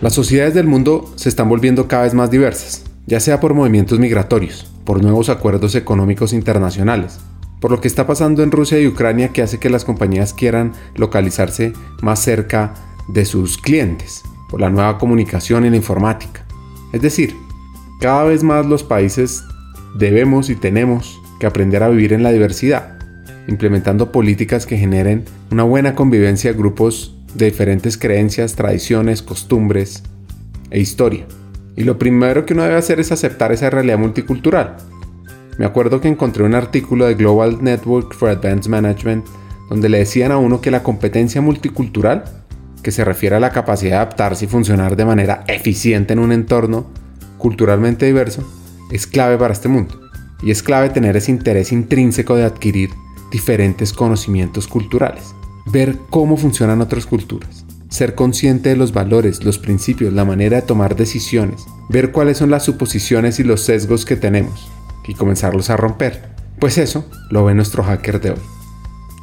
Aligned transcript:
Las 0.00 0.14
sociedades 0.14 0.54
del 0.54 0.66
mundo 0.66 1.12
se 1.16 1.28
están 1.28 1.50
volviendo 1.50 1.86
cada 1.86 2.04
vez 2.04 2.14
más 2.14 2.30
diversas, 2.30 2.84
ya 3.06 3.20
sea 3.20 3.38
por 3.38 3.52
movimientos 3.52 3.98
migratorios, 3.98 4.66
por 4.86 5.02
nuevos 5.02 5.28
acuerdos 5.28 5.74
económicos 5.74 6.32
internacionales, 6.32 7.20
por 7.60 7.70
lo 7.70 7.82
que 7.82 7.88
está 7.88 8.06
pasando 8.06 8.42
en 8.42 8.50
Rusia 8.50 8.80
y 8.80 8.86
Ucrania 8.86 9.28
que 9.28 9.42
hace 9.42 9.58
que 9.58 9.68
las 9.68 9.84
compañías 9.84 10.32
quieran 10.32 10.72
localizarse 10.96 11.74
más 12.00 12.22
cerca 12.22 12.72
de 13.08 13.26
sus 13.26 13.58
clientes, 13.58 14.22
por 14.48 14.62
la 14.62 14.70
nueva 14.70 14.96
comunicación 14.96 15.66
y 15.66 15.70
la 15.70 15.76
informática. 15.76 16.46
Es 16.94 17.02
decir, 17.02 17.36
cada 18.00 18.24
vez 18.24 18.42
más 18.42 18.64
los 18.64 18.82
países 18.82 19.44
debemos 19.98 20.48
y 20.48 20.54
tenemos 20.54 21.20
que 21.38 21.46
aprender 21.46 21.82
a 21.82 21.90
vivir 21.90 22.14
en 22.14 22.22
la 22.22 22.32
diversidad, 22.32 22.98
implementando 23.48 24.12
políticas 24.12 24.64
que 24.64 24.78
generen 24.78 25.26
una 25.50 25.64
buena 25.64 25.94
convivencia 25.94 26.52
de 26.52 26.58
grupos 26.58 27.19
de 27.34 27.46
diferentes 27.46 27.96
creencias, 27.96 28.54
tradiciones, 28.54 29.22
costumbres 29.22 30.02
e 30.70 30.80
historia. 30.80 31.26
Y 31.76 31.84
lo 31.84 31.98
primero 31.98 32.44
que 32.44 32.54
uno 32.54 32.62
debe 32.64 32.76
hacer 32.76 33.00
es 33.00 33.12
aceptar 33.12 33.52
esa 33.52 33.70
realidad 33.70 33.98
multicultural. 33.98 34.76
Me 35.58 35.66
acuerdo 35.66 36.00
que 36.00 36.08
encontré 36.08 36.42
un 36.42 36.54
artículo 36.54 37.06
de 37.06 37.14
Global 37.14 37.62
Network 37.62 38.14
for 38.14 38.30
Advanced 38.30 38.70
Management 38.70 39.26
donde 39.68 39.88
le 39.88 39.98
decían 39.98 40.32
a 40.32 40.36
uno 40.36 40.60
que 40.60 40.72
la 40.72 40.82
competencia 40.82 41.40
multicultural, 41.40 42.24
que 42.82 42.90
se 42.90 43.04
refiere 43.04 43.36
a 43.36 43.40
la 43.40 43.50
capacidad 43.50 43.90
de 43.90 43.96
adaptarse 43.96 44.46
y 44.46 44.48
funcionar 44.48 44.96
de 44.96 45.04
manera 45.04 45.44
eficiente 45.46 46.12
en 46.12 46.18
un 46.18 46.32
entorno 46.32 46.90
culturalmente 47.38 48.04
diverso, 48.04 48.42
es 48.90 49.06
clave 49.06 49.38
para 49.38 49.52
este 49.52 49.68
mundo. 49.68 50.00
Y 50.42 50.50
es 50.50 50.62
clave 50.62 50.90
tener 50.90 51.16
ese 51.16 51.30
interés 51.30 51.70
intrínseco 51.70 52.34
de 52.34 52.44
adquirir 52.44 52.90
diferentes 53.30 53.92
conocimientos 53.92 54.66
culturales 54.66 55.34
ver 55.66 55.98
cómo 56.10 56.36
funcionan 56.36 56.80
otras 56.80 57.06
culturas, 57.06 57.64
ser 57.88 58.14
consciente 58.14 58.70
de 58.70 58.76
los 58.76 58.92
valores, 58.92 59.44
los 59.44 59.58
principios, 59.58 60.12
la 60.12 60.24
manera 60.24 60.56
de 60.56 60.66
tomar 60.66 60.96
decisiones, 60.96 61.64
ver 61.88 62.12
cuáles 62.12 62.38
son 62.38 62.50
las 62.50 62.64
suposiciones 62.64 63.40
y 63.40 63.44
los 63.44 63.62
sesgos 63.62 64.04
que 64.04 64.16
tenemos 64.16 64.70
y 65.06 65.14
comenzarlos 65.14 65.70
a 65.70 65.76
romper. 65.76 66.30
Pues 66.58 66.78
eso 66.78 67.04
lo 67.30 67.44
ve 67.44 67.54
nuestro 67.54 67.82
hacker 67.82 68.20
de 68.20 68.30
hoy. 68.30 68.40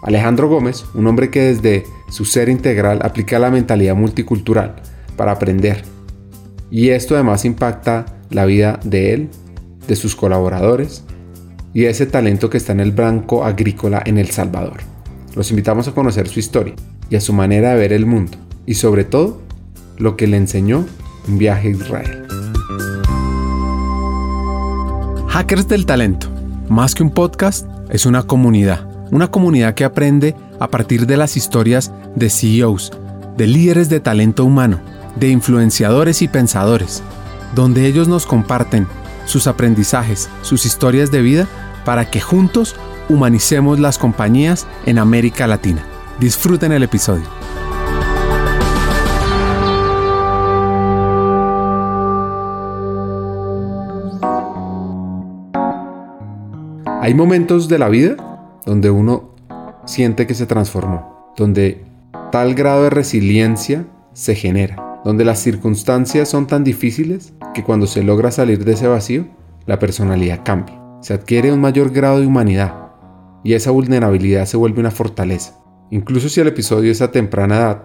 Alejandro 0.03 0.47
Gómez, 0.49 0.85
un 0.93 1.07
hombre 1.07 1.29
que 1.29 1.41
desde 1.41 1.85
su 2.09 2.25
ser 2.25 2.49
integral 2.49 2.99
aplica 3.03 3.39
la 3.39 3.51
mentalidad 3.51 3.95
multicultural 3.95 4.75
para 5.15 5.31
aprender. 5.31 5.83
Y 6.69 6.89
esto 6.89 7.15
además 7.15 7.45
impacta 7.45 8.05
la 8.29 8.45
vida 8.45 8.79
de 8.83 9.13
él, 9.13 9.29
de 9.87 9.95
sus 9.95 10.15
colaboradores 10.15 11.03
y 11.73 11.85
ese 11.85 12.05
talento 12.05 12.49
que 12.49 12.57
está 12.57 12.73
en 12.73 12.79
el 12.79 12.91
banco 12.91 13.43
agrícola 13.43 14.01
en 14.05 14.17
El 14.17 14.31
Salvador. 14.31 14.96
Los 15.37 15.51
invitamos 15.51 15.87
a 15.87 15.91
conocer 15.91 16.27
su 16.27 16.39
historia 16.39 16.73
y 17.11 17.15
a 17.15 17.21
su 17.21 17.31
manera 17.31 17.69
de 17.69 17.75
ver 17.75 17.93
el 17.93 18.07
mundo 18.07 18.39
y 18.65 18.73
sobre 18.73 19.03
todo 19.03 19.39
lo 19.99 20.17
que 20.17 20.25
le 20.25 20.35
enseñó 20.35 20.83
un 21.27 21.37
viaje 21.37 21.67
a 21.67 21.71
Israel. 21.71 22.27
Hackers 25.27 25.67
del 25.67 25.85
Talento, 25.85 26.27
más 26.69 26.95
que 26.95 27.03
un 27.03 27.11
podcast, 27.11 27.67
es 27.91 28.07
una 28.07 28.23
comunidad. 28.23 28.89
Una 29.11 29.29
comunidad 29.29 29.75
que 29.75 29.83
aprende 29.83 30.35
a 30.59 30.69
partir 30.71 31.05
de 31.05 31.17
las 31.17 31.37
historias 31.37 31.91
de 32.15 32.31
CEOs, 32.31 32.91
de 33.37 33.45
líderes 33.45 33.89
de 33.89 33.99
talento 33.99 34.43
humano, 34.43 34.79
de 35.19 35.29
influenciadores 35.29 36.23
y 36.23 36.27
pensadores, 36.27 37.03
donde 37.53 37.85
ellos 37.85 38.07
nos 38.07 38.25
comparten 38.25 38.87
sus 39.25 39.45
aprendizajes, 39.45 40.29
sus 40.41 40.65
historias 40.65 41.11
de 41.11 41.21
vida, 41.21 41.47
para 41.85 42.09
que 42.09 42.21
juntos 42.21 42.75
humanicemos 43.09 43.79
las 43.79 43.97
compañías 43.97 44.67
en 44.85 44.99
América 44.99 45.47
Latina. 45.47 45.83
Disfruten 46.19 46.71
el 46.71 46.83
episodio. 46.83 47.25
Hay 57.01 57.13
momentos 57.13 57.69
de 57.69 57.79
la 57.79 57.87
vida 57.87 58.17
donde 58.65 58.89
uno 58.89 59.29
siente 59.85 60.27
que 60.27 60.33
se 60.33 60.45
transformó, 60.45 61.33
donde 61.37 61.85
tal 62.33 62.53
grado 62.53 62.83
de 62.83 62.89
resiliencia 62.89 63.85
se 64.11 64.35
genera, 64.35 64.99
donde 65.05 65.23
las 65.23 65.39
circunstancias 65.39 66.27
son 66.27 66.47
tan 66.47 66.65
difíciles 66.65 67.33
que 67.53 67.63
cuando 67.63 67.87
se 67.87 68.03
logra 68.03 68.31
salir 68.31 68.65
de 68.65 68.73
ese 68.73 68.87
vacío, 68.87 69.25
la 69.65 69.79
personalidad 69.79 70.41
cambia. 70.43 70.81
Se 70.99 71.13
adquiere 71.13 71.53
un 71.53 71.61
mayor 71.61 71.91
grado 71.91 72.19
de 72.19 72.27
humanidad, 72.27 72.86
y 73.43 73.53
esa 73.53 73.71
vulnerabilidad 73.71 74.45
se 74.45 74.57
vuelve 74.57 74.79
una 74.79 74.91
fortaleza. 74.91 75.57
Incluso 75.89 76.29
si 76.29 76.41
el 76.41 76.47
episodio 76.47 76.91
es 76.91 77.01
a 77.01 77.11
temprana 77.11 77.57
edad, 77.57 77.83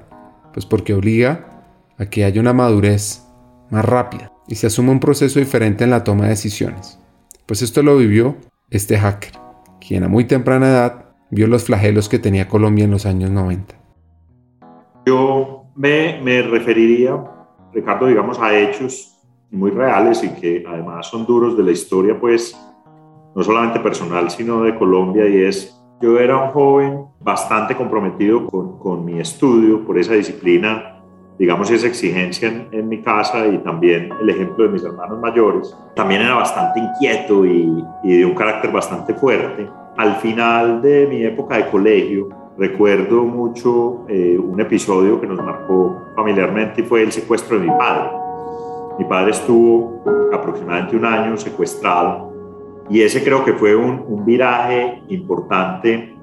pues 0.52 0.66
porque 0.66 0.94
obliga 0.94 1.64
a 1.98 2.06
que 2.06 2.24
haya 2.24 2.40
una 2.40 2.52
madurez 2.52 3.26
más 3.70 3.84
rápida 3.84 4.32
y 4.48 4.56
se 4.56 4.66
asuma 4.66 4.92
un 4.92 5.00
proceso 5.00 5.38
diferente 5.38 5.84
en 5.84 5.90
la 5.90 6.04
toma 6.04 6.24
de 6.24 6.30
decisiones. 6.30 6.98
Pues 7.46 7.62
esto 7.62 7.82
lo 7.82 7.96
vivió 7.96 8.36
este 8.70 8.98
hacker, 8.98 9.32
quien 9.80 10.04
a 10.04 10.08
muy 10.08 10.24
temprana 10.24 10.68
edad 10.68 11.04
vio 11.30 11.46
los 11.46 11.64
flagelos 11.64 12.08
que 12.08 12.18
tenía 12.18 12.48
Colombia 12.48 12.84
en 12.84 12.90
los 12.90 13.06
años 13.06 13.30
90. 13.30 13.74
Yo 15.06 15.64
me, 15.74 16.42
referiría, 16.42 17.18
Ricardo, 17.72 18.06
digamos, 18.06 18.38
a 18.38 18.56
hechos 18.56 19.18
muy 19.50 19.70
reales 19.70 20.22
y 20.22 20.28
que 20.28 20.64
además 20.66 21.08
son 21.08 21.26
duros 21.26 21.56
de 21.56 21.62
la 21.64 21.72
historia, 21.72 22.18
pues 22.18 22.56
no 23.34 23.42
solamente 23.42 23.80
personal, 23.80 24.30
sino 24.30 24.62
de 24.62 24.74
Colombia, 24.76 25.28
y 25.28 25.42
es, 25.42 25.80
yo 26.00 26.18
era 26.18 26.36
un 26.36 26.50
joven 26.50 27.04
bastante 27.20 27.76
comprometido 27.76 28.46
con, 28.46 28.78
con 28.78 29.04
mi 29.04 29.18
estudio, 29.20 29.84
por 29.84 29.98
esa 29.98 30.14
disciplina, 30.14 31.00
digamos, 31.38 31.70
esa 31.70 31.86
exigencia 31.86 32.68
en, 32.70 32.88
mi 32.88 33.00
casa 33.00 33.46
y 33.46 33.58
también 33.58 34.10
el 34.20 34.28
ejemplo 34.28 34.64
de 34.64 34.70
mis 34.70 34.84
hermanos 34.84 35.18
mayores. 35.18 35.76
También 35.94 36.22
era 36.22 36.34
bastante 36.34 36.80
inquieto 36.80 37.46
y, 37.46 37.84
y 38.04 38.18
de 38.18 38.24
un 38.24 38.34
carácter 38.34 38.70
bastante 38.70 39.14
fuerte. 39.14 39.68
Al 39.96 40.16
final 40.16 40.82
de 40.82 41.06
mi 41.06 41.24
época 41.24 41.56
de 41.56 41.68
colegio, 41.68 42.28
recuerdo 42.58 43.24
mucho 43.24 44.04
eh, 44.08 44.38
un 44.38 44.60
episodio 44.60 45.20
que 45.20 45.26
nos 45.26 45.42
marcó 45.42 46.10
familiarmente 46.14 46.82
y 46.82 46.84
fue 46.84 47.02
el 47.02 47.12
secuestro 47.12 47.58
de 47.58 47.66
mi 47.66 47.70
padre. 47.76 48.10
Mi 48.98 49.04
padre 49.06 49.30
estuvo 49.30 50.02
aproximadamente 50.32 50.96
un 50.96 51.04
año 51.04 51.36
secuestrado 51.36 52.31
y 52.92 53.00
ese 53.00 53.24
creo 53.24 53.42
que 53.42 53.54
fue 53.54 53.74
un, 53.74 54.22
viraje 54.26 55.02
importante 55.08 56.14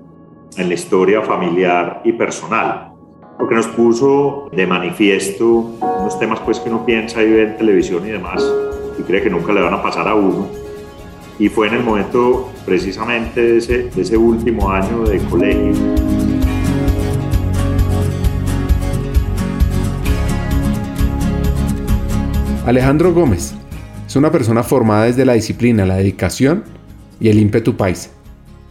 en 0.55 0.67
la 0.67 0.73
historia 0.75 1.23
familiar 1.23 2.01
y 2.05 2.11
personal, 2.11 2.91
porque 3.39 3.55
nos 3.55 3.65
puso 3.67 4.47
de 4.51 4.67
manifiesto 4.67 5.71
unos 5.81 6.19
temas 6.19 6.39
pues 6.41 6.59
que 6.59 6.69
uno 6.69 6.85
piensa 6.85 7.23
y 7.23 7.31
ve 7.31 7.43
en 7.43 7.57
televisión 7.57 8.05
y 8.05 8.11
demás 8.11 8.45
y 8.99 9.01
cree 9.01 9.23
que 9.23 9.31
nunca 9.31 9.51
le 9.51 9.61
van 9.61 9.73
a 9.73 9.81
pasar 9.81 10.07
a 10.07 10.13
uno. 10.13 10.47
Y 11.39 11.49
fue 11.49 11.69
en 11.69 11.73
el 11.73 11.83
momento 11.83 12.51
precisamente 12.65 13.41
de 13.41 13.57
ese, 13.57 13.83
de 13.89 14.01
ese 14.03 14.15
último 14.15 14.69
año 14.69 15.05
de 15.05 15.17
colegio. 15.21 15.73
Alejandro 22.67 23.11
Gómez 23.11 23.55
es 24.09 24.15
una 24.15 24.31
persona 24.31 24.63
formada 24.63 25.05
desde 25.05 25.23
la 25.23 25.33
disciplina, 25.33 25.85
la 25.85 25.97
dedicación 25.97 26.63
y 27.19 27.29
el 27.29 27.37
ímpetu 27.37 27.77
paisa, 27.77 28.09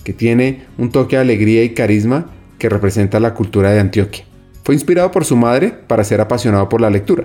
que 0.03 0.13
tiene 0.13 0.65
un 0.79 0.91
toque 0.91 1.15
de 1.15 1.23
alegría 1.23 1.63
y 1.63 1.75
carisma 1.75 2.27
que 2.59 2.69
representa 2.69 3.21
la 3.21 3.35
cultura 3.35 3.71
de 3.71 3.79
Antioquia. 3.79 4.25
Fue 4.65 4.75
inspirado 4.75 5.13
por 5.13 5.25
su 5.25 5.37
madre 5.37 5.73
para 5.87 6.03
ser 6.03 6.21
apasionado 6.21 6.69
por 6.69 6.81
la 6.81 6.91
lectura. 6.91 7.25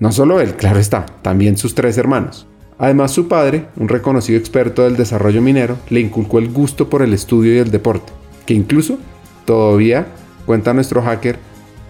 No 0.00 0.10
solo 0.10 0.40
él, 0.40 0.56
claro 0.56 0.80
está, 0.80 1.06
también 1.22 1.56
sus 1.56 1.76
tres 1.76 1.96
hermanos. 1.96 2.48
Además 2.76 3.12
su 3.12 3.28
padre, 3.28 3.66
un 3.76 3.88
reconocido 3.88 4.36
experto 4.36 4.82
del 4.82 4.96
desarrollo 4.96 5.40
minero, 5.40 5.78
le 5.90 6.00
inculcó 6.00 6.40
el 6.40 6.50
gusto 6.50 6.90
por 6.90 7.02
el 7.02 7.14
estudio 7.14 7.54
y 7.54 7.58
el 7.58 7.70
deporte, 7.70 8.12
que 8.46 8.54
incluso 8.54 8.98
todavía, 9.44 10.08
cuenta 10.44 10.74
nuestro 10.74 11.02
hacker, 11.02 11.38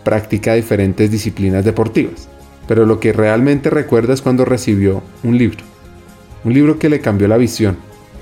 practica 0.04 0.52
diferentes 0.52 1.10
disciplinas 1.10 1.64
deportivas 1.64 2.28
pero 2.66 2.86
lo 2.86 3.00
que 3.00 3.12
realmente 3.12 3.70
recuerda 3.70 4.14
es 4.14 4.22
cuando 4.22 4.44
recibió 4.44 5.02
un 5.22 5.38
libro. 5.38 5.64
Un 6.44 6.54
libro 6.54 6.78
que 6.78 6.88
le 6.88 7.00
cambió 7.00 7.28
la 7.28 7.36
visión. 7.36 7.76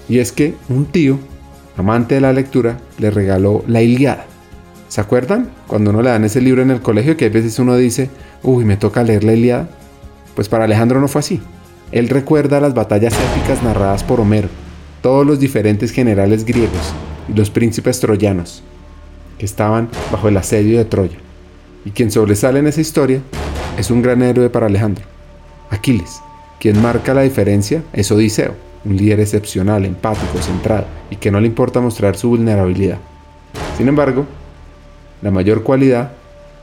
Y 0.09 0.19
es 0.19 0.33
que 0.33 0.55
un 0.69 0.87
tío, 0.87 1.19
amante 1.77 2.17
de 2.17 2.21
la 2.21 2.33
lectura, 2.33 2.79
le 2.99 3.11
regaló 3.11 3.65
La 3.67 3.83
Iliada. 3.83 4.27
¿Se 4.89 5.01
acuerdan? 5.01 5.49
Cuando 5.67 5.91
uno 5.91 6.03
le 6.03 6.11
dan 6.11 6.25
ese 6.25 6.41
libro 6.41 6.63
en 6.63 6.71
el 6.71 6.81
colegio 6.81 7.17
que 7.17 7.27
a 7.27 7.31
veces 7.31 7.59
uno 7.59 7.77
dice, 7.77 8.11
uy, 8.43 8.65
me 8.65 8.77
toca 8.77 9.03
leer 9.03 9.25
la 9.25 9.33
Iliada. 9.33 9.69
Pues 10.35 10.49
para 10.49 10.65
Alejandro 10.65 11.01
no 11.01 11.09
fue 11.09 11.21
así. 11.21 11.41
Él 11.93 12.09
recuerda 12.09 12.61
las 12.61 12.75
batallas 12.75 13.15
épicas 13.15 13.63
narradas 13.63 14.03
por 14.03 14.21
Homero, 14.21 14.49
todos 15.03 15.27
los 15.27 15.39
diferentes 15.39 15.91
generales 15.91 16.45
griegos 16.45 16.95
y 17.29 17.35
los 17.35 17.51
príncipes 17.51 18.01
troyanos 18.01 18.63
que 19.39 19.45
estaban 19.45 19.89
bajo 20.11 20.29
el 20.29 20.37
asedio 20.37 20.79
de 20.79 20.85
Troya. 20.87 21.19
Y 21.85 21.91
quien 21.91 22.11
sobresale 22.11 22.61
en 22.61 22.67
esa 22.67 22.81
historia 22.81 23.21
es 23.79 23.91
un 23.91 24.03
gran 24.03 24.23
héroe 24.23 24.51
para 24.51 24.67
Alejandro. 24.67 25.05
Aquiles, 25.71 26.23
quien 26.61 26.81
marca 26.83 27.15
la 27.15 27.23
diferencia, 27.23 27.83
es 27.93 28.11
Odiseo, 28.13 28.55
un 28.85 28.97
líder 28.97 29.21
excepcional, 29.21 29.85
empático, 29.85 30.39
centrado 30.39 30.87
y 31.11 31.17
que 31.17 31.31
no 31.31 31.41
le 31.41 31.47
importa 31.47 31.81
mostrar 31.81 32.17
su 32.17 32.29
vulnerabilidad. 32.29 32.99
Sin 33.77 33.89
embargo, 33.89 34.27
la 35.23 35.31
mayor 35.31 35.63
cualidad 35.63 36.13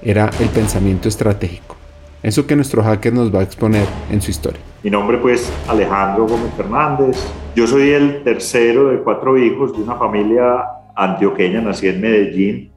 era 0.02 0.30
el 0.40 0.50
pensamiento 0.50 1.08
estratégico. 1.08 1.76
Eso 2.22 2.46
que 2.46 2.56
nuestro 2.56 2.84
hacker 2.84 3.14
nos 3.14 3.34
va 3.34 3.40
a 3.40 3.44
exponer 3.44 3.86
en 4.12 4.22
su 4.22 4.32
historia. 4.32 4.60
Mi 4.84 4.90
nombre 4.90 5.18
pues 5.18 5.52
Alejandro 5.68 6.28
Gómez 6.28 6.54
Fernández. 6.56 7.18
Yo 7.56 7.66
soy 7.66 7.92
el 7.92 8.24
tercero 8.24 8.90
de 8.90 9.00
cuatro 9.00 9.38
hijos 9.38 9.76
de 9.76 9.84
una 9.84 9.96
familia 9.96 10.64
antioqueña, 10.96 11.62
nací 11.62 11.88
en 11.88 12.02
Medellín, 12.02 12.72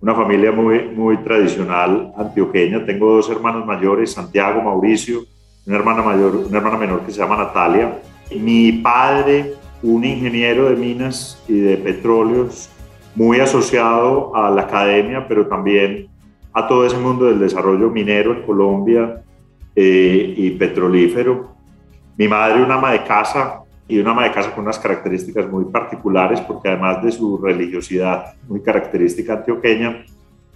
una 0.00 0.14
familia 0.14 0.52
muy, 0.52 0.88
muy 0.88 1.16
tradicional 1.18 2.12
antioqueña. 2.16 2.84
Tengo 2.84 3.14
dos 3.14 3.30
hermanos 3.30 3.64
mayores, 3.66 4.12
Santiago, 4.12 4.62
Mauricio, 4.62 5.20
una 5.66 5.76
hermana 5.76 6.02
mayor, 6.02 6.36
una 6.36 6.58
hermana 6.58 6.76
menor 6.76 7.00
que 7.00 7.12
se 7.12 7.18
llama 7.18 7.36
Natalia. 7.36 7.98
Mi 8.38 8.72
padre, 8.72 9.54
un 9.82 10.04
ingeniero 10.04 10.68
de 10.68 10.76
minas 10.76 11.42
y 11.48 11.58
de 11.58 11.76
petróleos, 11.76 12.70
muy 13.14 13.40
asociado 13.40 14.36
a 14.36 14.50
la 14.50 14.62
academia, 14.62 15.26
pero 15.26 15.46
también 15.46 16.08
a 16.52 16.66
todo 16.66 16.86
ese 16.86 16.98
mundo 16.98 17.26
del 17.26 17.38
desarrollo 17.38 17.90
minero 17.90 18.32
en 18.32 18.42
Colombia 18.42 19.22
eh, 19.74 20.34
y 20.36 20.50
petrolífero. 20.52 21.54
Mi 22.16 22.28
madre, 22.28 22.62
una 22.62 22.76
ama 22.76 22.92
de 22.92 23.04
casa, 23.04 23.60
y 23.88 23.98
una 23.98 24.10
ama 24.10 24.24
de 24.24 24.32
casa 24.32 24.52
con 24.52 24.64
unas 24.64 24.78
características 24.78 25.50
muy 25.50 25.66
particulares, 25.66 26.40
porque 26.40 26.68
además 26.68 27.02
de 27.02 27.12
su 27.12 27.38
religiosidad 27.38 28.34
muy 28.48 28.60
característica 28.60 29.34
antioqueña, 29.34 30.04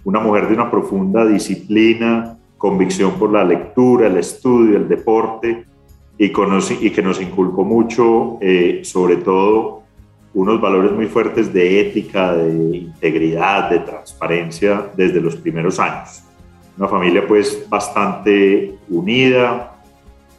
una 0.03 0.19
mujer 0.19 0.47
de 0.47 0.55
una 0.55 0.69
profunda 0.69 1.25
disciplina, 1.25 2.37
convicción 2.57 3.13
por 3.13 3.31
la 3.31 3.43
lectura, 3.43 4.07
el 4.07 4.17
estudio, 4.17 4.77
el 4.77 4.87
deporte, 4.87 5.65
y, 6.17 6.29
que 6.29 7.01
nos 7.01 7.19
inculcó 7.19 7.63
mucho, 7.63 8.37
eh, 8.41 8.81
sobre 8.83 9.15
todo, 9.17 9.81
unos 10.33 10.61
valores 10.61 10.91
muy 10.91 11.07
fuertes 11.07 11.51
de 11.51 11.81
ética, 11.81 12.35
de 12.35 12.77
integridad, 12.77 13.69
de 13.69 13.79
transparencia 13.79 14.89
desde 14.95 15.19
los 15.19 15.35
primeros 15.35 15.79
años. 15.79 16.23
Una 16.77 16.87
familia 16.87 17.27
pues 17.27 17.65
bastante 17.67 18.75
unida, 18.89 19.70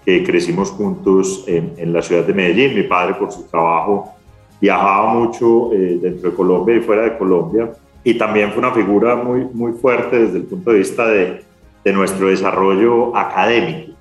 que 0.04 0.24
crecimos 0.24 0.70
juntos 0.70 1.44
en, 1.46 1.92
la 1.92 2.02
ciudad 2.02 2.24
de 2.24 2.34
Medellín. 2.34 2.74
Mi 2.74 2.82
padre 2.82 3.14
por 3.14 3.30
su 3.30 3.44
trabajo 3.48 4.14
viajaba 4.60 5.14
mucho 5.14 5.72
eh, 5.72 5.98
dentro 6.00 6.30
de 6.30 6.36
Colombia 6.36 6.76
y 6.76 6.80
fuera 6.80 7.02
de 7.02 7.18
Colombia 7.18 7.72
y 8.04 8.14
también 8.14 8.50
fue 8.50 8.58
una 8.58 8.72
figura 8.72 9.16
muy, 9.16 9.46
muy 9.52 9.72
fuerte 9.72 10.18
desde 10.18 10.38
el 10.38 10.44
punto 10.44 10.72
de 10.72 10.78
vista 10.78 11.06
de, 11.06 11.42
de 11.84 11.92
nuestro 11.92 12.28
desarrollo 12.28 13.16
académico 13.16 13.92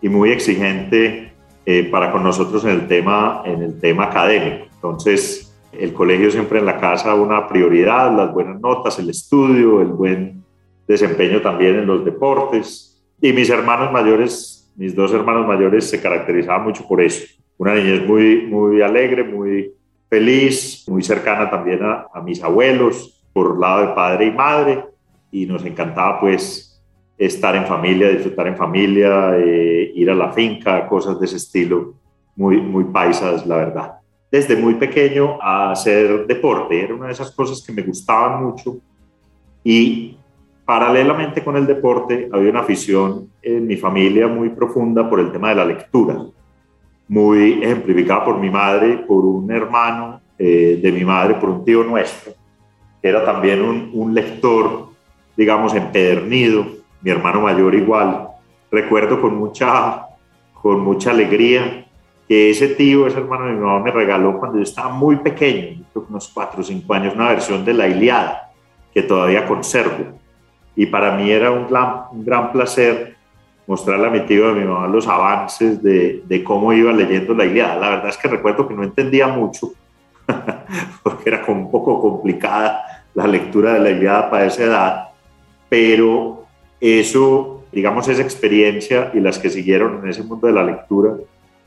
y 0.00 0.08
muy 0.08 0.30
exigente 0.30 1.32
eh, 1.64 1.84
para 1.84 2.10
con 2.10 2.22
nosotros 2.24 2.64
en 2.64 2.70
el, 2.70 2.88
tema, 2.88 3.42
en 3.44 3.62
el 3.62 3.78
tema 3.78 4.04
académico. 4.04 4.66
Entonces, 4.74 5.54
el 5.72 5.92
colegio 5.92 6.30
siempre 6.30 6.58
en 6.58 6.66
la 6.66 6.80
casa 6.80 7.14
una 7.14 7.46
prioridad, 7.48 8.14
las 8.16 8.32
buenas 8.32 8.60
notas, 8.60 8.98
el 8.98 9.10
estudio, 9.10 9.80
el 9.80 9.88
buen 9.88 10.42
desempeño 10.88 11.40
también 11.40 11.76
en 11.76 11.86
los 11.86 12.04
deportes. 12.04 13.00
Y 13.20 13.32
mis 13.32 13.48
hermanos 13.48 13.92
mayores 13.92 14.61
mis 14.76 14.94
dos 14.94 15.12
hermanos 15.12 15.46
mayores 15.46 15.88
se 15.88 16.00
caracterizaban 16.00 16.64
mucho 16.64 16.86
por 16.86 17.00
eso. 17.00 17.24
Una 17.58 17.74
niñez 17.74 18.06
muy, 18.06 18.46
muy 18.46 18.82
alegre, 18.82 19.24
muy 19.24 19.72
feliz, 20.08 20.84
muy 20.88 21.02
cercana 21.02 21.48
también 21.50 21.80
a, 21.82 22.20
mis 22.22 22.42
abuelos, 22.42 23.24
por 23.32 23.58
lado 23.58 23.86
de 23.86 23.94
padre 23.94 24.26
y 24.26 24.30
madre, 24.30 24.84
y 25.30 25.46
nos 25.46 25.64
encantaba 25.64 26.20
pues 26.20 26.80
estar 27.16 27.54
en 27.56 27.66
familia, 27.66 28.10
disfrutar 28.10 28.46
en 28.46 28.56
familia, 28.56 29.38
eh, 29.38 29.92
ir 29.94 30.10
a 30.10 30.14
la 30.14 30.32
finca, 30.32 30.86
cosas 30.86 31.18
de 31.18 31.26
ese 31.26 31.36
estilo, 31.36 31.94
muy, 32.36 32.60
muy 32.60 32.84
paisas, 32.84 33.46
la 33.46 33.56
verdad. 33.56 33.92
Desde 34.30 34.56
muy 34.56 34.74
pequeño 34.74 35.38
hacer 35.40 36.26
deporte, 36.26 36.82
era 36.82 36.94
una 36.94 37.06
de 37.06 37.12
esas 37.12 37.30
cosas 37.30 37.62
que 37.64 37.72
me 37.72 37.82
gustaban 37.82 38.44
mucho 38.44 38.78
y 39.62 40.16
Paralelamente 40.72 41.44
con 41.44 41.54
el 41.58 41.66
deporte, 41.66 42.30
había 42.32 42.48
una 42.48 42.60
afición 42.60 43.28
en 43.42 43.66
mi 43.66 43.76
familia 43.76 44.26
muy 44.26 44.48
profunda 44.48 45.06
por 45.06 45.20
el 45.20 45.30
tema 45.30 45.50
de 45.50 45.56
la 45.56 45.66
lectura, 45.66 46.16
muy 47.08 47.62
ejemplificada 47.62 48.24
por 48.24 48.38
mi 48.38 48.48
madre, 48.48 49.04
por 49.06 49.22
un 49.22 49.50
hermano 49.50 50.22
eh, 50.38 50.80
de 50.82 50.90
mi 50.90 51.04
madre, 51.04 51.34
por 51.34 51.50
un 51.50 51.62
tío 51.62 51.84
nuestro, 51.84 52.32
que 53.02 53.06
era 53.06 53.22
también 53.22 53.90
un, 53.92 54.14
lector, 54.14 54.88
digamos, 55.36 55.74
empedernido, 55.74 56.64
mi 57.02 57.10
hermano 57.10 57.42
mayor 57.42 57.74
igual. 57.74 58.28
Recuerdo 58.70 59.20
con 59.20 59.36
mucha, 59.36 60.06
con 60.54 60.80
mucha 60.80 61.10
alegría 61.10 61.84
que 62.26 62.48
ese 62.48 62.68
tío, 62.68 63.06
ese 63.06 63.18
hermano 63.18 63.44
de 63.44 63.52
mi 63.52 63.60
mamá, 63.60 63.78
me 63.80 63.90
regaló 63.90 64.38
cuando 64.38 64.56
yo 64.56 64.62
estaba 64.62 64.88
muy 64.88 65.16
pequeño, 65.16 65.84
unos 66.08 66.30
4 66.32 66.62
o 66.62 66.64
5 66.64 66.94
años, 66.94 67.14
una 67.14 67.28
versión 67.28 67.62
de 67.62 67.74
la 67.74 67.88
Iliada, 67.88 68.54
que 68.94 69.02
todavía 69.02 69.44
conservo 69.44 70.21
y 70.74 70.86
para 70.86 71.16
mí 71.16 71.30
era 71.30 71.50
un 71.50 71.68
gran, 71.68 72.04
un 72.10 72.24
gran 72.24 72.52
placer 72.52 73.16
mostrarle 73.66 74.06
a 74.06 74.10
mi 74.10 74.20
tío 74.20 74.48
y 74.48 74.50
a 74.50 74.54
mi 74.54 74.64
mamá 74.64 74.86
los 74.86 75.06
avances 75.06 75.82
de, 75.82 76.22
de, 76.26 76.44
cómo 76.44 76.72
iba 76.72 76.92
leyendo 76.92 77.34
la 77.34 77.44
Ilíada. 77.44 77.76
La 77.76 77.90
verdad 77.90 78.08
es 78.08 78.16
que 78.16 78.28
recuerdo 78.28 78.66
que 78.66 78.74
no 78.74 78.82
entendía 78.82 79.28
mucho, 79.28 79.72
porque 81.02 81.28
era 81.28 81.42
como 81.42 81.62
un 81.62 81.70
poco 81.70 82.00
complicada 82.00 83.04
la 83.14 83.26
lectura 83.26 83.74
de 83.74 83.80
la 83.80 83.90
Ilíada 83.90 84.30
para 84.30 84.46
esa 84.46 84.64
edad, 84.64 85.08
pero 85.68 86.44
eso, 86.80 87.64
digamos, 87.70 88.08
esa 88.08 88.22
experiencia 88.22 89.10
y 89.14 89.20
las 89.20 89.38
que 89.38 89.50
siguieron 89.50 90.00
en 90.02 90.10
ese 90.10 90.22
mundo 90.22 90.46
de 90.46 90.52
la 90.52 90.64
lectura 90.64 91.14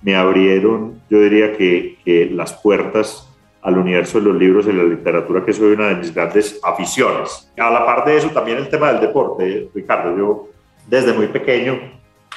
me 0.01 0.15
abrieron, 0.15 1.01
yo 1.09 1.19
diría 1.19 1.53
que, 1.53 1.97
que 2.03 2.29
las 2.29 2.53
puertas 2.53 3.27
al 3.65 3.79
universo 3.79 4.19
de 4.19 4.25
los 4.25 4.35
libros 4.35 4.67
y 4.67 4.71
la 4.71 4.83
literatura, 4.83 5.43
que 5.43 5.51
soy 5.51 5.73
una 5.73 5.87
de 5.87 5.95
mis 5.95 6.13
grandes 6.13 6.59
aficiones. 6.63 7.51
A 7.57 7.71
la 7.71 7.83
par 7.83 8.05
de 8.05 8.17
eso, 8.17 8.29
también 8.29 8.59
el 8.59 8.69
tema 8.69 8.91
del 8.91 9.01
deporte, 9.01 9.71
Ricardo. 9.73 10.15
Yo, 10.15 10.47
desde 10.87 11.13
muy 11.13 11.25
pequeño, 11.27 11.79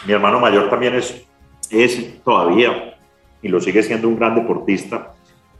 mi 0.06 0.12
hermano 0.14 0.40
mayor 0.40 0.70
también 0.70 0.94
es, 0.94 1.26
es 1.70 2.22
todavía, 2.24 2.96
y 3.42 3.48
lo 3.48 3.60
sigue 3.60 3.82
siendo 3.82 4.08
un 4.08 4.16
gran 4.16 4.36
deportista. 4.36 5.12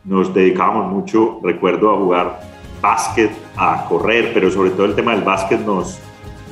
Nos 0.05 0.33
dedicábamos 0.33 0.91
mucho, 0.91 1.39
recuerdo, 1.43 1.93
a 1.93 1.99
jugar 1.99 2.41
básquet, 2.81 3.31
a 3.55 3.85
correr, 3.91 4.31
pero 4.33 4.51
sobre 4.51 4.71
todo 4.71 4.87
el 4.87 4.95
tema 4.95 5.15
del 5.15 5.23
básquet 5.23 5.61
nos, 5.67 6.01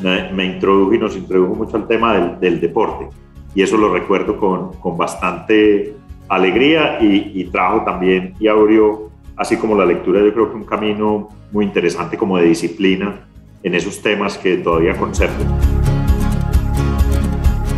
me, 0.03 0.45
introdujo 0.45 0.93
y 0.93 0.99
nos 0.99 1.17
introdujo 1.17 1.55
mucho 1.55 1.79
al 1.79 1.89
tema 1.89 2.13
del, 2.13 2.39
del 2.39 2.61
deporte. 2.61 3.09
Y 3.55 3.63
eso 3.63 3.79
lo 3.79 3.91
recuerdo 3.91 4.37
con, 4.37 4.75
con 4.75 4.99
bastante 4.99 5.97
alegría 6.29 6.99
y, 7.01 7.33
y, 7.35 7.45
trajo 7.45 7.83
también 7.85 8.35
y 8.41 8.49
abrió, 8.49 9.11
así 9.37 9.57
como 9.57 9.77
la 9.77 9.85
lectura, 9.85 10.21
yo 10.21 10.33
creo 10.33 10.51
que 10.51 10.57
un 10.57 10.65
camino 10.65 11.29
muy 11.53 11.65
interesante 11.65 12.17
como 12.17 12.39
de 12.39 12.47
disciplina 12.47 13.27
en 13.63 13.75
esos 13.75 14.03
temas 14.03 14.39
que 14.39 14.57
todavía 14.59 14.97
conservo. 14.97 15.35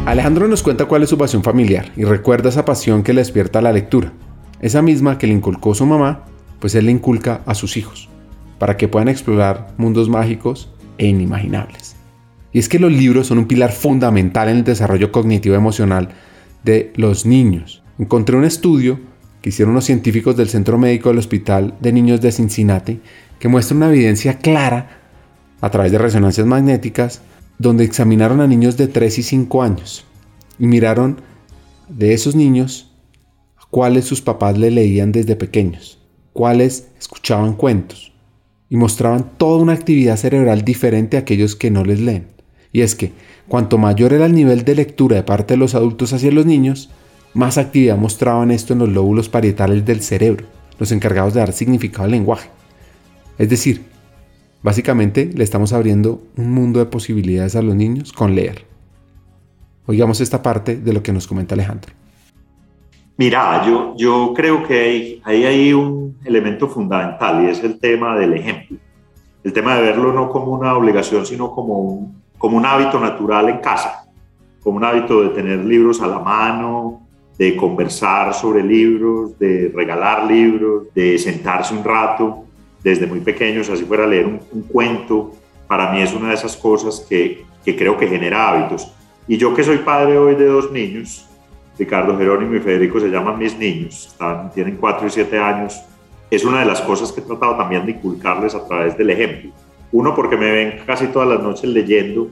Alejandro 0.07 0.49
nos 0.49 0.62
cuenta 0.62 0.87
cuál 0.87 1.02
es 1.02 1.11
su 1.11 1.19
pasión 1.19 1.43
familiar 1.43 1.93
y 1.97 2.05
recuerda 2.05 2.49
esa 2.49 2.64
pasión 2.64 3.02
que 3.02 3.12
le 3.12 3.21
despierta 3.21 3.61
la 3.61 3.73
lectura, 3.73 4.12
esa 4.61 4.81
misma 4.81 5.19
que 5.19 5.26
le 5.26 5.35
inculcó 5.35 5.75
su 5.75 5.85
mamá, 5.85 6.25
pues 6.61 6.75
él 6.75 6.87
le 6.87 6.93
inculca 6.93 7.43
a 7.45 7.55
sus 7.55 7.76
hijos, 7.76 8.09
para 8.59 8.76
que 8.76 8.88
puedan 8.88 9.09
explorar 9.09 9.69
mundos 9.76 10.09
mágicos 10.09 10.73
e 10.97 11.07
inimaginables. 11.07 11.97
Y 12.52 12.59
es 12.59 12.71
que 12.71 12.78
los 12.78 12.90
libros 12.90 13.26
son 13.26 13.38
un 13.38 13.47
pilar 13.47 13.71
fundamental 13.71 14.49
en 14.49 14.57
el 14.57 14.64
desarrollo 14.64 15.12
cognitivo 15.12 15.55
emocional 15.55 16.09
de 16.64 16.93
los 16.97 17.26
niños 17.26 17.83
encontré 17.99 18.37
un 18.37 18.45
estudio 18.45 19.00
que 19.43 19.50
hicieron 19.50 19.75
los 19.75 19.85
científicos 19.85 20.37
del 20.37 20.49
Centro 20.49 20.78
Médico 20.78 21.09
del 21.09 21.19
Hospital 21.19 21.75
de 21.81 21.93
Niños 21.93 22.21
de 22.21 22.33
Cincinnati 22.33 23.00
que 23.38 23.49
muestra 23.49 23.76
una 23.76 23.88
evidencia 23.88 24.38
clara 24.38 25.00
a 25.61 25.71
través 25.71 25.93
de 25.93 25.99
resonancias 25.99 26.47
magnéticas 26.47 27.23
donde 27.59 27.85
examinaron 27.85 28.40
a 28.40 28.47
niños 28.47 28.76
de 28.76 28.88
3 28.88 29.19
y 29.19 29.23
5 29.23 29.62
años 29.62 30.05
y 30.59 30.67
miraron 30.67 31.21
de 31.88 32.14
esos 32.14 32.35
niños 32.35 32.93
cuáles 33.71 34.05
sus 34.05 34.23
papás 34.23 34.59
le 34.59 34.71
leían 34.71 35.12
desde 35.12 35.37
pequeños, 35.37 35.99
cuáles 36.33 36.88
escuchaban 36.99 37.55
cuentos 37.55 38.12
y 38.71 38.76
mostraban 38.76 39.33
toda 39.38 39.59
una 39.59 39.73
actividad 39.73 40.17
cerebral 40.17 40.62
diferente 40.62 41.17
a 41.17 41.21
aquellos 41.21 41.57
que 41.57 41.71
no 41.71 41.85
les 41.85 42.00
leen. 42.00 42.28
Y 42.73 42.83
es 42.83 42.95
que 42.95 43.12
cuanto 43.49 43.78
mayor 43.78 44.12
era 44.12 44.26
el 44.26 44.35
nivel 44.35 44.64
de 44.64 44.75
lectura 44.75 45.17
de 45.17 45.23
parte 45.23 45.55
de 45.55 45.59
los 45.59 45.75
adultos 45.75 46.12
hacia 46.12 46.31
los 46.31 46.45
niños, 46.45 46.90
más 47.35 47.58
actividad 47.58 47.97
mostraban 47.97 48.50
esto 48.50 48.73
en 48.73 48.80
los 48.80 48.88
lóbulos 48.88 49.28
parietales 49.28 49.85
del 49.85 50.02
cerebro, 50.02 50.47
los 50.78 50.92
encargados 50.92 51.35
de 51.35 51.40
dar 51.40 51.52
significado 51.52 52.04
al 52.04 52.11
lenguaje. 52.11 52.50
Es 53.38 53.49
decir, 53.49 53.85
básicamente 54.62 55.30
le 55.35 55.44
estamos 55.44 55.73
abriendo 55.73 56.23
un 56.37 56.50
mundo 56.52 56.78
de 56.78 56.87
posibilidades 56.87 57.56
a 57.56 57.62
los 57.62 57.75
niños 57.75 58.12
con 58.12 58.35
leer. 58.35 58.64
Oigamos 59.87 60.20
esta 60.20 60.42
parte 60.42 60.76
de 60.76 60.92
lo 60.92 61.02
que 61.02 61.12
nos 61.12 61.26
comenta 61.26 61.54
Alejandro. 61.54 61.92
Mira, 63.16 63.66
yo, 63.66 63.94
yo 63.97 64.32
creo 64.35 64.66
que 64.66 64.80
hay, 64.80 65.23
hay 65.25 65.44
ahí 65.44 65.73
un 65.73 66.16
elemento 66.25 66.68
fundamental 66.68 67.44
y 67.44 67.50
es 67.50 67.62
el 67.64 67.78
tema 67.78 68.16
del 68.16 68.35
ejemplo. 68.35 68.76
El 69.42 69.52
tema 69.52 69.76
de 69.76 69.82
verlo 69.82 70.12
no 70.12 70.30
como 70.30 70.52
una 70.52 70.76
obligación, 70.76 71.25
sino 71.25 71.50
como 71.50 72.12
como 72.38 72.56
un 72.56 72.64
hábito 72.64 72.99
natural 73.00 73.49
en 73.49 73.58
casa, 73.58 74.06
como 74.62 74.78
un 74.78 74.85
hábito 74.85 75.23
de 75.23 75.28
tener 75.30 75.58
libros 75.64 76.00
a 76.00 76.06
la 76.06 76.20
mano, 76.20 77.02
de 77.38 77.57
conversar 77.57 78.35
sobre 78.35 78.64
libros, 78.64 79.38
de 79.38 79.71
regalar 79.73 80.25
libros, 80.25 80.92
de 80.92 81.16
sentarse 81.18 81.73
un 81.73 81.85
rato 81.85 82.45
desde 82.83 83.07
muy 83.07 83.21
pequeños, 83.21 83.71
así 83.71 83.85
fuera 83.85 84.07
leer 84.07 84.26
un, 84.26 84.62
cuento, 84.62 85.33
para 85.68 85.92
mí 85.92 86.02
es 86.02 86.12
una 86.12 86.28
de 86.28 86.35
esas 86.35 86.57
cosas 86.57 87.07
que, 87.09 87.45
que, 87.64 87.76
creo 87.76 87.97
que 87.97 88.09
genera 88.09 88.49
hábitos. 88.49 88.92
Y 89.28 89.37
yo 89.37 89.54
que 89.54 89.62
soy 89.62 89.78
padre 89.78 90.18
hoy 90.18 90.35
de 90.35 90.47
dos 90.47 90.73
niños, 90.73 91.26
Ricardo 91.78 92.18
Jerónimo 92.18 92.57
y 92.57 92.61
Federico 92.61 92.99
se 92.99 93.09
llaman 93.09 93.38
mis 93.38 93.57
niños, 93.57 94.09
están, 94.09 94.50
tienen 94.52 94.76
cuatro 94.76 95.07
y 95.07 95.11
siete 95.11 95.38
años, 95.38 95.80
es 96.30 96.45
una 96.45 96.61
de 96.61 96.66
las 96.66 96.80
cosas 96.80 97.12
que 97.12 97.21
he 97.21 97.25
tratado 97.25 97.57
también 97.57 97.87
de 97.87 97.92
inculcarles 97.92 98.54
a 98.54 98.66
través 98.66 98.99
del 98.99 99.11
ejemplo. 99.11 99.52
Uno, 99.92 100.14
porque 100.14 100.37
me 100.37 100.50
ven 100.50 100.80
casi 100.85 101.07
todas 101.07 101.28
las 101.28 101.42
noches 101.42 101.71
leyendo, 101.71 102.28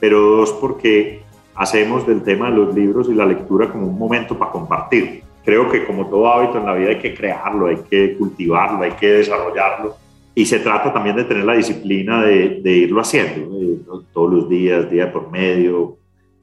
pero 0.00 0.20
dos, 0.20 0.52
porque 0.52 1.22
hacemos 1.54 2.06
del 2.06 2.22
tema 2.22 2.50
de 2.50 2.56
los 2.56 2.74
libros 2.74 3.08
y 3.08 3.14
la 3.14 3.26
lectura 3.26 3.70
como 3.70 3.86
un 3.86 3.98
momento 3.98 4.38
para 4.38 4.50
compartir. 4.50 5.22
Creo 5.44 5.70
que 5.70 5.84
como 5.84 6.06
todo 6.08 6.26
hábito 6.28 6.58
en 6.58 6.66
la 6.66 6.74
vida 6.74 6.90
hay 6.90 6.98
que 6.98 7.14
crearlo, 7.14 7.66
hay 7.66 7.76
que 7.88 8.16
cultivarlo, 8.16 8.82
hay 8.82 8.92
que 8.92 9.10
desarrollarlo. 9.10 9.96
Y 10.34 10.46
se 10.46 10.58
trata 10.58 10.92
también 10.92 11.16
de 11.16 11.24
tener 11.24 11.44
la 11.44 11.54
disciplina 11.54 12.22
de, 12.22 12.60
irlo 12.64 13.00
haciendo, 13.00 14.02
todos 14.12 14.32
los 14.32 14.48
días, 14.48 14.90
día 14.90 15.12
por 15.12 15.30
medio, 15.30 15.96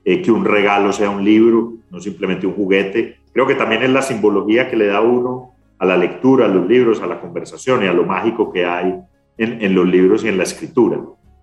eh, 0.06 0.22
que 0.22 0.32
un 0.32 0.46
regalo 0.46 0.94
sea 0.94 1.10
un 1.10 1.24
libro, 1.24 1.74
no 1.90 2.00
simplemente 2.00 2.48
un 2.48 2.54
juguete. 2.54 3.18
Creo 3.34 3.46
que 3.48 3.56
también 3.56 3.84
es 3.84 3.90
la 3.90 4.02
simbología 4.02 4.70
que 4.70 4.78
le 4.78 4.88
da 4.88 5.02
uno 5.02 5.52
a 5.78 5.86
la 5.86 5.98
lectura, 5.98 6.46
a 6.46 6.48
los 6.48 6.68
libros, 6.68 7.02
a 7.02 7.08
la 7.08 7.20
conversación 7.20 7.84
y 7.84 7.88
a 7.88 7.94
lo 7.94 8.06
mágico 8.06 8.52
que 8.52 8.66
hay 8.66 8.96
en, 9.38 9.74
los 9.74 9.88
libros 9.88 10.24
y 10.24 10.28
en 10.28 10.38
la 10.38 10.44
escritura, 10.44 11.00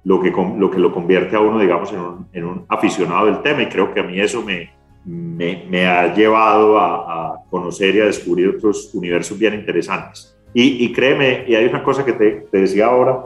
lo 0.09 0.23
que, 0.23 0.31
lo 0.31 0.71
que 0.71 0.79
lo 0.79 0.91
convierte 0.91 1.37
a 1.37 1.41
uno, 1.41 1.61
digamos, 1.61 1.93
en 2.33 2.45
un, 2.45 2.65
aficionado 2.67 3.27
del 3.27 3.43
tema 3.43 3.63
y 3.63 3.67
creo 3.67 3.93
que 3.93 4.01
a 4.01 4.03
mí 4.03 4.19
eso 4.19 4.43
me, 4.43 4.71
me, 5.05 5.87
ha 5.87 6.15
llevado 6.15 6.79
a, 6.79 7.45
conocer 7.51 7.95
y 7.95 8.01
a 8.01 8.07
descubrir 8.07 8.49
otros 8.49 8.91
universos 8.95 9.39
bien 9.39 9.53
interesantes. 9.55 10.35
Y, 10.55 10.91
créeme, 10.93 11.45
y 11.47 11.55
hay 11.55 11.67
una 11.67 11.83
cosa 11.83 12.07
que 12.07 12.15
te, 12.15 12.47
te 12.51 12.59
decía 12.59 12.87
ahora, 12.87 13.19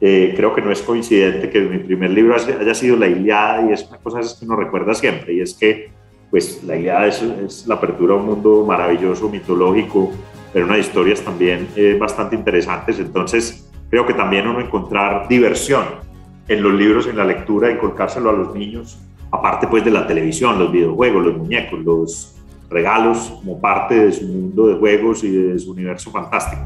eh, 0.00 0.32
creo 0.34 0.54
que 0.54 0.62
no 0.62 0.72
es 0.72 0.80
coincidente 0.80 1.50
que 1.50 1.60
mi 1.60 1.78
primer 1.78 2.10
libro 2.10 2.34
haya 2.36 2.74
sido 2.74 2.96
La 2.96 3.06
Iliada 3.06 3.68
y 3.68 3.72
es 3.74 3.86
una 3.86 3.98
cosa 3.98 4.20
que 4.20 4.46
uno 4.46 4.56
recuerda 4.56 4.94
siempre 4.94 5.34
y 5.34 5.40
es 5.40 5.54
que 5.54 5.90
pues 6.30 6.64
la 6.64 6.76
Iliada 6.76 7.06
es, 7.06 7.22
es 7.22 7.66
la 7.66 7.74
apertura 7.74 8.14
a 8.14 8.16
un 8.16 8.26
mundo 8.26 8.64
maravilloso, 8.66 9.28
mitológico, 9.28 10.10
pero 10.52 10.64
unas 10.64 10.78
historias 10.78 11.20
también 11.20 11.68
eh, 11.76 11.96
bastante 12.00 12.34
interesantes. 12.34 12.98
Entonces, 12.98 13.70
creo 13.90 14.06
que 14.06 14.14
también 14.14 14.48
uno 14.48 14.60
encontrar 14.60 15.28
diversión 15.28 16.04
en 16.48 16.62
los 16.62 16.74
libros, 16.74 17.06
en 17.06 17.16
la 17.16 17.24
lectura, 17.24 17.70
inculcárselo 17.70 18.30
a 18.30 18.32
los 18.32 18.54
niños, 18.54 18.98
aparte 19.30 19.66
pues 19.66 19.84
de 19.84 19.90
la 19.90 20.06
televisión, 20.06 20.58
los 20.58 20.70
videojuegos, 20.70 21.24
los 21.24 21.36
muñecos, 21.38 21.80
los 21.80 22.36
regalos, 22.68 23.32
como 23.38 23.60
parte 23.60 24.06
de 24.06 24.12
su 24.12 24.26
mundo 24.26 24.66
de 24.66 24.74
juegos 24.74 25.24
y 25.24 25.30
de 25.30 25.58
su 25.58 25.72
universo 25.72 26.10
fantástico. 26.10 26.62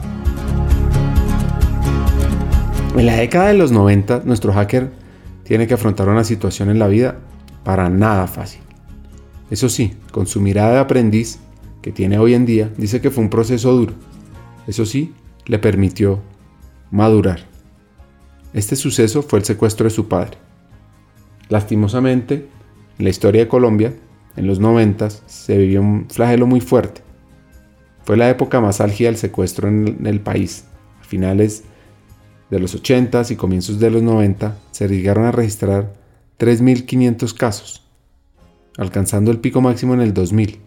En 2.96 3.06
la 3.06 3.16
década 3.16 3.48
de 3.48 3.54
los 3.54 3.70
90, 3.70 4.22
nuestro 4.24 4.52
hacker 4.52 4.90
tiene 5.44 5.66
que 5.66 5.74
afrontar 5.74 6.08
una 6.08 6.24
situación 6.24 6.68
en 6.68 6.78
la 6.78 6.88
vida 6.88 7.18
para 7.62 7.88
nada 7.88 8.26
fácil. 8.26 8.60
Eso 9.50 9.68
sí, 9.68 9.94
con 10.10 10.26
su 10.26 10.40
mirada 10.40 10.72
de 10.72 10.78
aprendiz, 10.80 11.38
que 11.80 11.92
tiene 11.92 12.18
hoy 12.18 12.34
en 12.34 12.44
día, 12.44 12.70
dice 12.76 13.00
que 13.00 13.10
fue 13.10 13.22
un 13.22 13.30
proceso 13.30 13.72
duro. 13.72 13.92
Eso 14.66 14.84
sí, 14.84 15.14
le 15.46 15.58
permitió 15.58 16.20
madurar. 16.90 17.40
Este 18.52 18.76
suceso 18.76 19.22
fue 19.22 19.38
el 19.38 19.44
secuestro 19.44 19.84
de 19.84 19.90
su 19.90 20.08
padre. 20.08 20.38
Lastimosamente, 21.48 22.48
en 22.98 23.04
la 23.04 23.10
historia 23.10 23.42
de 23.42 23.48
Colombia, 23.48 23.94
en 24.36 24.46
los 24.46 24.60
90 24.60 25.10
se 25.10 25.56
vivió 25.56 25.80
un 25.80 26.08
flagelo 26.08 26.46
muy 26.46 26.60
fuerte. 26.60 27.02
Fue 28.04 28.16
la 28.16 28.30
época 28.30 28.60
más 28.60 28.80
álgida 28.80 29.08
del 29.08 29.18
secuestro 29.18 29.68
en 29.68 30.06
el 30.06 30.20
país. 30.20 30.64
A 31.00 31.04
finales 31.04 31.64
de 32.50 32.58
los 32.58 32.74
80 32.74 33.22
y 33.30 33.36
comienzos 33.36 33.78
de 33.78 33.90
los 33.90 34.02
90 34.02 34.56
se 34.70 34.88
llegaron 34.88 35.24
a 35.24 35.32
registrar 35.32 35.92
3.500 36.38 37.34
casos, 37.34 37.86
alcanzando 38.76 39.30
el 39.30 39.38
pico 39.38 39.60
máximo 39.60 39.94
en 39.94 40.00
el 40.00 40.14
2000 40.14 40.60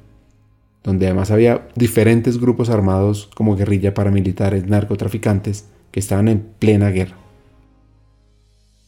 donde 0.84 1.06
además 1.06 1.32
había 1.32 1.68
diferentes 1.76 2.40
grupos 2.40 2.70
armados 2.70 3.30
como 3.36 3.56
guerrilla 3.56 3.94
paramilitares, 3.94 4.68
narcotraficantes, 4.68 5.66
que 5.92 6.00
estaban 6.00 6.28
en 6.28 6.40
plena 6.60 6.90
guerra. 6.90 7.21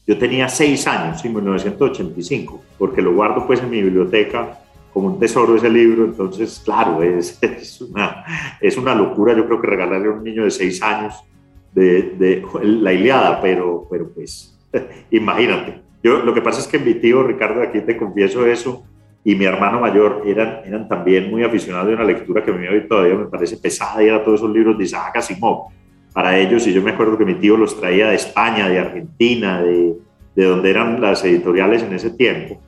Yo 0.05 0.17
tenía 0.17 0.50
seis 0.50 0.86
años, 0.88 1.24
en 1.24 1.33
1985, 1.33 2.62
porque 2.77 3.01
lo 3.01 3.13
guardo 3.13 3.48
pues 3.48 3.62
en 3.62 3.69
mi 3.69 3.81
biblioteca 3.81 4.60
como 4.93 5.07
un 5.07 5.19
tesoro 5.19 5.55
ese 5.55 5.69
libro, 5.69 6.05
entonces 6.05 6.62
claro, 6.63 7.01
es, 7.01 7.39
es, 7.41 7.81
una, 7.81 8.24
es 8.62 8.77
una 8.77 8.93
locura 8.93 9.33
yo 9.33 9.45
creo 9.48 9.60
que 9.60 9.67
regalarle 9.67 10.07
a 10.07 10.12
un 10.12 10.24
niño 10.24 10.43
de 10.43 10.51
seis 10.51 10.81
años 10.83 11.24
de, 11.74 12.15
de 12.19 12.45
la 12.63 12.93
Iliada, 12.93 13.41
pero, 13.41 13.88
pero 13.89 14.10
pues 14.10 14.60
imagínate. 15.12 15.81
Yo, 16.03 16.19
lo 16.19 16.33
que 16.33 16.41
pasa 16.41 16.60
es 16.60 16.67
que 16.67 16.77
mi 16.77 16.95
tío 16.95 17.24
Ricardo, 17.24 17.62
aquí 17.62 17.79
te 17.79 17.98
confieso 17.98 18.45
eso, 18.45 18.83
y 19.24 19.36
mi 19.36 19.45
hermano 19.45 19.79
mayor 19.79 20.24
eran, 20.25 20.62
eran 20.65 20.88
también 20.88 21.31
muy 21.31 21.43
aficionados 21.43 21.88
de 21.88 21.95
una 21.95 22.03
lectura 22.03 22.43
que 22.43 22.51
a 22.51 22.53
mí 22.53 22.67
todavía 22.88 23.15
me 23.15 23.25
parece 23.25 23.57
pesada 23.57 24.03
y 24.03 24.07
era 24.07 24.24
todos 24.24 24.41
esos 24.41 24.51
libros 24.51 24.77
de 24.77 24.83
Isaac 24.83 25.15
Asimov. 25.15 25.69
Para 26.13 26.38
ellos, 26.38 26.67
y 26.67 26.74
yo 26.74 26.82
me 26.82 26.91
acuerdo 26.91 27.17
que 27.17 27.25
mi 27.25 27.36
tío 27.36 27.58
los 27.58 27.79
traía 27.79 28.10
de 28.10 28.15
España, 28.15 28.70
de 28.70 28.79
Argentina, 28.79 29.62
de, 29.62 29.96
de 30.36 30.46
donde 30.46 30.70
eran 30.70 31.01
las 31.01 31.24
editoriales 31.25 31.82
en 31.82 31.93
ese 31.93 32.12
tiempo, 32.12 32.62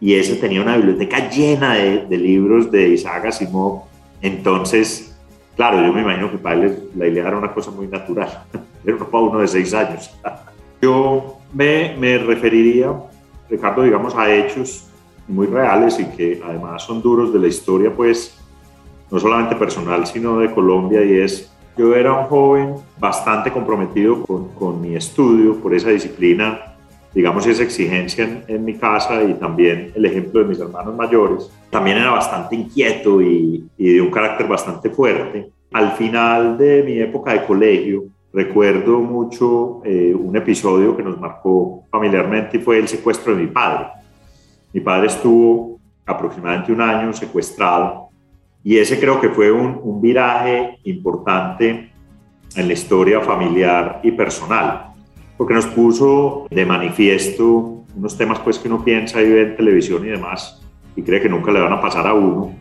y 0.00 0.14
ese 0.14 0.36
tenía 0.36 0.62
una 0.62 0.76
biblioteca 0.76 1.28
llena 1.28 1.74
de, 1.74 2.06
de 2.06 2.16
libros 2.16 2.70
de 2.70 2.88
Isaac 2.88 3.26
Asimov. 3.26 3.82
Entonces, 4.22 5.14
claro, 5.56 5.86
yo 5.86 5.92
me 5.92 6.00
imagino 6.00 6.30
que 6.30 6.38
para 6.38 6.56
él 6.56 6.88
la 6.96 7.06
idea 7.06 7.28
era 7.28 7.36
una 7.36 7.52
cosa 7.52 7.70
muy 7.70 7.86
natural, 7.86 8.44
no 8.84 8.96
para 9.10 9.24
uno 9.24 9.40
de 9.40 9.48
seis 9.48 9.74
años. 9.74 10.10
Yo 10.82 11.36
me, 11.52 11.94
me 11.98 12.16
referiría, 12.16 12.90
Ricardo, 13.50 13.82
digamos, 13.82 14.14
a 14.14 14.34
hechos 14.34 14.86
muy 15.28 15.46
reales 15.46 16.00
y 16.00 16.06
que 16.06 16.40
además 16.42 16.82
son 16.84 17.02
duros 17.02 17.34
de 17.34 17.38
la 17.38 17.48
historia, 17.48 17.92
pues 17.94 18.38
no 19.10 19.18
solamente 19.18 19.56
personal, 19.56 20.06
sino 20.06 20.38
de 20.38 20.50
Colombia, 20.50 21.04
y 21.04 21.18
es, 21.18 21.52
yo 21.76 21.94
era 21.94 22.12
un 22.12 22.24
joven 22.26 22.74
bastante 22.98 23.50
comprometido 23.50 24.24
con, 24.24 24.80
mi 24.80 24.94
estudio, 24.94 25.56
por 25.56 25.74
esa 25.74 25.90
disciplina, 25.90 26.76
digamos, 27.14 27.46
esa 27.46 27.62
exigencia 27.62 28.44
en, 28.46 28.64
mi 28.64 28.74
casa 28.74 29.22
y 29.22 29.34
también 29.34 29.92
el 29.94 30.04
ejemplo 30.04 30.40
de 30.40 30.46
mis 30.46 30.60
hermanos 30.60 30.94
mayores. 30.94 31.50
También 31.70 31.98
era 31.98 32.10
bastante 32.10 32.56
inquieto 32.56 33.20
y, 33.22 33.68
y 33.78 33.94
de 33.94 34.00
un 34.00 34.10
carácter 34.10 34.46
bastante 34.46 34.90
fuerte. 34.90 35.50
Al 35.72 35.92
final 35.92 36.58
de 36.58 36.82
mi 36.82 36.98
época 36.98 37.32
de 37.32 37.44
colegio, 37.44 38.04
recuerdo 38.32 39.00
mucho 39.00 39.80
eh, 39.84 40.14
un 40.14 40.36
episodio 40.36 40.96
que 40.96 41.02
nos 41.02 41.18
marcó 41.18 41.84
familiarmente 41.90 42.58
y 42.58 42.60
fue 42.60 42.78
el 42.78 42.88
secuestro 42.88 43.34
de 43.34 43.42
mi 43.42 43.48
padre. 43.48 43.86
Mi 44.72 44.80
padre 44.80 45.08
estuvo 45.08 45.78
aproximadamente 46.06 46.72
un 46.72 46.80
año 46.80 47.12
secuestrado 47.12 48.09
y 48.62 48.78
ese 48.78 49.00
creo 49.00 49.20
que 49.20 49.30
fue 49.30 49.50
un, 49.50 50.00
viraje 50.00 50.78
importante 50.84 51.90
en 52.56 52.66
la 52.66 52.72
historia 52.72 53.20
familiar 53.20 54.00
y 54.02 54.10
personal, 54.12 54.92
porque 55.36 55.54
nos 55.54 55.66
puso 55.66 56.46
de 56.50 56.66
manifiesto 56.66 57.84
unos 57.96 58.16
temas 58.16 58.38
pues 58.40 58.58
que 58.58 58.68
uno 58.68 58.84
piensa 58.84 59.20
y 59.20 59.30
ve 59.30 59.42
en 59.42 59.56
televisión 59.56 60.04
y 60.06 60.10
demás 60.10 60.62
y 60.96 61.02
cree 61.02 61.20
que 61.20 61.28
nunca 61.28 61.52
le 61.52 61.60
van 61.60 61.72
a 61.72 61.80
pasar 61.80 62.06
a 62.06 62.14
uno. 62.14 62.54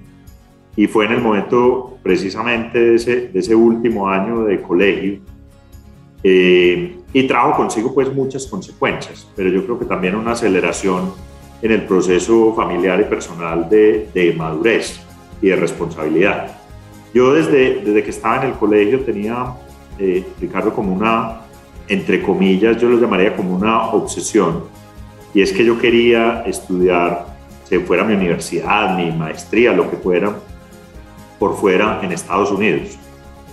Y 0.75 0.87
fue 0.87 1.05
en 1.05 1.13
el 1.13 1.21
momento 1.21 1.97
precisamente 2.03 2.79
de 2.79 3.39
ese, 3.39 3.55
último 3.55 4.07
año 4.07 4.43
de 4.43 4.61
colegio 4.61 5.19
eh, 6.23 6.97
y 7.11 7.27
trajo 7.27 7.55
consigo 7.55 7.93
pues 7.93 8.13
muchas 8.13 8.47
consecuencias, 8.47 9.27
pero 9.35 9.49
yo 9.49 9.65
creo 9.65 9.79
que 9.79 9.85
también 9.85 10.15
una 10.15 10.31
aceleración 10.31 11.11
en 11.61 11.71
el 11.71 11.83
proceso 11.83 12.53
familiar 12.55 13.01
y 13.01 13.03
personal 13.05 13.67
de 13.69 14.35
madurez 14.37 15.08
y 15.41 15.49
de 15.49 15.55
responsabilidad. 15.55 16.57
Yo 17.13 17.33
desde, 17.33 17.81
desde 17.83 18.03
que 18.03 18.09
estaba 18.09 18.37
en 18.43 18.51
el 18.51 18.57
colegio 18.57 19.01
tenía, 19.01 19.53
eh, 19.97 20.25
Ricardo, 20.39 20.73
como 20.73 20.93
una, 20.93 21.41
entre 21.87 22.21
comillas, 22.21 22.77
yo 22.79 22.89
lo 22.89 22.99
llamaría 22.99 23.35
como 23.35 23.55
una 23.55 23.89
obsesión, 23.89 24.63
y 25.33 25.41
es 25.41 25.51
que 25.51 25.65
yo 25.65 25.79
quería 25.79 26.43
estudiar, 26.45 27.25
se 27.63 27.79
fuera 27.79 28.03
mi 28.03 28.13
universidad, 28.13 28.95
mi 28.97 29.11
maestría, 29.11 29.73
lo 29.73 29.89
que 29.89 29.97
fuera, 29.97 30.33
por 31.37 31.55
fuera 31.55 31.99
en 32.03 32.11
Estados 32.11 32.51
Unidos. 32.51 32.97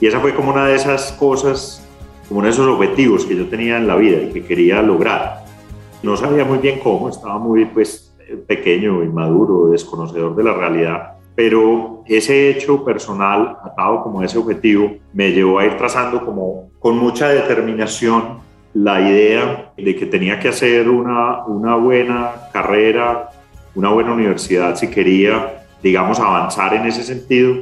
Y 0.00 0.06
esa 0.06 0.20
fue 0.20 0.34
como 0.34 0.50
una 0.50 0.66
de 0.66 0.74
esas 0.74 1.12
cosas, 1.12 1.86
como 2.28 2.40
uno 2.40 2.48
de 2.48 2.52
esos 2.52 2.66
objetivos 2.66 3.24
que 3.24 3.36
yo 3.36 3.46
tenía 3.46 3.76
en 3.76 3.86
la 3.86 3.96
vida 3.96 4.22
y 4.22 4.32
que 4.32 4.44
quería 4.44 4.82
lograr. 4.82 5.44
No 6.02 6.16
sabía 6.16 6.44
muy 6.44 6.58
bien 6.58 6.80
cómo, 6.80 7.08
estaba 7.08 7.38
muy 7.38 7.64
pues, 7.66 8.14
pequeño, 8.46 9.02
inmaduro, 9.02 9.68
desconocedor 9.68 10.34
de 10.34 10.44
la 10.44 10.54
realidad, 10.54 11.15
pero 11.36 12.02
ese 12.06 12.50
hecho 12.50 12.82
personal 12.82 13.58
atado 13.62 14.02
como 14.02 14.22
ese 14.22 14.38
objetivo 14.38 14.96
me 15.12 15.30
llevó 15.30 15.58
a 15.58 15.66
ir 15.66 15.76
trazando 15.76 16.24
como 16.24 16.70
con 16.80 16.96
mucha 16.98 17.28
determinación 17.28 18.38
la 18.72 19.00
idea 19.00 19.72
de 19.76 19.94
que 19.94 20.06
tenía 20.06 20.40
que 20.40 20.48
hacer 20.48 20.88
una, 20.88 21.44
una 21.44 21.76
buena 21.76 22.32
carrera, 22.52 23.30
una 23.74 23.90
buena 23.90 24.12
universidad 24.12 24.76
si 24.76 24.88
quería, 24.88 25.64
digamos, 25.82 26.18
avanzar 26.20 26.74
en 26.74 26.86
ese 26.86 27.02
sentido. 27.02 27.56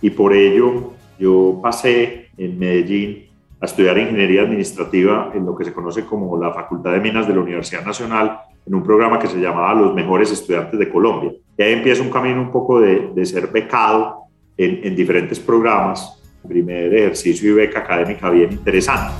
Y 0.00 0.10
por 0.10 0.34
ello 0.34 0.92
yo 1.18 1.58
pasé 1.62 2.28
en 2.36 2.58
Medellín 2.58 3.25
a 3.60 3.64
estudiar 3.64 3.96
ingeniería 3.98 4.42
administrativa 4.42 5.32
en 5.34 5.46
lo 5.46 5.56
que 5.56 5.64
se 5.64 5.72
conoce 5.72 6.04
como 6.04 6.36
la 6.38 6.52
Facultad 6.52 6.92
de 6.92 7.00
Minas 7.00 7.26
de 7.26 7.34
la 7.34 7.40
Universidad 7.40 7.84
Nacional, 7.84 8.38
en 8.66 8.74
un 8.74 8.82
programa 8.82 9.18
que 9.18 9.28
se 9.28 9.40
llamaba 9.40 9.74
Los 9.74 9.94
Mejores 9.94 10.30
Estudiantes 10.30 10.78
de 10.78 10.88
Colombia. 10.88 11.32
Y 11.56 11.62
ahí 11.62 11.72
empieza 11.72 12.02
un 12.02 12.10
camino 12.10 12.40
un 12.40 12.50
poco 12.50 12.80
de, 12.80 13.10
de 13.14 13.24
ser 13.24 13.46
becado 13.46 14.24
en, 14.56 14.80
en 14.82 14.96
diferentes 14.96 15.38
programas, 15.38 16.20
primer 16.46 16.94
ejercicio 16.94 17.50
y 17.50 17.54
beca 17.54 17.80
académica 17.80 18.28
bien 18.30 18.52
interesante. 18.52 19.14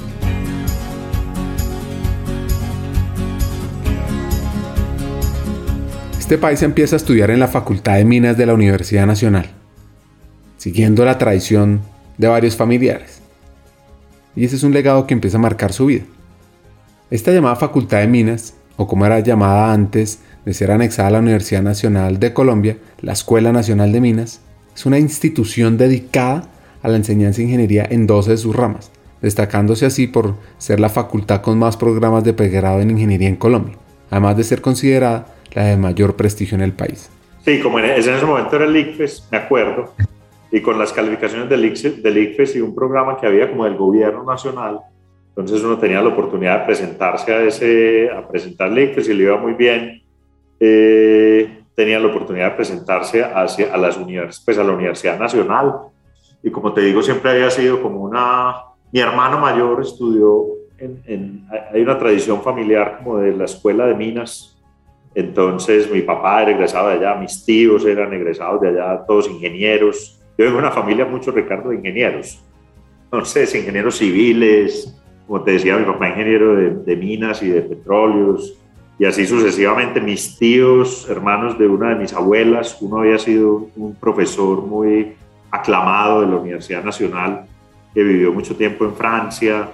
Este 6.18 6.38
país 6.38 6.60
empieza 6.62 6.96
a 6.96 6.98
estudiar 6.98 7.30
en 7.30 7.38
la 7.38 7.46
Facultad 7.46 7.96
de 7.96 8.04
Minas 8.04 8.36
de 8.36 8.46
la 8.46 8.54
Universidad 8.54 9.06
Nacional, 9.06 9.46
siguiendo 10.56 11.04
la 11.04 11.18
tradición 11.18 11.80
de 12.18 12.26
varios 12.26 12.56
familiares. 12.56 13.15
Y 14.36 14.44
ese 14.44 14.56
es 14.56 14.62
un 14.62 14.72
legado 14.72 15.06
que 15.06 15.14
empieza 15.14 15.38
a 15.38 15.40
marcar 15.40 15.72
su 15.72 15.86
vida. 15.86 16.04
Esta 17.10 17.32
llamada 17.32 17.56
Facultad 17.56 18.00
de 18.00 18.06
Minas, 18.06 18.54
o 18.76 18.86
como 18.86 19.06
era 19.06 19.20
llamada 19.20 19.72
antes 19.72 20.20
de 20.44 20.52
ser 20.54 20.70
anexada 20.70 21.08
a 21.08 21.12
la 21.12 21.18
Universidad 21.20 21.62
Nacional 21.62 22.20
de 22.20 22.32
Colombia, 22.32 22.76
la 23.00 23.14
Escuela 23.14 23.50
Nacional 23.50 23.92
de 23.92 24.00
Minas, 24.00 24.42
es 24.74 24.84
una 24.84 24.98
institución 24.98 25.78
dedicada 25.78 26.48
a 26.82 26.88
la 26.88 26.96
enseñanza 26.96 27.38
de 27.38 27.44
ingeniería 27.44 27.86
en 27.88 28.06
12 28.06 28.32
de 28.32 28.36
sus 28.36 28.54
ramas, 28.54 28.90
destacándose 29.22 29.86
así 29.86 30.06
por 30.06 30.34
ser 30.58 30.80
la 30.80 30.90
facultad 30.90 31.40
con 31.40 31.58
más 31.58 31.76
programas 31.76 32.22
de 32.22 32.34
pregrado 32.34 32.80
en 32.80 32.90
ingeniería 32.90 33.28
en 33.28 33.36
Colombia, 33.36 33.76
además 34.10 34.36
de 34.36 34.44
ser 34.44 34.60
considerada 34.60 35.34
la 35.54 35.64
de 35.64 35.76
mayor 35.78 36.16
prestigio 36.16 36.56
en 36.56 36.62
el 36.62 36.72
país. 36.72 37.08
Sí, 37.44 37.60
como 37.60 37.78
en 37.78 37.86
ese 37.86 38.24
momento 38.26 38.56
era 38.56 38.66
el 38.66 38.76
ICFES, 38.76 39.28
me 39.30 39.38
acuerdo, 39.38 39.94
y 40.50 40.60
con 40.60 40.78
las 40.78 40.92
calificaciones 40.92 41.48
del 41.48 41.64
ICFES, 41.64 42.02
del 42.02 42.18
ICFES 42.18 42.56
y 42.56 42.60
un 42.60 42.74
programa 42.74 43.16
que 43.16 43.26
había 43.26 43.50
como 43.50 43.64
del 43.64 43.76
gobierno 43.76 44.24
nacional, 44.24 44.80
entonces 45.28 45.62
uno 45.62 45.78
tenía 45.78 46.00
la 46.00 46.08
oportunidad 46.08 46.60
de 46.60 46.66
presentarse 46.66 47.32
a 47.32 47.42
ese, 47.42 48.10
a 48.10 48.26
presentar 48.26 48.70
el 48.70 48.78
ICFES 48.78 49.08
y 49.08 49.14
le 49.14 49.22
iba 49.24 49.36
muy 49.36 49.52
bien. 49.52 50.02
Eh, 50.58 51.62
tenía 51.74 51.98
la 51.98 52.06
oportunidad 52.06 52.50
de 52.50 52.56
presentarse 52.56 53.22
hacia, 53.22 53.72
a, 53.74 53.76
las 53.76 53.98
univers, 53.98 54.40
pues 54.44 54.56
a 54.56 54.64
la 54.64 54.72
Universidad 54.72 55.18
Nacional. 55.18 55.74
Y 56.42 56.50
como 56.50 56.72
te 56.72 56.80
digo, 56.80 57.02
siempre 57.02 57.30
había 57.30 57.50
sido 57.50 57.82
como 57.82 58.00
una... 58.02 58.54
Mi 58.92 59.00
hermano 59.00 59.38
mayor 59.38 59.82
estudió 59.82 60.46
en, 60.78 61.02
en, 61.06 61.46
hay 61.72 61.82
una 61.82 61.98
tradición 61.98 62.40
familiar 62.40 63.00
como 63.02 63.18
de 63.18 63.36
la 63.36 63.44
escuela 63.44 63.86
de 63.86 63.94
minas 63.94 64.56
entonces 65.16 65.90
mi 65.90 66.02
papá 66.02 66.42
era 66.42 66.50
egresado 66.50 66.88
de 66.88 66.96
allá, 66.96 67.14
mis 67.14 67.42
tíos 67.42 67.86
eran 67.86 68.12
egresados 68.12 68.60
de 68.60 68.68
allá, 68.68 69.02
todos 69.06 69.30
ingenieros. 69.30 70.15
Yo 70.38 70.44
vengo 70.44 70.58
de 70.58 70.64
una 70.64 70.70
familia 70.70 71.04
mucho, 71.04 71.30
Ricardo, 71.30 71.70
de 71.70 71.76
ingenieros. 71.76 72.42
Entonces, 73.04 73.54
ingenieros 73.54 73.96
civiles, 73.96 74.94
como 75.26 75.42
te 75.42 75.52
decía, 75.52 75.76
mi 75.76 75.84
papá 75.84 76.08
ingeniero 76.08 76.56
de, 76.56 76.96
minas 76.96 77.42
y 77.42 77.48
de 77.48 77.62
petróleos, 77.62 78.58
y 78.98 79.04
así 79.04 79.26
sucesivamente. 79.26 80.00
Mis 80.00 80.38
tíos, 80.38 81.08
hermanos 81.08 81.58
de 81.58 81.66
una 81.66 81.90
de 81.90 81.96
mis 81.96 82.12
abuelas, 82.12 82.76
uno 82.80 83.00
había 83.00 83.18
sido 83.18 83.68
un 83.76 83.94
profesor 83.94 84.62
muy 84.62 85.14
aclamado 85.50 86.20
de 86.20 86.26
la 86.26 86.36
Universidad 86.36 86.84
Nacional, 86.84 87.46
que 87.94 88.02
vivió 88.02 88.32
mucho 88.32 88.54
tiempo 88.56 88.84
en 88.84 88.94
Francia, 88.94 89.68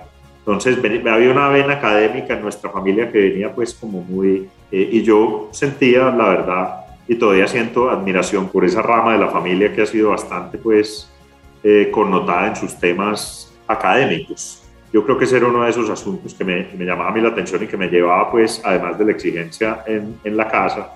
entonces 0.45 0.77
había 1.07 1.31
una 1.31 1.49
vena 1.51 1.75
académica 1.75 2.35
en 2.35 2.43
nuestra 2.43 2.69
familia 2.71 3.11
que 3.13 3.19
venía 3.19 3.55
pues 3.55 3.75
como 3.75 4.03
muy... 4.03 4.49
Eh, 4.73 4.89
y 4.93 5.03
yo 5.03 5.49
sentía, 5.53 6.11
la 6.11 6.29
verdad, 6.31 6.82
y 7.09 7.17
todavía 7.17 7.47
siento 7.47 7.91
admiración 7.91 8.49
por 8.49 8.65
esa 8.65 8.83
rama 8.83 9.13
de 9.13 9.19
la 9.19 9.29
familia 9.29 9.73
que 9.73 9.83
ha 9.83 9.87
sido 9.87 10.11
bastante 10.11 10.59
pues 10.59 11.11
eh, 11.63 11.91
connotada 11.91 12.49
en 12.49 12.57
sus 12.57 12.79
temas 12.79 13.53
académicos. 13.67 14.63
Yo 14.93 15.05
creo 15.05 15.17
que 15.17 15.25
ese 15.25 15.39
era 15.39 15.47
uno 15.47 15.65
de 15.65 15.71
esos 15.71 15.89
asuntos 15.89 16.35
que 16.35 16.45
me, 16.45 16.69
me 16.77 16.85
llamaba 16.85 17.11
a 17.11 17.13
mí 17.13 17.21
la 17.21 17.29
atención 17.29 17.63
y 17.63 17.67
que 17.67 17.77
me 17.77 17.89
llevaba 17.89 18.31
pues, 18.31 18.61
además 18.65 18.99
de 18.99 19.07
la 19.07 19.13
exigencia 19.13 19.83
en, 19.87 20.17
en 20.23 20.37
la 20.37 20.49
casa, 20.49 20.91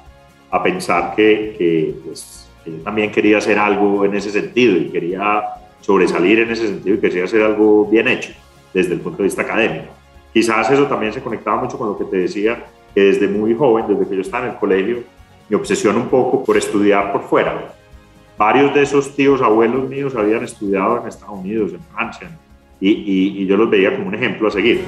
a 0.50 0.62
pensar 0.62 1.14
que, 1.16 1.54
que, 1.58 1.94
pues, 2.04 2.48
yo 2.64 2.72
también 2.82 3.10
quería 3.10 3.38
hacer 3.38 3.58
algo 3.58 4.04
en 4.04 4.14
ese 4.14 4.30
sentido 4.30 4.76
y 4.76 4.90
quería 4.90 5.42
sobresalir 5.80 6.40
en 6.40 6.50
ese 6.50 6.66
sentido 6.66 6.96
y 6.96 7.00
quería 7.00 7.24
hacer 7.24 7.42
algo 7.42 7.86
bien 7.86 8.08
hecho 8.08 8.32
desde 8.74 8.94
el 8.94 9.00
punto 9.00 9.18
de 9.18 9.24
vista 9.24 9.42
académico. 9.42 9.86
Quizás 10.32 10.70
eso 10.70 10.86
también 10.86 11.12
se 11.12 11.22
conectaba 11.22 11.62
mucho 11.62 11.78
con 11.78 11.88
lo 11.88 11.98
que 11.98 12.04
te 12.04 12.16
decía, 12.18 12.64
que 12.94 13.00
desde 13.00 13.28
muy 13.28 13.54
joven, 13.54 13.86
desde 13.88 14.08
que 14.08 14.16
yo 14.16 14.22
estaba 14.22 14.44
en 14.46 14.52
el 14.52 14.58
colegio, 14.58 14.98
me 15.48 15.56
obsesiona 15.56 15.98
un 15.98 16.08
poco 16.08 16.44
por 16.44 16.56
estudiar 16.56 17.12
por 17.12 17.22
fuera. 17.22 17.74
Varios 18.36 18.74
de 18.74 18.82
esos 18.82 19.14
tíos, 19.14 19.40
abuelos 19.40 19.88
míos, 19.88 20.14
habían 20.16 20.44
estudiado 20.44 21.00
en 21.00 21.08
Estados 21.08 21.38
Unidos, 21.38 21.72
en 21.72 21.80
Francia, 21.94 22.30
y, 22.80 22.90
y, 22.90 23.46
yo 23.46 23.56
los 23.56 23.70
veía 23.70 23.94
como 23.94 24.08
un 24.08 24.14
ejemplo 24.14 24.48
a 24.48 24.50
seguir. 24.50 24.84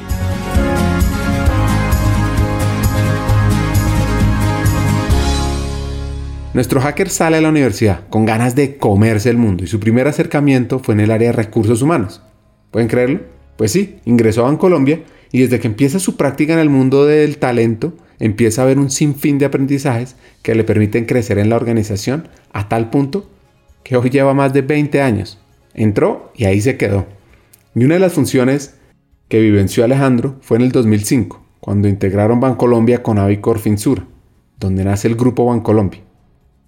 Nuestro 6.52 6.80
hacker 6.80 7.08
sale 7.08 7.36
a 7.36 7.40
la 7.40 7.48
universidad 7.48 8.08
con 8.08 8.26
ganas 8.26 8.54
de 8.54 8.76
comerse 8.76 9.30
el 9.30 9.36
mundo 9.38 9.64
y 9.64 9.68
su 9.68 9.80
primer 9.80 10.08
acercamiento 10.08 10.80
fue 10.80 10.94
en 10.94 11.00
el 11.00 11.10
área 11.10 11.28
de 11.28 11.36
recursos 11.36 11.80
humanos. 11.82 12.20
¿Pueden 12.70 12.88
creerlo? 12.88 13.20
Pues 13.56 13.72
sí, 13.72 14.00
ingresó 14.04 14.44
a 14.44 14.58
Colombia 14.58 15.02
y 15.30 15.40
desde 15.40 15.60
que 15.60 15.68
empieza 15.68 15.98
su 15.98 16.16
práctica 16.16 16.52
en 16.54 16.58
el 16.58 16.68
mundo 16.68 17.06
del 17.06 17.38
talento, 17.38 17.94
empieza 18.18 18.62
a 18.62 18.66
ver 18.66 18.78
un 18.78 18.90
sinfín 18.90 19.38
de 19.38 19.46
aprendizajes 19.46 20.16
que 20.42 20.54
le 20.54 20.64
permiten 20.64 21.04
crecer 21.04 21.38
en 21.38 21.50
la 21.50 21.56
organización 21.56 22.28
a 22.52 22.68
tal 22.68 22.90
punto 22.90 23.30
que 23.84 23.96
hoy 23.96 24.10
lleva 24.10 24.34
más 24.34 24.52
de 24.52 24.62
20 24.62 25.00
años. 25.00 25.38
Entró 25.74 26.32
y 26.34 26.44
ahí 26.44 26.60
se 26.60 26.76
quedó. 26.76 27.06
Y 27.74 27.84
una 27.84 27.94
de 27.94 28.00
las 28.00 28.12
funciones 28.12 28.74
que 29.28 29.40
vivenció 29.40 29.84
Alejandro 29.84 30.36
fue 30.40 30.56
en 30.56 30.64
el 30.64 30.72
2005, 30.72 31.44
cuando 31.60 31.88
integraron 31.88 32.40
Bancolombia 32.40 33.02
con 33.02 33.18
Avicor 33.18 33.58
Finsura, 33.58 34.04
donde 34.58 34.84
nace 34.84 35.06
el 35.08 35.14
grupo 35.14 35.46
Bancolombia, 35.46 36.00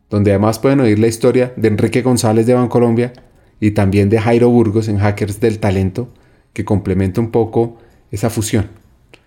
donde 0.08 0.30
además 0.30 0.58
pueden 0.58 0.80
oír 0.80 0.98
la 0.98 1.08
historia 1.08 1.52
de 1.56 1.68
Enrique 1.68 2.02
González 2.02 2.46
de 2.46 2.54
Bancolombia 2.54 3.12
y 3.60 3.72
también 3.72 4.08
de 4.08 4.20
Jairo 4.20 4.48
Burgos 4.50 4.88
en 4.88 4.98
Hackers 4.98 5.40
del 5.40 5.58
Talento, 5.58 6.08
que 6.52 6.64
complementa 6.64 7.20
un 7.20 7.30
poco 7.30 7.78
esa 8.10 8.30
fusión. 8.30 8.68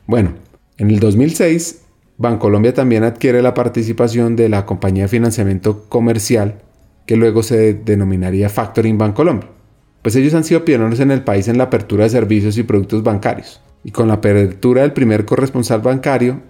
Bueno, 0.07 0.33
en 0.77 0.89
el 0.89 0.99
2006, 0.99 1.82
Bancolombia 2.17 2.73
también 2.73 3.03
adquiere 3.03 3.41
la 3.41 3.53
participación 3.53 4.35
de 4.35 4.49
la 4.49 4.65
compañía 4.65 5.03
de 5.03 5.09
financiamiento 5.09 5.89
comercial 5.89 6.61
que 7.05 7.15
luego 7.15 7.43
se 7.43 7.73
denominaría 7.73 8.49
Factoring 8.49 8.97
Bancolombia. 8.97 9.49
Pues 10.01 10.15
ellos 10.15 10.33
han 10.33 10.43
sido 10.43 10.65
pioneros 10.65 10.99
en 10.99 11.11
el 11.11 11.23
país 11.23 11.47
en 11.47 11.57
la 11.57 11.65
apertura 11.65 12.03
de 12.03 12.09
servicios 12.09 12.57
y 12.57 12.63
productos 12.63 13.03
bancarios. 13.03 13.61
Y 13.83 13.91
con 13.91 14.07
la 14.07 14.15
apertura 14.15 14.81
del 14.81 14.93
primer 14.93 15.25
corresponsal 15.25 15.81
bancario, 15.81 16.41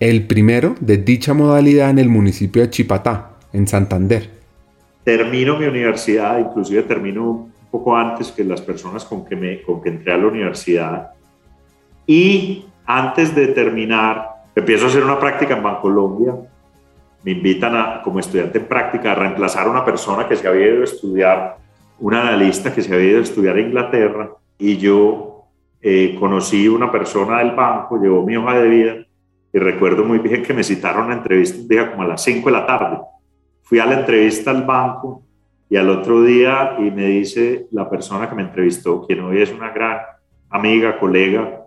el 0.00 0.26
primero 0.26 0.74
de 0.80 0.98
dicha 0.98 1.34
modalidad 1.34 1.90
en 1.90 1.98
el 1.98 2.08
municipio 2.08 2.62
de 2.62 2.70
Chipatá, 2.70 3.36
en 3.52 3.68
Santander. 3.68 4.30
Termino 5.04 5.58
mi 5.58 5.66
universidad, 5.66 6.38
inclusive 6.38 6.82
termino 6.82 7.48
poco 7.70 7.96
antes 7.96 8.30
que 8.30 8.44
las 8.44 8.60
personas 8.60 9.04
con 9.04 9.24
que, 9.24 9.36
me, 9.36 9.62
con 9.62 9.82
que 9.82 9.90
entré 9.90 10.12
a 10.12 10.16
la 10.18 10.26
universidad. 10.26 11.10
Y 12.06 12.66
antes 12.84 13.34
de 13.34 13.48
terminar, 13.48 14.31
empiezo 14.54 14.86
a 14.86 14.88
hacer 14.88 15.04
una 15.04 15.18
práctica 15.18 15.56
en 15.56 15.62
Bancolombia. 15.62 16.34
Me 17.24 17.32
invitan 17.32 17.76
a, 17.76 18.02
como 18.02 18.18
estudiante 18.18 18.58
en 18.58 18.66
práctica 18.66 19.12
a 19.12 19.14
reemplazar 19.14 19.66
a 19.66 19.70
una 19.70 19.84
persona 19.84 20.26
que 20.26 20.36
se 20.36 20.46
había 20.46 20.68
ido 20.68 20.80
a 20.80 20.84
estudiar, 20.84 21.56
un 21.98 22.14
analista 22.14 22.74
que 22.74 22.82
se 22.82 22.92
había 22.92 23.10
ido 23.10 23.18
a 23.20 23.22
estudiar 23.22 23.56
a 23.56 23.60
Inglaterra. 23.60 24.30
Y 24.58 24.76
yo 24.76 25.44
eh, 25.80 26.16
conocí 26.18 26.68
una 26.68 26.90
persona 26.90 27.38
del 27.38 27.52
banco, 27.52 28.00
llevó 28.00 28.24
mi 28.24 28.36
hoja 28.36 28.58
de 28.58 28.68
vida 28.68 28.96
y 29.52 29.58
recuerdo 29.58 30.04
muy 30.04 30.18
bien 30.18 30.42
que 30.42 30.54
me 30.54 30.64
citaron 30.64 31.10
a 31.10 31.14
entrevista 31.14 31.58
un 31.60 31.68
día 31.68 31.90
como 31.90 32.02
a 32.02 32.06
las 32.06 32.22
5 32.22 32.48
de 32.48 32.52
la 32.52 32.66
tarde. 32.66 32.98
Fui 33.62 33.78
a 33.78 33.86
la 33.86 34.00
entrevista 34.00 34.50
al 34.50 34.64
banco 34.64 35.22
y 35.68 35.76
al 35.76 35.88
otro 35.88 36.22
día, 36.22 36.76
y 36.78 36.90
me 36.90 37.06
dice 37.06 37.66
la 37.70 37.88
persona 37.88 38.28
que 38.28 38.34
me 38.34 38.42
entrevistó, 38.42 39.06
quien 39.06 39.20
hoy 39.20 39.40
es 39.40 39.50
una 39.50 39.70
gran 39.70 40.00
amiga, 40.50 40.98
colega, 40.98 41.62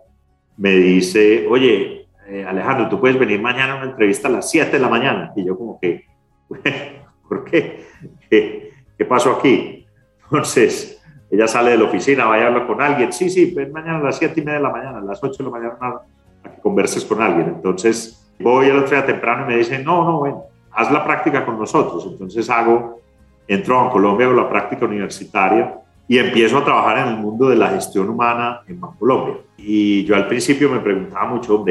me 0.56 0.70
dice, 0.76 1.46
oye, 1.50 1.95
eh, 2.28 2.44
Alejandro, 2.46 2.88
tú 2.88 3.00
puedes 3.00 3.18
venir 3.18 3.40
mañana 3.40 3.74
a 3.74 3.76
una 3.76 3.90
entrevista 3.90 4.28
a 4.28 4.30
las 4.32 4.50
7 4.50 4.72
de 4.72 4.78
la 4.78 4.88
mañana. 4.88 5.32
Y 5.36 5.44
yo 5.44 5.56
como 5.56 5.78
que, 5.80 6.04
¿por 7.28 7.44
qué? 7.44 7.86
¿Qué, 8.28 8.72
qué 8.96 9.04
pasó 9.04 9.32
aquí? 9.32 9.86
Entonces, 10.24 11.02
ella 11.30 11.48
sale 11.48 11.72
de 11.72 11.78
la 11.78 11.84
oficina, 11.84 12.26
vaya 12.26 12.44
a 12.44 12.46
hablar 12.48 12.66
con 12.66 12.80
alguien. 12.80 13.12
Sí, 13.12 13.30
sí, 13.30 13.52
ven 13.54 13.72
mañana 13.72 13.98
a 13.98 14.02
las 14.02 14.18
7 14.18 14.40
y 14.40 14.44
media 14.44 14.58
de 14.58 14.62
la 14.62 14.70
mañana, 14.70 14.98
a 14.98 15.02
las 15.02 15.22
8 15.22 15.36
de 15.38 15.44
la 15.44 15.50
mañana 15.50 15.76
a, 15.80 16.50
que 16.50 16.60
converses 16.60 17.04
con 17.04 17.20
alguien. 17.20 17.48
Entonces, 17.48 18.32
voy 18.38 18.70
al 18.70 18.78
otro 18.78 18.90
día 18.90 19.06
temprano 19.06 19.44
y 19.44 19.48
me 19.48 19.56
dice, 19.58 19.78
no, 19.78 20.04
no, 20.04 20.20
ven, 20.22 20.34
haz 20.72 20.90
la 20.92 21.04
práctica 21.04 21.44
con 21.44 21.58
nosotros. 21.58 22.06
Entonces 22.06 22.48
hago 22.50 23.00
entro 23.48 23.80
a 23.80 23.90
Colombia 23.90 24.26
con 24.26 24.36
la 24.36 24.48
práctica 24.48 24.84
universitaria 24.84 25.80
y 26.08 26.18
empiezo 26.18 26.58
a 26.58 26.64
trabajar 26.64 26.98
en 26.98 27.14
el 27.14 27.20
mundo 27.20 27.48
de 27.48 27.56
la 27.56 27.68
gestión 27.68 28.08
humana 28.08 28.60
en 28.68 28.80
Bancolombia. 28.80 29.36
Y 29.56 30.04
yo 30.04 30.14
al 30.14 30.28
principio 30.28 30.70
me 30.70 30.80
preguntaba 30.80 31.26
mucho, 31.26 31.58
no 31.58 31.64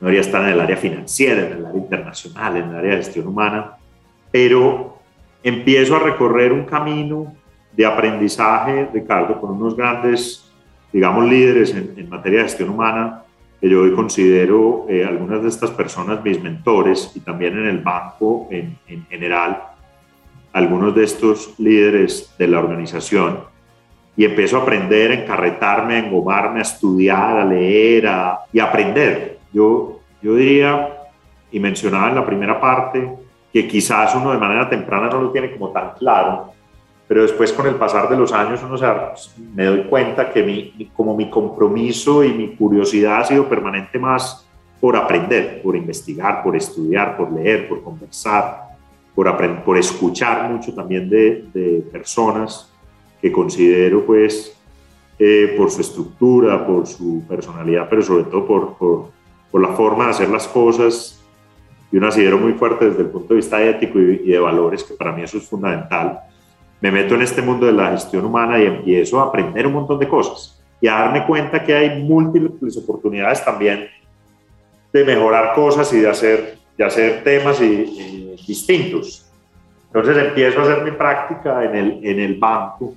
debería 0.00 0.20
estar 0.20 0.42
en 0.42 0.50
el 0.50 0.60
área 0.60 0.76
financiera, 0.76 1.46
en 1.46 1.52
el 1.58 1.66
área 1.66 1.78
internacional, 1.78 2.56
en 2.56 2.68
el 2.70 2.76
área 2.76 2.90
de 2.92 2.96
gestión 2.98 3.26
humana, 3.26 3.76
pero 4.30 4.98
empiezo 5.42 5.96
a 5.96 6.00
recorrer 6.00 6.52
un 6.52 6.64
camino 6.64 7.34
de 7.72 7.86
aprendizaje, 7.86 8.88
Ricardo, 8.92 9.40
con 9.40 9.50
unos 9.50 9.76
grandes 9.76 10.44
digamos, 10.92 11.28
líderes 11.28 11.74
en, 11.74 12.08
materia 12.08 12.38
de 12.38 12.44
gestión 12.44 12.70
humana, 12.70 13.22
que 13.60 13.68
yo 13.68 13.82
hoy 13.82 13.92
considero 13.92 14.86
eh, 14.88 15.04
algunas 15.04 15.42
de 15.42 15.48
estas 15.48 15.70
personas 15.70 16.24
mis 16.24 16.42
mentores 16.42 17.12
y 17.14 17.20
también 17.20 17.58
en 17.58 17.66
el 17.66 17.78
banco 17.78 18.48
en, 18.50 18.78
en 18.86 19.04
general, 19.06 19.62
algunos 20.52 20.94
de 20.94 21.04
estos 21.04 21.54
líderes 21.58 22.34
de 22.38 22.48
la 22.48 22.60
organización 22.60 23.40
y 24.16 24.24
empiezo 24.24 24.58
a 24.58 24.62
aprender, 24.62 25.12
a 25.12 25.14
encarretarme, 25.14 25.94
a 25.94 25.98
engomarme, 26.00 26.58
a 26.58 26.62
estudiar, 26.62 27.36
a 27.36 27.44
leer 27.44 28.08
a, 28.08 28.40
y 28.52 28.58
a 28.58 28.64
aprender. 28.64 29.37
Yo, 29.52 30.00
yo 30.22 30.34
diría, 30.34 31.08
y 31.50 31.60
mencionaba 31.60 32.08
en 32.08 32.14
la 32.16 32.26
primera 32.26 32.60
parte, 32.60 33.10
que 33.52 33.66
quizás 33.66 34.14
uno 34.14 34.32
de 34.32 34.38
manera 34.38 34.68
temprana 34.68 35.08
no 35.08 35.22
lo 35.22 35.30
tiene 35.30 35.52
como 35.52 35.70
tan 35.70 35.92
claro, 35.98 36.52
pero 37.06 37.22
después 37.22 37.52
con 37.52 37.66
el 37.66 37.76
pasar 37.76 38.08
de 38.08 38.16
los 38.16 38.32
años 38.32 38.62
uno 38.62 38.76
se, 38.76 38.86
me 39.54 39.64
doy 39.64 39.84
cuenta 39.84 40.30
que 40.30 40.42
mi, 40.42 40.90
como 40.94 41.16
mi 41.16 41.30
compromiso 41.30 42.22
y 42.22 42.32
mi 42.34 42.54
curiosidad 42.54 43.20
ha 43.20 43.24
sido 43.24 43.48
permanente 43.48 43.98
más 43.98 44.46
por 44.78 44.96
aprender, 44.96 45.62
por 45.62 45.74
investigar, 45.74 46.42
por 46.42 46.54
estudiar, 46.54 47.16
por 47.16 47.32
leer, 47.32 47.68
por 47.68 47.82
conversar, 47.82 48.68
por, 49.14 49.64
por 49.64 49.78
escuchar 49.78 50.50
mucho 50.50 50.74
también 50.74 51.08
de, 51.08 51.46
de 51.52 51.82
personas 51.90 52.70
que 53.20 53.32
considero 53.32 54.04
pues 54.04 54.56
eh, 55.18 55.54
por 55.56 55.70
su 55.70 55.80
estructura, 55.80 56.64
por 56.64 56.86
su 56.86 57.24
personalidad, 57.26 57.88
pero 57.90 58.02
sobre 58.02 58.24
todo 58.24 58.46
por, 58.46 58.76
por, 58.76 59.17
por 59.50 59.60
la 59.60 59.68
forma 59.68 60.04
de 60.04 60.10
hacer 60.10 60.28
las 60.28 60.46
cosas 60.48 61.22
y 61.90 61.96
un 61.96 62.04
asidero 62.04 62.38
muy 62.38 62.52
fuerte 62.52 62.90
desde 62.90 63.02
el 63.02 63.08
punto 63.08 63.28
de 63.28 63.36
vista 63.36 63.62
ético 63.62 63.98
y, 63.98 64.18
de 64.18 64.38
valores, 64.38 64.84
que 64.84 64.94
para 64.94 65.12
mí 65.12 65.22
eso 65.22 65.38
es 65.38 65.48
fundamental. 65.48 66.20
Me 66.80 66.90
meto 66.90 67.14
en 67.14 67.22
este 67.22 67.42
mundo 67.42 67.66
de 67.66 67.72
la 67.72 67.90
gestión 67.90 68.24
humana 68.24 68.58
y 68.58 68.66
empiezo 68.66 69.20
a 69.20 69.24
aprender 69.24 69.66
un 69.66 69.72
montón 69.72 69.98
de 69.98 70.06
cosas 70.06 70.62
y 70.80 70.86
a 70.86 70.94
darme 70.94 71.26
cuenta 71.26 71.64
que 71.64 71.74
hay 71.74 72.02
múltiples 72.02 72.76
oportunidades 72.76 73.44
también 73.44 73.88
de 74.92 75.04
mejorar 75.04 75.54
cosas 75.54 75.92
y 75.92 76.00
de 76.00 76.08
hacer, 76.08 76.58
de 76.76 76.84
hacer 76.84 77.24
temas 77.24 77.60
y, 77.60 78.36
distintos. 78.46 79.26
Entonces 79.86 80.16
empiezo 80.16 80.60
a 80.60 80.62
hacer 80.62 80.84
mi 80.84 80.92
práctica 80.92 81.64
en 81.64 81.74
el, 81.74 82.00
en 82.02 82.20
el 82.20 82.38
banco 82.38 82.94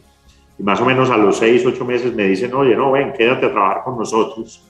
y 0.57 0.63
más 0.63 0.79
o 0.79 0.85
menos 0.85 1.09
a 1.09 1.17
los 1.17 1.37
seis, 1.37 1.65
ocho 1.65 1.83
meses 1.83 2.13
me 2.13 2.23
dicen, 2.25 2.53
oye, 2.53 2.75
no, 2.75 2.91
ven, 2.91 3.13
quédate 3.13 3.47
a 3.47 3.51
trabajar 3.51 3.83
con 3.83 3.97
nosotros 3.97 4.63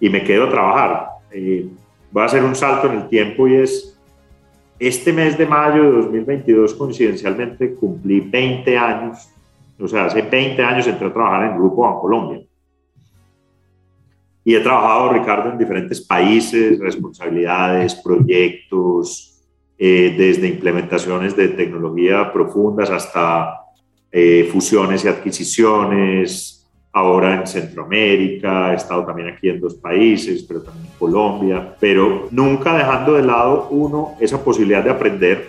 y 0.00 0.10
me 0.10 0.24
quedo 0.24 0.44
a 0.44 0.50
trabajar. 0.50 1.08
Eh, 1.38 1.68
voy 2.10 2.22
a 2.22 2.26
hacer 2.26 2.42
un 2.42 2.54
salto 2.54 2.90
en 2.90 3.00
el 3.00 3.08
tiempo 3.08 3.46
y 3.46 3.56
es, 3.56 4.00
este 4.78 5.12
mes 5.12 5.36
de 5.36 5.44
mayo 5.44 5.82
de 5.82 5.90
2022 5.90 6.72
coincidencialmente 6.74 7.74
cumplí 7.74 8.20
20 8.20 8.78
años, 8.78 9.28
o 9.78 9.86
sea, 9.86 10.06
hace 10.06 10.22
20 10.22 10.62
años 10.62 10.86
entré 10.86 11.08
a 11.08 11.12
trabajar 11.12 11.50
en 11.50 11.58
Grupo 11.58 12.00
Colombia 12.00 12.40
Y 14.42 14.54
he 14.54 14.60
trabajado, 14.60 15.12
Ricardo, 15.12 15.50
en 15.52 15.58
diferentes 15.58 16.00
países, 16.00 16.78
responsabilidades, 16.78 17.94
proyectos, 17.96 19.42
eh, 19.76 20.14
desde 20.16 20.48
implementaciones 20.48 21.36
de 21.36 21.48
tecnología 21.48 22.32
profundas 22.32 22.88
hasta 22.88 23.60
eh, 24.10 24.48
fusiones 24.50 25.04
y 25.04 25.08
adquisiciones, 25.08 26.55
ahora 26.96 27.34
en 27.34 27.46
Centroamérica, 27.46 28.72
he 28.72 28.76
estado 28.76 29.04
también 29.04 29.28
aquí 29.28 29.50
en 29.50 29.60
dos 29.60 29.74
países, 29.74 30.42
pero 30.44 30.62
también 30.62 30.86
en 30.86 30.98
Colombia, 30.98 31.76
pero 31.78 32.28
nunca 32.30 32.74
dejando 32.74 33.12
de 33.12 33.22
lado 33.22 33.68
uno 33.70 34.14
esa 34.18 34.42
posibilidad 34.42 34.82
de 34.82 34.88
aprender. 34.88 35.48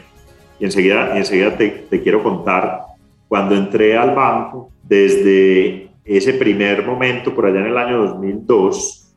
Y 0.59 0.65
enseguida, 0.65 1.13
y 1.15 1.19
enseguida 1.19 1.55
te, 1.55 1.69
te 1.89 2.03
quiero 2.03 2.21
contar, 2.21 2.81
cuando 3.29 3.55
entré 3.55 3.97
al 3.97 4.13
banco, 4.13 4.71
desde 4.83 5.89
ese 6.03 6.33
primer 6.33 6.85
momento, 6.85 7.33
por 7.33 7.45
allá 7.45 7.61
en 7.61 7.67
el 7.67 7.77
año 7.77 7.97
2002, 7.99 9.15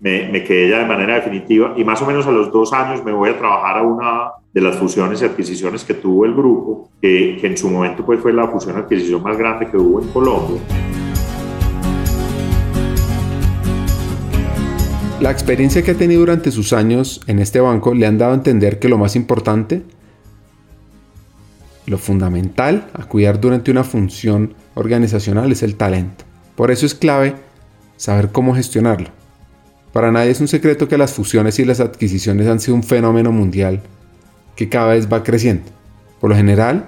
me, 0.00 0.28
me, 0.28 0.44
quedé 0.44 0.68
ya 0.68 0.80
de 0.80 0.84
manera 0.84 1.14
definitiva 1.14 1.72
y 1.74 1.84
más 1.84 2.02
o 2.02 2.06
menos 2.06 2.26
a 2.26 2.32
los 2.32 2.52
dos 2.52 2.70
años 2.74 3.02
me 3.02 3.12
voy 3.12 3.30
a 3.30 3.38
trabajar 3.38 3.78
a 3.78 3.82
una 3.82 4.30
de 4.52 4.60
las 4.60 4.76
fusiones 4.76 5.22
y 5.22 5.24
adquisiciones 5.24 5.84
que 5.84 5.94
tuvo 5.94 6.26
el 6.26 6.34
grupo, 6.34 6.90
que, 7.00 7.38
que 7.40 7.46
en 7.46 7.56
su 7.56 7.70
momento 7.70 8.04
pues 8.04 8.20
fue 8.20 8.34
la 8.34 8.46
fusión 8.46 8.76
adquisición 8.76 9.22
más 9.22 9.38
grande 9.38 9.70
que 9.70 9.78
hubo 9.78 10.02
en 10.02 10.08
Colombia. 10.08 10.60
La 15.20 15.30
experiencia 15.30 15.82
que 15.82 15.92
ha 15.92 15.94
tenido 15.94 16.20
durante 16.20 16.50
sus 16.50 16.74
años 16.74 17.22
en 17.26 17.38
este 17.38 17.58
banco 17.58 17.94
le 17.94 18.06
han 18.06 18.18
dado 18.18 18.32
a 18.32 18.34
entender 18.34 18.78
que 18.78 18.90
lo 18.90 18.98
más 18.98 19.16
importante, 19.16 19.82
lo 21.86 21.96
fundamental 21.96 22.90
a 22.92 23.04
cuidar 23.04 23.40
durante 23.40 23.70
una 23.70 23.82
función 23.82 24.54
organizacional 24.74 25.50
es 25.50 25.62
el 25.62 25.76
talento. 25.76 26.24
Por 26.54 26.70
eso 26.70 26.84
es 26.84 26.94
clave 26.94 27.34
saber 27.96 28.30
cómo 28.30 28.54
gestionarlo. 28.54 29.08
Para 29.94 30.12
nadie 30.12 30.32
es 30.32 30.40
un 30.42 30.48
secreto 30.48 30.86
que 30.86 30.98
las 30.98 31.14
fusiones 31.14 31.58
y 31.58 31.64
las 31.64 31.80
adquisiciones 31.80 32.46
han 32.46 32.60
sido 32.60 32.74
un 32.74 32.82
fenómeno 32.82 33.32
mundial 33.32 33.80
que 34.54 34.68
cada 34.68 34.88
vez 34.88 35.10
va 35.10 35.22
creciendo. 35.22 35.64
Por 36.20 36.28
lo 36.28 36.36
general, 36.36 36.84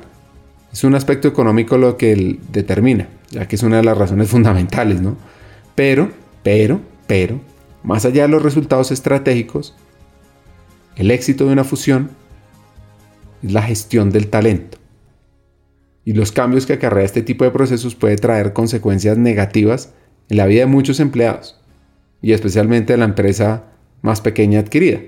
es 0.70 0.84
un 0.84 0.94
aspecto 0.94 1.28
económico 1.28 1.78
lo 1.78 1.96
que 1.96 2.38
determina, 2.52 3.08
ya 3.30 3.48
que 3.48 3.56
es 3.56 3.62
una 3.62 3.78
de 3.78 3.84
las 3.84 3.96
razones 3.96 4.28
fundamentales, 4.30 5.00
¿no? 5.00 5.16
Pero, 5.74 6.10
pero, 6.42 6.80
pero, 7.06 7.40
más 7.88 8.04
allá 8.04 8.24
de 8.24 8.28
los 8.28 8.42
resultados 8.42 8.90
estratégicos, 8.90 9.74
el 10.96 11.10
éxito 11.10 11.46
de 11.46 11.54
una 11.54 11.64
fusión 11.64 12.10
es 13.42 13.50
la 13.50 13.62
gestión 13.62 14.10
del 14.10 14.28
talento. 14.28 14.76
Y 16.04 16.12
los 16.12 16.30
cambios 16.30 16.66
que 16.66 16.74
acarrea 16.74 17.06
este 17.06 17.22
tipo 17.22 17.44
de 17.44 17.50
procesos 17.50 17.94
puede 17.94 18.16
traer 18.16 18.52
consecuencias 18.52 19.16
negativas 19.16 19.94
en 20.28 20.36
la 20.36 20.44
vida 20.44 20.60
de 20.60 20.66
muchos 20.66 21.00
empleados 21.00 21.58
y 22.20 22.32
especialmente 22.32 22.92
de 22.92 22.98
la 22.98 23.06
empresa 23.06 23.64
más 24.02 24.20
pequeña 24.20 24.60
adquirida. 24.60 25.00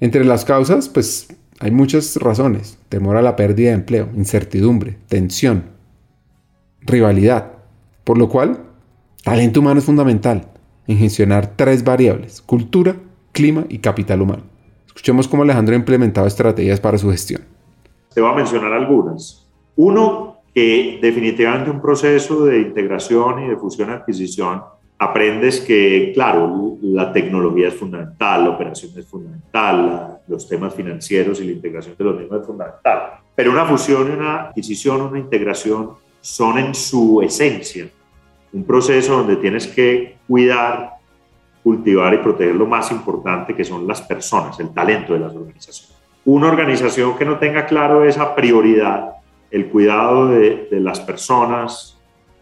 Entre 0.00 0.24
las 0.24 0.46
causas, 0.46 0.88
pues 0.88 1.28
hay 1.60 1.70
muchas 1.70 2.16
razones. 2.16 2.78
Temor 2.88 3.18
a 3.18 3.22
la 3.22 3.36
pérdida 3.36 3.68
de 3.68 3.74
empleo, 3.74 4.08
incertidumbre, 4.16 4.96
tensión, 5.08 5.64
rivalidad. 6.80 7.52
Por 8.04 8.16
lo 8.16 8.30
cual, 8.30 8.64
talento 9.24 9.60
humano 9.60 9.80
es 9.80 9.84
fundamental 9.84 10.52
en 10.88 10.98
gestionar 10.98 11.52
tres 11.54 11.84
variables, 11.84 12.42
cultura, 12.42 12.96
clima 13.32 13.64
y 13.68 13.78
capital 13.78 14.22
humano. 14.22 14.42
Escuchemos 14.86 15.28
cómo 15.28 15.44
Alejandro 15.44 15.74
ha 15.74 15.78
implementado 15.78 16.26
estrategias 16.26 16.80
para 16.80 16.98
su 16.98 17.10
gestión. 17.10 17.42
Te 18.12 18.20
voy 18.20 18.32
a 18.32 18.34
mencionar 18.34 18.72
algunas. 18.72 19.46
Uno, 19.76 20.38
que 20.52 20.98
definitivamente 21.00 21.70
un 21.70 21.80
proceso 21.80 22.44
de 22.46 22.60
integración 22.60 23.44
y 23.44 23.48
de 23.48 23.56
fusión-adquisición 23.56 24.62
aprendes 24.98 25.60
que, 25.60 26.10
claro, 26.14 26.78
la 26.82 27.12
tecnología 27.12 27.68
es 27.68 27.74
fundamental, 27.74 28.44
la 28.44 28.50
operación 28.50 28.90
es 28.96 29.06
fundamental, 29.06 30.18
los 30.26 30.48
temas 30.48 30.74
financieros 30.74 31.40
y 31.40 31.44
la 31.44 31.52
integración 31.52 31.94
de 31.96 32.04
los 32.04 32.18
mismos 32.18 32.40
es 32.40 32.46
fundamental. 32.46 33.02
Pero 33.36 33.52
una 33.52 33.66
fusión, 33.66 34.10
una 34.10 34.46
adquisición, 34.46 35.02
una 35.02 35.18
integración 35.20 35.90
son 36.20 36.58
en 36.58 36.74
su 36.74 37.22
esencia 37.22 37.88
un 38.52 38.64
proceso 38.64 39.18
donde 39.18 39.36
tienes 39.36 39.66
que 39.66 40.16
cuidar, 40.26 40.94
cultivar 41.62 42.14
y 42.14 42.18
proteger 42.18 42.54
lo 42.54 42.66
más 42.66 42.90
importante 42.90 43.54
que 43.54 43.64
son 43.64 43.86
las 43.86 44.00
personas, 44.02 44.58
el 44.60 44.70
talento 44.70 45.12
de 45.12 45.20
las 45.20 45.34
organizaciones. 45.34 45.96
Una 46.24 46.48
organización 46.48 47.16
que 47.16 47.24
no 47.24 47.38
tenga 47.38 47.66
claro 47.66 48.04
esa 48.04 48.34
prioridad, 48.34 49.12
el 49.50 49.68
cuidado 49.68 50.28
de, 50.28 50.68
las 50.72 51.00
personas, 51.00 51.98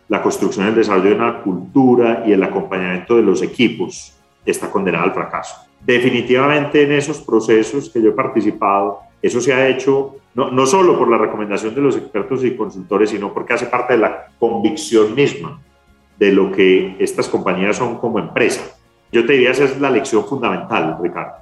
la 0.09 0.23
construcción 0.23 0.67
y 0.67 0.69
el 0.71 0.75
desarrollo 0.75 1.11
de 1.11 1.17
una 1.17 1.43
cultura 1.43 2.25
y 2.27 2.33
el 2.33 2.43
acompañamiento 2.43 3.17
de 3.17 3.23
los 3.23 3.43
equipos, 3.43 4.13
está 4.45 4.71
condenada 4.71 5.05
al 5.05 5.13
fracaso. 5.13 5.57
Definitivamente 5.85 6.83
en 6.83 6.93
esos 6.93 7.21
procesos 7.21 7.91
que 7.91 8.03
yo 8.03 8.11
he 8.11 8.13
participado, 8.13 9.01
eso 9.23 9.41
se 9.41 9.53
ha 9.53 9.69
hecho 9.69 10.17
no, 10.35 10.51
no 10.51 10.67
solo 10.67 10.99
por 10.99 11.09
la 11.09 11.19
recomendación 11.19 11.75
de 11.75 11.81
los 11.81 11.97
expertos 11.97 12.45
y 12.45 12.57
consultores, 12.57 13.11
sino 13.11 13.33
porque 13.33 13.55
hace 13.55 13.67
parte 13.67 13.95
de 13.95 14.01
la 14.01 14.27
convicción 14.39 15.15
misma 15.15 15.61
de 16.19 16.33
lo 16.33 16.51
que 16.53 16.97
estas 16.99 17.29
compañías 17.29 17.77
son 17.77 17.99
como 17.99 18.19
empresa. 18.19 18.77
Yo 19.13 19.25
te 19.27 19.35
diría 19.35 19.51
esa 19.51 19.65
es 19.65 19.81
la 19.81 19.91
lección 19.91 20.25
fundamental, 20.25 20.99
Ricardo. 21.01 21.35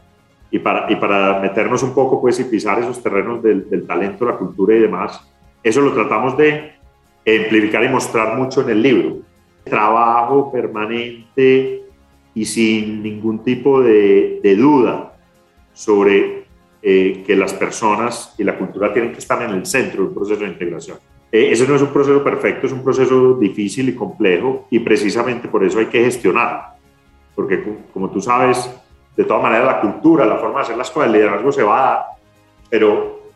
Y 0.51 0.59
para, 0.59 0.91
y 0.91 0.97
para 0.97 1.41
meternos 1.41 1.83
un 1.83 1.95
poco 1.95 2.21
pues, 2.21 2.39
y 2.39 2.45
pisar 2.45 2.79
esos 2.79 3.03
terrenos 3.03 3.43
del, 3.43 3.69
del 3.69 3.87
talento, 3.87 4.25
la 4.25 4.37
cultura 4.37 4.77
y 4.77 4.81
demás, 4.81 5.21
eso 5.63 5.81
lo 5.81 5.93
tratamos 5.93 6.37
de 6.37 6.75
amplificar 7.27 7.83
y 7.83 7.89
mostrar 7.89 8.37
mucho 8.37 8.63
en 8.63 8.71
el 8.71 8.83
libro. 8.83 9.17
Trabajo 9.65 10.53
permanente 10.53 11.83
y 12.35 12.45
sin 12.45 13.03
ningún 13.03 13.43
tipo 13.43 13.81
de, 13.81 14.41
de 14.43 14.57
duda 14.57 15.15
sobre 15.73 16.45
eh, 16.83 17.25
que 17.27 17.35
las 17.35 17.55
personas 17.55 18.35
y 18.37 18.45
la 18.45 18.59
cultura 18.59 18.93
tienen 18.93 19.13
que 19.13 19.19
estar 19.19 19.41
en 19.43 19.51
el 19.51 19.65
centro 19.65 20.05
del 20.05 20.13
proceso 20.13 20.41
de 20.41 20.49
integración. 20.49 20.99
Eh, 21.35 21.51
ese 21.51 21.67
no 21.67 21.75
es 21.75 21.83
un 21.83 21.89
proceso 21.89 22.23
perfecto, 22.23 22.69
es 22.69 22.73
un 22.73 22.85
proceso 22.85 23.35
difícil 23.35 23.89
y 23.89 23.97
complejo 23.97 24.69
y 24.71 24.79
precisamente 24.79 25.49
por 25.49 25.65
eso 25.65 25.81
hay 25.81 25.87
que 25.87 26.05
gestionarlo. 26.05 26.63
Porque 27.35 27.61
como 27.93 28.09
tú 28.09 28.21
sabes, 28.21 28.71
de 29.17 29.25
todas 29.25 29.43
maneras 29.43 29.67
la 29.67 29.81
cultura, 29.81 30.27
la 30.27 30.37
forma 30.37 30.59
de 30.59 30.63
hacer 30.63 30.77
las 30.77 30.93
cosas, 30.93 31.09
el 31.09 31.15
liderazgo 31.15 31.51
se 31.51 31.65
va 31.65 31.77
a 31.77 31.91
dar, 31.91 32.05
pero 32.71 33.33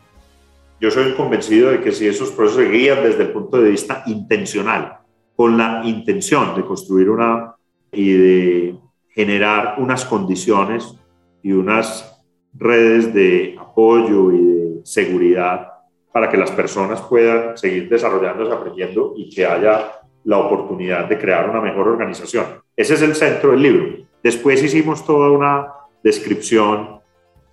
yo 0.79 0.89
soy 0.89 1.11
convencido 1.11 1.71
de 1.71 1.81
que 1.81 1.91
si 1.91 2.07
esos 2.07 2.31
procesos 2.31 2.63
se 2.63 2.71
guían 2.71 3.03
desde 3.03 3.23
el 3.23 3.33
punto 3.33 3.59
de 3.59 3.71
vista 3.71 4.01
intencional, 4.05 4.99
con 5.35 5.57
la 5.57 5.81
intención 5.83 6.55
de 6.55 6.63
construir 6.63 7.09
una 7.09 7.53
y 7.91 8.13
de 8.13 8.75
generar 9.09 9.75
unas 9.77 10.05
condiciones 10.05 10.95
y 11.43 11.51
unas 11.51 12.17
redes 12.53 13.13
de 13.13 13.57
apoyo 13.59 14.31
y 14.31 14.37
de 14.37 14.85
seguridad 14.85 15.78
para 16.11 16.29
que 16.29 16.37
las 16.37 16.51
personas 16.51 17.01
puedan 17.01 17.57
seguir 17.57 17.89
desarrollándose, 17.89 18.51
aprendiendo 18.51 19.13
y 19.15 19.29
que 19.29 19.45
haya 19.45 19.91
la 20.23 20.37
oportunidad 20.37 21.05
de 21.05 21.17
crear 21.17 21.49
una 21.49 21.61
mejor 21.61 21.87
organización. 21.87 22.45
Ese 22.75 22.95
es 22.95 23.01
el 23.01 23.15
centro 23.15 23.51
del 23.51 23.61
libro. 23.61 23.97
Después 24.23 24.61
hicimos 24.63 25.05
toda 25.05 25.31
una 25.31 25.67
descripción 26.03 26.99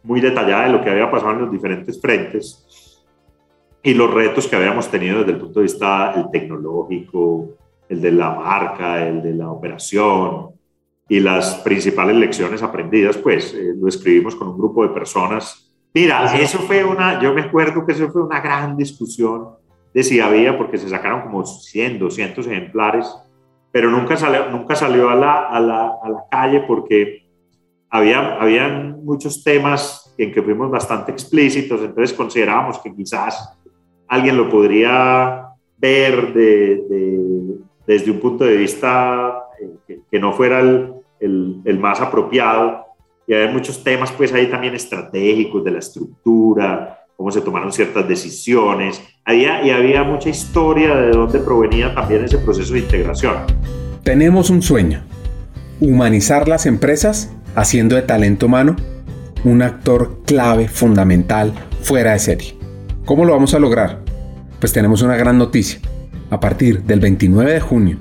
muy 0.03 0.21
detallada 0.21 0.67
de 0.67 0.73
lo 0.73 0.83
que 0.83 0.91
había 0.91 1.11
pasado 1.11 1.33
en 1.33 1.41
los 1.41 1.51
diferentes 1.51 2.01
frentes 2.01 3.05
y 3.83 3.95
los 3.95 4.13
retos 4.13 4.47
que 4.47 4.57
habíamos 4.57 4.89
tenido 4.89 5.19
desde 5.21 5.33
el 5.33 5.39
punto 5.39 5.61
de 5.61 5.65
vista 5.65 6.13
el 6.17 6.31
tecnológico, 6.31 7.57
el 7.89 8.01
de 8.01 8.13
la 8.13 8.31
marca, 8.31 9.07
el 9.07 9.23
de 9.23 9.35
la 9.35 9.51
operación 9.51 10.51
y 11.09 11.21
las 11.21 11.57
principales 11.57 12.17
lecciones 12.17 12.63
aprendidas, 12.63 13.17
pues 13.17 13.55
eh, 13.55 13.75
lo 13.77 13.87
escribimos 13.87 14.35
con 14.35 14.49
un 14.49 14.59
grupo 14.59 14.83
de 14.83 14.89
personas. 14.93 15.66
Mira, 15.97 16.39
eso 16.39 16.59
fue 16.59 16.85
una, 16.85 17.23
yo 17.23 17.33
me 17.33 17.41
acuerdo 17.41 17.87
que 17.87 17.93
eso 17.93 18.11
fue 18.11 18.23
una 18.23 18.39
gran 18.43 18.77
discusión 18.77 19.49
de 19.95 20.03
si 20.03 20.21
había, 20.21 20.59
porque 20.59 20.77
se 20.77 20.91
sacaron 20.91 21.23
como 21.23 21.47
100, 21.47 21.99
200 21.99 22.47
ejemplares, 22.49 23.17
pero 23.73 23.91
nunca 23.91 24.15
salió, 24.15 24.51
nunca 24.51 24.75
salió 24.75 25.09
a, 25.09 25.15
la, 25.15 25.47
a, 25.49 25.59
la, 25.59 25.95
a 26.03 26.11
la 26.11 26.25
calle 26.31 26.61
porque 26.67 27.27
había, 27.89 28.37
habían 28.37 29.07
muchos 29.07 29.43
temas 29.43 30.15
en 30.19 30.33
que 30.33 30.43
fuimos 30.43 30.71
bastante 30.71 31.13
explícitos, 31.13 31.81
entonces 31.81 32.15
considerábamos 32.15 32.79
que 32.81 32.95
quizás 32.95 33.59
alguien 34.07 34.37
lo 34.37 34.51
podría 34.51 35.47
ver 35.79 36.35
de, 36.35 37.57
desde 37.87 38.11
un 38.11 38.21
punto 38.21 38.45
de 38.45 38.57
vista 38.59 39.45
eh, 39.89 40.01
que, 40.11 40.19
no 40.19 40.35
fuera 40.35 40.61
el, 40.61 40.93
el, 41.65 41.79
más 41.79 42.03
apropiado. 42.03 42.85
Y 43.27 43.35
había 43.35 43.49
muchos 43.49 43.83
temas, 43.83 44.13
pues 44.13 44.33
ahí 44.33 44.47
también 44.49 44.75
estratégicos 44.75 45.65
de 45.65 45.71
la 45.73 45.79
estructura, 45.79 47.07
cómo 47.17 47.31
se 47.31 47.41
tomaron 47.41 47.73
ciertas 47.73 48.07
decisiones. 48.07 49.03
Había, 49.25 49.65
y 49.65 49.71
había 49.71 50.05
mucha 50.05 50.29
historia 50.29 50.95
de 50.95 51.11
dónde 51.11 51.41
provenía 51.41 51.95
también 51.95 52.25
ese 52.25 52.39
proceso 52.39 52.73
de 52.75 52.81
integración. 52.81 53.35
Tenemos 54.03 54.51
un 54.51 54.63
sueño, 54.63 55.03
humanizar 55.81 56.47
las 56.47 56.67
empresas 56.67 57.33
haciendo 57.57 57.97
de 57.97 58.03
talento 58.03 58.47
humano 58.47 58.77
un 59.45 59.63
actor 59.63 60.23
clave, 60.25 60.69
fundamental, 60.69 61.53
fuera 61.83 62.13
de 62.13 62.19
serie. 62.19 62.57
¿Cómo 63.05 63.25
lo 63.25 63.33
vamos 63.33 63.55
a 63.55 63.61
lograr? 63.61 64.01
Pues 64.59 64.73
tenemos 64.73 65.03
una 65.03 65.17
gran 65.17 65.39
noticia. 65.39 65.81
A 66.31 66.41
partir 66.41 66.83
del 66.83 66.99
29 66.99 67.53
de 67.53 67.61
junio 67.61 67.99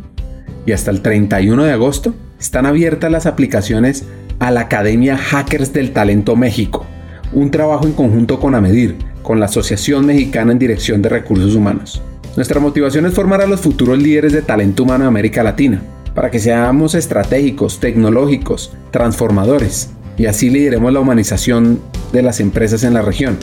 y 0.66 0.72
hasta 0.72 0.90
el 0.90 1.02
31 1.02 1.64
de 1.64 1.72
agosto 1.72 2.16
están 2.40 2.66
abiertas 2.66 3.12
las 3.12 3.28
aplicaciones 3.28 4.08
a 4.40 4.52
la 4.52 4.62
Academia 4.62 5.18
Hackers 5.18 5.74
del 5.74 5.92
Talento 5.92 6.36
México, 6.36 6.86
un 7.34 7.52
trabajo 7.52 7.86
en 7.86 7.94
conjunto 7.94 8.40
con 8.40 8.56
AMEDIR, 8.56 8.96
con 9.22 9.40
la 9.40 9.46
Asociación 9.48 10.06
Mexicana 10.06 10.52
en 10.52 10.60
Dirección 10.60 11.02
de 11.02 11.10
Recursos 11.10 11.56
Humanos. 11.56 12.02
Nuestra 12.36 12.60
motivación 12.60 13.06
es 13.06 13.14
formar 13.14 13.42
a 13.42 13.48
los 13.48 13.62
futuros 13.62 13.98
líderes 13.98 14.34
de 14.34 14.42
talento 14.42 14.84
humano 14.84 15.06
de 15.06 15.10
América 15.10 15.42
Latina, 15.42 15.82
para 16.14 16.32
que 16.32 16.40
seamos 16.40 16.96
estratégicos, 16.96 17.80
tecnológicos, 17.80 18.74
transformadores, 18.92 19.90
y 20.18 20.28
así 20.28 20.50
lideremos 20.50 20.94
la 20.94 21.02
humanización 21.02 21.80
de 22.14 22.22
las 22.22 22.40
empresas 22.40 22.84
en 22.84 22.94
la 22.94 23.02
región. 23.02 23.38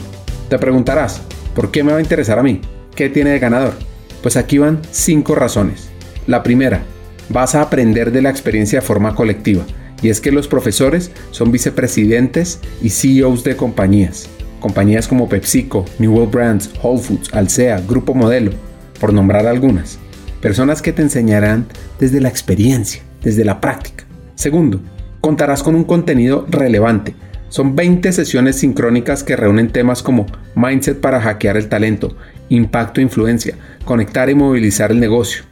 Te 0.48 0.58
preguntarás, 0.58 1.22
¿por 1.54 1.70
qué 1.70 1.82
me 1.82 1.92
va 1.92 1.98
a 1.98 2.02
interesar 2.02 2.38
a 2.38 2.42
mí? 2.42 2.60
¿Qué 2.94 3.08
tiene 3.08 3.30
de 3.30 3.38
ganador? 3.38 3.74
Pues 4.22 4.36
aquí 4.36 4.58
van 4.58 4.80
cinco 4.90 5.34
razones. 5.34 5.90
La 6.26 6.42
primera, 6.42 6.82
vas 7.28 7.54
a 7.54 7.62
aprender 7.62 8.12
de 8.12 8.22
la 8.22 8.30
experiencia 8.30 8.80
de 8.80 8.86
forma 8.86 9.14
colectiva. 9.14 9.64
Y 10.02 10.10
es 10.10 10.20
que 10.20 10.32
los 10.32 10.48
profesores 10.48 11.12
son 11.30 11.52
vicepresidentes 11.52 12.58
y 12.82 12.90
CEOs 12.90 13.44
de 13.44 13.56
compañías. 13.56 14.28
Compañías 14.60 15.08
como 15.08 15.28
PepsiCo, 15.28 15.84
New 15.98 16.12
World 16.12 16.32
Brands, 16.32 16.70
Whole 16.82 17.00
Foods, 17.00 17.32
Alsea, 17.32 17.80
Grupo 17.80 18.14
Modelo, 18.14 18.52
por 19.00 19.12
nombrar 19.12 19.46
algunas. 19.46 19.98
Personas 20.40 20.82
que 20.82 20.92
te 20.92 21.02
enseñarán 21.02 21.66
desde 21.98 22.20
la 22.20 22.28
experiencia, 22.28 23.02
desde 23.22 23.44
la 23.44 23.60
práctica. 23.60 24.04
Segundo, 24.34 24.80
contarás 25.20 25.62
con 25.62 25.74
un 25.76 25.84
contenido 25.84 26.46
relevante. 26.50 27.14
Son 27.48 27.76
20 27.76 28.12
sesiones 28.12 28.56
sincrónicas 28.56 29.22
que 29.22 29.36
reúnen 29.36 29.70
temas 29.70 30.02
como 30.02 30.26
mindset 30.56 31.00
para 31.00 31.20
hackear 31.20 31.56
el 31.56 31.68
talento, 31.68 32.16
impacto 32.48 33.00
e 33.00 33.04
influencia, 33.04 33.56
conectar 33.84 34.30
y 34.30 34.34
movilizar 34.34 34.90
el 34.90 35.00
negocio, 35.00 35.44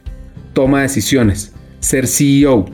toma 0.53 0.79
de 0.79 0.83
decisiones, 0.83 1.53
ser 1.79 2.07
CEO, 2.07 2.65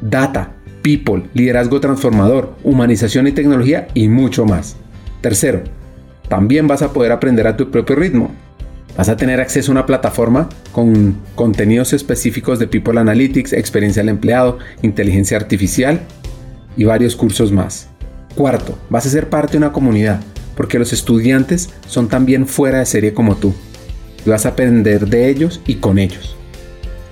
data, 0.00 0.54
people, 0.82 1.24
liderazgo 1.34 1.80
transformador, 1.80 2.56
humanización 2.64 3.26
y 3.26 3.32
tecnología 3.32 3.88
y 3.94 4.08
mucho 4.08 4.44
más. 4.44 4.76
Tercero, 5.20 5.62
también 6.28 6.66
vas 6.66 6.82
a 6.82 6.92
poder 6.92 7.12
aprender 7.12 7.46
a 7.46 7.56
tu 7.56 7.70
propio 7.70 7.96
ritmo. 7.96 8.30
Vas 8.96 9.08
a 9.08 9.16
tener 9.16 9.40
acceso 9.40 9.70
a 9.70 9.74
una 9.74 9.86
plataforma 9.86 10.48
con 10.72 11.16
contenidos 11.34 11.92
específicos 11.92 12.58
de 12.58 12.66
People 12.66 12.98
Analytics, 12.98 13.52
experiencia 13.52 14.02
del 14.02 14.10
empleado, 14.10 14.58
inteligencia 14.82 15.36
artificial 15.36 16.00
y 16.76 16.84
varios 16.84 17.16
cursos 17.16 17.52
más. 17.52 17.88
Cuarto, 18.34 18.78
vas 18.90 19.06
a 19.06 19.10
ser 19.10 19.28
parte 19.28 19.52
de 19.52 19.58
una 19.58 19.72
comunidad, 19.72 20.20
porque 20.56 20.78
los 20.78 20.92
estudiantes 20.92 21.70
son 21.86 22.08
también 22.08 22.46
fuera 22.46 22.78
de 22.78 22.86
serie 22.86 23.14
como 23.14 23.36
tú. 23.36 23.54
Y 24.26 24.30
vas 24.30 24.46
a 24.46 24.50
aprender 24.50 25.08
de 25.08 25.28
ellos 25.28 25.60
y 25.66 25.76
con 25.76 25.98
ellos. 25.98 26.36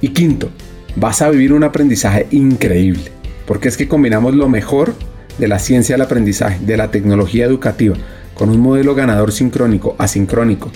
Y 0.00 0.08
quinto, 0.08 0.50
vas 0.96 1.22
a 1.22 1.30
vivir 1.30 1.52
un 1.52 1.64
aprendizaje 1.64 2.26
increíble, 2.30 3.12
porque 3.46 3.68
es 3.68 3.76
que 3.76 3.88
combinamos 3.88 4.34
lo 4.34 4.48
mejor 4.48 4.94
de 5.38 5.48
la 5.48 5.58
ciencia 5.58 5.94
del 5.94 6.02
aprendizaje, 6.02 6.58
de 6.64 6.76
la 6.76 6.90
tecnología 6.90 7.44
educativa, 7.44 7.96
con 8.34 8.50
un 8.50 8.60
modelo 8.60 8.94
ganador 8.94 9.32
sincrónico, 9.32 9.96
asincrónico, 9.98 10.70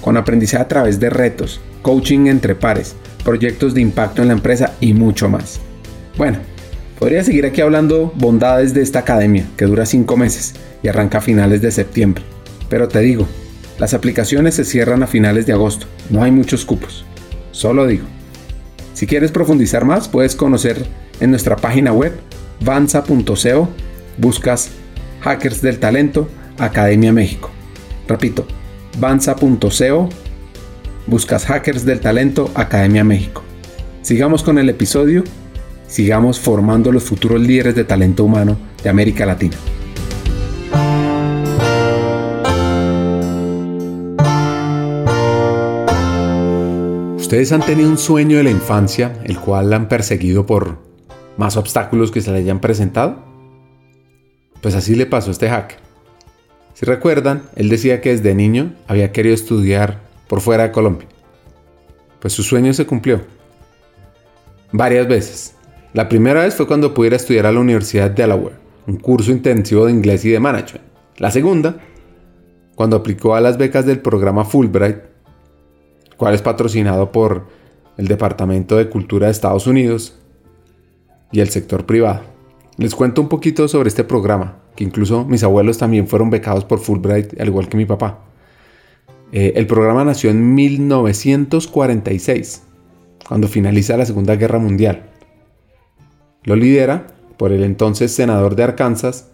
con 0.00 0.16
aprendizaje 0.16 0.62
a 0.62 0.68
través 0.68 1.00
de 1.00 1.10
retos, 1.10 1.60
coaching 1.82 2.26
entre 2.26 2.54
pares, 2.54 2.96
proyectos 3.24 3.74
de 3.74 3.80
impacto 3.80 4.22
en 4.22 4.28
la 4.28 4.34
empresa 4.34 4.74
y 4.80 4.94
mucho 4.94 5.28
más. 5.28 5.60
Bueno, 6.16 6.38
podría 6.98 7.24
seguir 7.24 7.46
aquí 7.46 7.60
hablando 7.60 8.12
bondades 8.16 8.74
de 8.74 8.82
esta 8.82 9.00
academia, 9.00 9.46
que 9.56 9.64
dura 9.64 9.86
5 9.86 10.16
meses 10.16 10.54
y 10.82 10.88
arranca 10.88 11.18
a 11.18 11.22
finales 11.22 11.62
de 11.62 11.72
septiembre. 11.72 12.24
Pero 12.68 12.88
te 12.88 13.00
digo, 13.00 13.26
las 13.78 13.94
aplicaciones 13.94 14.54
se 14.54 14.64
cierran 14.64 15.02
a 15.02 15.06
finales 15.06 15.46
de 15.46 15.52
agosto, 15.52 15.86
no 16.10 16.22
hay 16.22 16.30
muchos 16.30 16.64
cupos. 16.64 17.04
Solo 17.50 17.86
digo, 17.86 18.06
si 18.92 19.06
quieres 19.06 19.30
profundizar 19.30 19.84
más, 19.84 20.08
puedes 20.08 20.34
conocer 20.36 20.86
en 21.20 21.30
nuestra 21.30 21.56
página 21.56 21.92
web 21.92 22.18
vanza.co, 22.60 23.68
buscas 24.18 24.70
Hackers 25.20 25.62
del 25.62 25.78
Talento, 25.78 26.28
Academia 26.58 27.12
México. 27.12 27.50
Repito, 28.06 28.46
vanza.co, 28.98 30.08
buscas 31.06 31.46
Hackers 31.46 31.84
del 31.84 32.00
Talento, 32.00 32.50
Academia 32.54 33.04
México. 33.04 33.42
Sigamos 34.02 34.42
con 34.42 34.58
el 34.58 34.68
episodio, 34.68 35.24
sigamos 35.86 36.38
formando 36.38 36.92
los 36.92 37.04
futuros 37.04 37.40
líderes 37.40 37.74
de 37.74 37.84
talento 37.84 38.24
humano 38.24 38.56
de 38.82 38.90
América 38.90 39.24
Latina. 39.24 39.56
¿Ustedes 47.16 47.50
han 47.52 47.62
tenido 47.62 47.88
un 47.88 47.98
sueño 47.98 48.36
de 48.36 48.44
la 48.44 48.50
infancia, 48.50 49.12
el 49.24 49.40
cual 49.40 49.72
han 49.72 49.88
perseguido 49.88 50.46
por 50.46 50.93
más 51.36 51.56
obstáculos 51.56 52.10
que 52.10 52.20
se 52.20 52.32
le 52.32 52.38
hayan 52.38 52.60
presentado? 52.60 53.22
Pues 54.60 54.74
así 54.74 54.94
le 54.94 55.06
pasó 55.06 55.30
a 55.30 55.32
este 55.32 55.48
hack. 55.48 55.78
Si 56.74 56.86
recuerdan, 56.86 57.42
él 57.56 57.68
decía 57.68 58.00
que 58.00 58.10
desde 58.10 58.34
niño 58.34 58.74
había 58.86 59.12
querido 59.12 59.34
estudiar 59.34 60.00
por 60.28 60.40
fuera 60.40 60.64
de 60.64 60.72
Colombia. 60.72 61.06
Pues 62.20 62.32
su 62.32 62.42
sueño 62.42 62.72
se 62.72 62.86
cumplió. 62.86 63.22
Varias 64.72 65.06
veces. 65.06 65.54
La 65.92 66.08
primera 66.08 66.40
vez 66.40 66.54
fue 66.54 66.66
cuando 66.66 66.94
pudiera 66.94 67.16
estudiar 67.16 67.46
a 67.46 67.52
la 67.52 67.60
Universidad 67.60 68.10
de 68.10 68.22
Delaware, 68.22 68.56
un 68.86 68.96
curso 68.96 69.30
intensivo 69.30 69.86
de 69.86 69.92
inglés 69.92 70.24
y 70.24 70.30
de 70.30 70.40
management. 70.40 70.84
La 71.18 71.30
segunda, 71.30 71.76
cuando 72.74 72.96
aplicó 72.96 73.36
a 73.36 73.40
las 73.40 73.56
becas 73.56 73.86
del 73.86 74.00
programa 74.00 74.44
Fulbright 74.44 75.14
cual 76.16 76.34
es 76.34 76.42
patrocinado 76.42 77.12
por 77.12 77.46
el 77.96 78.08
Departamento 78.08 78.76
de 78.76 78.88
Cultura 78.88 79.26
de 79.26 79.32
Estados 79.32 79.66
Unidos 79.66 80.18
y 81.34 81.40
el 81.40 81.50
sector 81.50 81.84
privado. 81.84 82.22
Les 82.76 82.94
cuento 82.94 83.20
un 83.20 83.28
poquito 83.28 83.66
sobre 83.66 83.88
este 83.88 84.04
programa, 84.04 84.58
que 84.76 84.84
incluso 84.84 85.24
mis 85.24 85.42
abuelos 85.42 85.78
también 85.78 86.06
fueron 86.06 86.30
becados 86.30 86.64
por 86.64 86.78
Fulbright, 86.78 87.40
al 87.40 87.48
igual 87.48 87.68
que 87.68 87.76
mi 87.76 87.84
papá. 87.84 88.20
Eh, 89.32 89.54
el 89.56 89.66
programa 89.66 90.04
nació 90.04 90.30
en 90.30 90.54
1946, 90.54 92.62
cuando 93.26 93.48
finaliza 93.48 93.96
la 93.96 94.06
Segunda 94.06 94.36
Guerra 94.36 94.60
Mundial. 94.60 95.10
Lo 96.44 96.54
lidera 96.54 97.08
por 97.36 97.50
el 97.50 97.64
entonces 97.64 98.12
senador 98.12 98.54
de 98.54 98.62
Arkansas, 98.62 99.32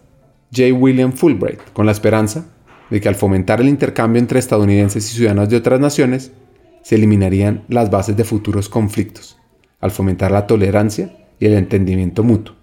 J. 0.55 0.73
William 0.73 1.13
Fulbright, 1.13 1.59
con 1.73 1.85
la 1.85 1.91
esperanza 1.91 2.45
de 2.89 2.99
que 2.99 3.09
al 3.09 3.15
fomentar 3.15 3.61
el 3.61 3.69
intercambio 3.69 4.19
entre 4.19 4.39
estadounidenses 4.39 5.11
y 5.11 5.15
ciudadanos 5.15 5.49
de 5.49 5.57
otras 5.57 5.79
naciones, 5.79 6.31
se 6.81 6.95
eliminarían 6.95 7.63
las 7.67 7.91
bases 7.91 8.17
de 8.17 8.23
futuros 8.23 8.69
conflictos. 8.69 9.37
al 9.79 9.89
fomentar 9.89 10.31
la 10.31 10.45
tolerancia 10.45 11.20
y 11.41 11.47
el 11.47 11.53
entendimiento 11.55 12.23
mutuo. 12.23 12.55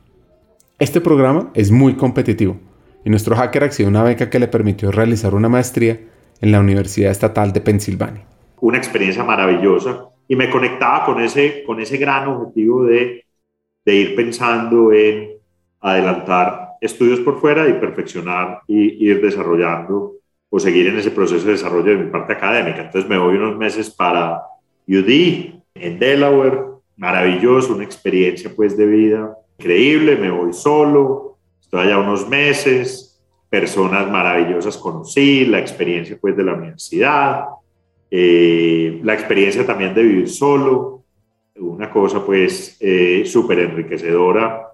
Este 0.79 1.01
programa 1.01 1.51
es 1.53 1.71
muy 1.73 1.95
competitivo 1.95 2.57
y 3.05 3.11
nuestro 3.11 3.35
hacker 3.35 3.65
accedió 3.65 3.89
a 3.89 3.91
una 3.91 4.05
beca 4.05 4.31
que 4.31 4.39
le 4.39 4.47
permitió 4.47 4.93
realizar 4.93 5.35
una 5.35 5.49
maestría 5.49 5.99
en 6.41 6.53
la 6.53 6.61
Universidad 6.61 7.11
Estatal 7.11 7.53
de 7.53 7.61
Pensilvania. 7.61 8.23
Una 8.61 8.79
experiencia 8.79 9.25
maravillosa 9.25 10.07
y 10.29 10.37
me 10.37 10.49
conectaba 10.49 11.05
con 11.05 11.21
ese, 11.21 11.65
con 11.67 11.81
ese 11.81 11.97
gran 11.99 12.29
objetivo 12.29 12.85
de, 12.85 13.25
de 13.85 13.95
ir 13.95 14.15
pensando 14.15 14.93
en 14.93 15.33
adelantar 15.81 16.77
estudios 16.81 17.19
por 17.21 17.41
fuera 17.41 17.69
y 17.69 17.73
perfeccionar 17.75 18.61
y 18.69 19.05
ir 19.05 19.21
desarrollando 19.21 20.15
o 20.49 20.61
seguir 20.61 20.87
en 20.87 20.99
ese 20.99 21.11
proceso 21.11 21.45
de 21.47 21.53
desarrollo 21.53 21.91
de 21.97 22.05
mi 22.05 22.11
parte 22.11 22.33
académica. 22.33 22.83
Entonces 22.83 23.11
me 23.11 23.19
voy 23.19 23.37
unos 23.37 23.57
meses 23.57 23.91
para 23.91 24.41
UD 24.87 25.61
en 25.75 25.99
Delaware, 25.99 26.78
maravilloso, 26.99 27.75
una 27.75 27.85
experiencia 27.85 28.53
pues 28.55 28.77
de 28.77 28.85
vida 28.85 29.35
increíble, 29.57 30.17
me 30.17 30.31
voy 30.31 30.53
solo, 30.53 31.39
estoy 31.61 31.87
allá 31.87 31.99
unos 31.99 32.29
meses, 32.29 33.21
personas 33.49 34.11
maravillosas 34.11 34.77
conocí, 34.77 35.47
la 35.47 35.59
experiencia 35.59 36.19
pues 36.21 36.37
de 36.37 36.45
la 36.45 36.55
universidad, 36.55 37.45
eh, 38.11 39.01
la 39.03 39.15
experiencia 39.15 39.65
también 39.65 39.95
de 39.95 40.03
vivir 40.03 40.29
solo, 40.29 41.05
una 41.57 41.91
cosa 41.91 42.25
pues 42.25 42.77
eh, 42.81 43.23
súper 43.25 43.61
enriquecedora 43.61 44.69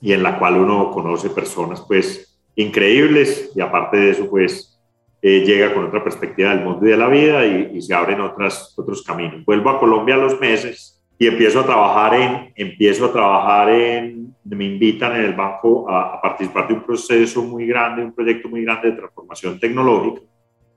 y 0.00 0.12
en 0.12 0.22
la 0.22 0.38
cual 0.38 0.56
uno 0.56 0.90
conoce 0.90 1.30
personas 1.30 1.80
pues 1.80 2.38
increíbles 2.54 3.50
y 3.54 3.60
aparte 3.60 3.96
de 3.96 4.10
eso 4.10 4.28
pues 4.28 4.80
eh, 5.20 5.42
llega 5.44 5.74
con 5.74 5.84
otra 5.84 6.02
perspectiva 6.02 6.50
del 6.50 6.64
mundo 6.64 6.86
y 6.86 6.90
de 6.90 6.96
la 6.96 7.08
vida 7.08 7.44
y, 7.44 7.72
y 7.74 7.82
se 7.82 7.92
abren 7.94 8.20
otras, 8.20 8.72
otros 8.76 9.02
caminos. 9.02 9.44
Vuelvo 9.44 9.70
a 9.70 9.80
Colombia 9.80 10.14
a 10.14 10.18
los 10.18 10.38
meses 10.38 10.97
y 11.18 11.26
empiezo 11.26 11.60
a 11.60 11.66
trabajar 11.66 12.14
en, 12.14 12.52
empiezo 12.54 13.06
a 13.06 13.12
trabajar 13.12 13.70
en, 13.70 14.34
me 14.44 14.64
invitan 14.64 15.16
en 15.16 15.24
el 15.24 15.34
banco 15.34 15.90
a, 15.90 16.20
participar 16.22 16.68
de 16.68 16.74
un 16.74 16.82
proceso 16.82 17.42
muy 17.42 17.66
grande, 17.66 18.04
un 18.04 18.12
proyecto 18.12 18.48
muy 18.48 18.62
grande 18.62 18.90
de 18.90 18.96
transformación 18.96 19.58
tecnológica, 19.58 20.22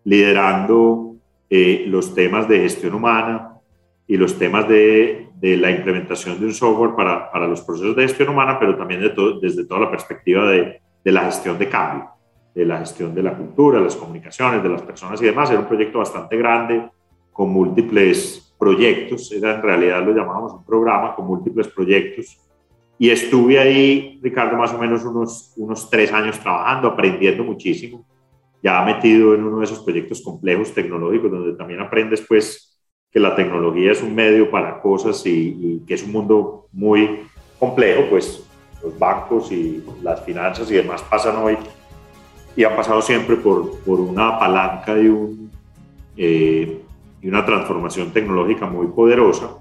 liderando 0.03 1.15
eh, 1.49 1.85
los 1.87 2.13
temas 2.15 2.47
de 2.47 2.61
gestión 2.61 2.95
humana 2.95 3.59
y 4.07 4.17
los 4.17 4.37
temas 4.37 4.67
de, 4.67 5.29
de 5.35 5.57
la 5.57 5.69
implementación 5.69 6.39
de 6.39 6.47
un 6.47 6.53
software 6.53 6.95
para, 6.95 7.31
para, 7.31 7.47
los 7.47 7.61
procesos 7.61 7.95
de 7.95 8.03
gestión 8.03 8.29
humana, 8.29 8.59
pero 8.59 8.75
también 8.75 9.01
de 9.01 9.13
desde 9.41 9.65
toda 9.65 9.81
la 9.81 9.91
perspectiva 9.91 10.49
de, 10.49 10.81
de 11.03 11.11
la 11.11 11.25
gestión 11.25 11.57
de 11.57 11.69
cambio, 11.69 12.09
de 12.53 12.65
la 12.65 12.79
gestión 12.79 13.13
de 13.13 13.21
la 13.21 13.33
cultura, 13.33 13.79
las 13.79 13.95
comunicaciones, 13.95 14.63
de 14.63 14.69
las 14.69 14.81
personas 14.81 15.21
y 15.21 15.25
demás. 15.25 15.51
Era 15.51 15.59
un 15.59 15.67
proyecto 15.67 15.99
bastante 15.99 16.35
grande 16.35 16.89
con 17.31 17.49
múltiples 17.49 18.50
proyectos, 18.61 19.31
era 19.31 19.55
en 19.55 19.61
realidad 19.63 20.05
lo 20.05 20.13
llamábamos 20.13 20.53
un 20.53 20.63
programa 20.63 21.15
con 21.15 21.25
múltiples 21.25 21.67
proyectos. 21.67 22.37
Y 22.99 23.09
estuve 23.09 23.57
ahí, 23.57 24.19
Ricardo, 24.21 24.55
más 24.55 24.71
o 24.71 24.77
menos 24.77 25.03
unos, 25.03 25.53
unos 25.57 25.89
tres 25.89 26.13
años 26.13 26.39
trabajando, 26.39 26.89
aprendiendo 26.89 27.43
muchísimo, 27.43 28.05
ya 28.61 28.83
metido 28.83 29.33
en 29.33 29.43
uno 29.43 29.57
de 29.57 29.65
esos 29.65 29.79
proyectos 29.79 30.21
complejos 30.21 30.71
tecnológicos, 30.75 31.31
donde 31.31 31.57
también 31.57 31.79
aprendes 31.79 32.21
pues 32.21 32.79
que 33.11 33.19
la 33.19 33.35
tecnología 33.35 33.93
es 33.93 34.03
un 34.03 34.13
medio 34.13 34.51
para 34.51 34.79
cosas 34.79 35.25
y, 35.25 35.57
y 35.59 35.85
que 35.87 35.95
es 35.95 36.03
un 36.03 36.11
mundo 36.11 36.67
muy 36.71 37.21
complejo, 37.57 38.03
pues 38.11 38.47
los 38.83 38.97
bancos 38.99 39.51
y 39.51 39.83
las 40.03 40.23
finanzas 40.23 40.69
y 40.69 40.75
demás 40.75 41.01
pasan 41.01 41.37
hoy 41.37 41.57
y 42.55 42.63
han 42.63 42.75
pasado 42.75 43.01
siempre 43.01 43.37
por, 43.37 43.79
por 43.79 43.99
una 43.99 44.37
palanca 44.37 44.93
de 44.93 45.09
un, 45.09 45.51
eh, 46.15 46.80
y 47.21 47.27
una 47.27 47.45
transformación 47.45 48.11
tecnológica 48.11 48.65
muy 48.65 48.87
poderosa. 48.87 49.57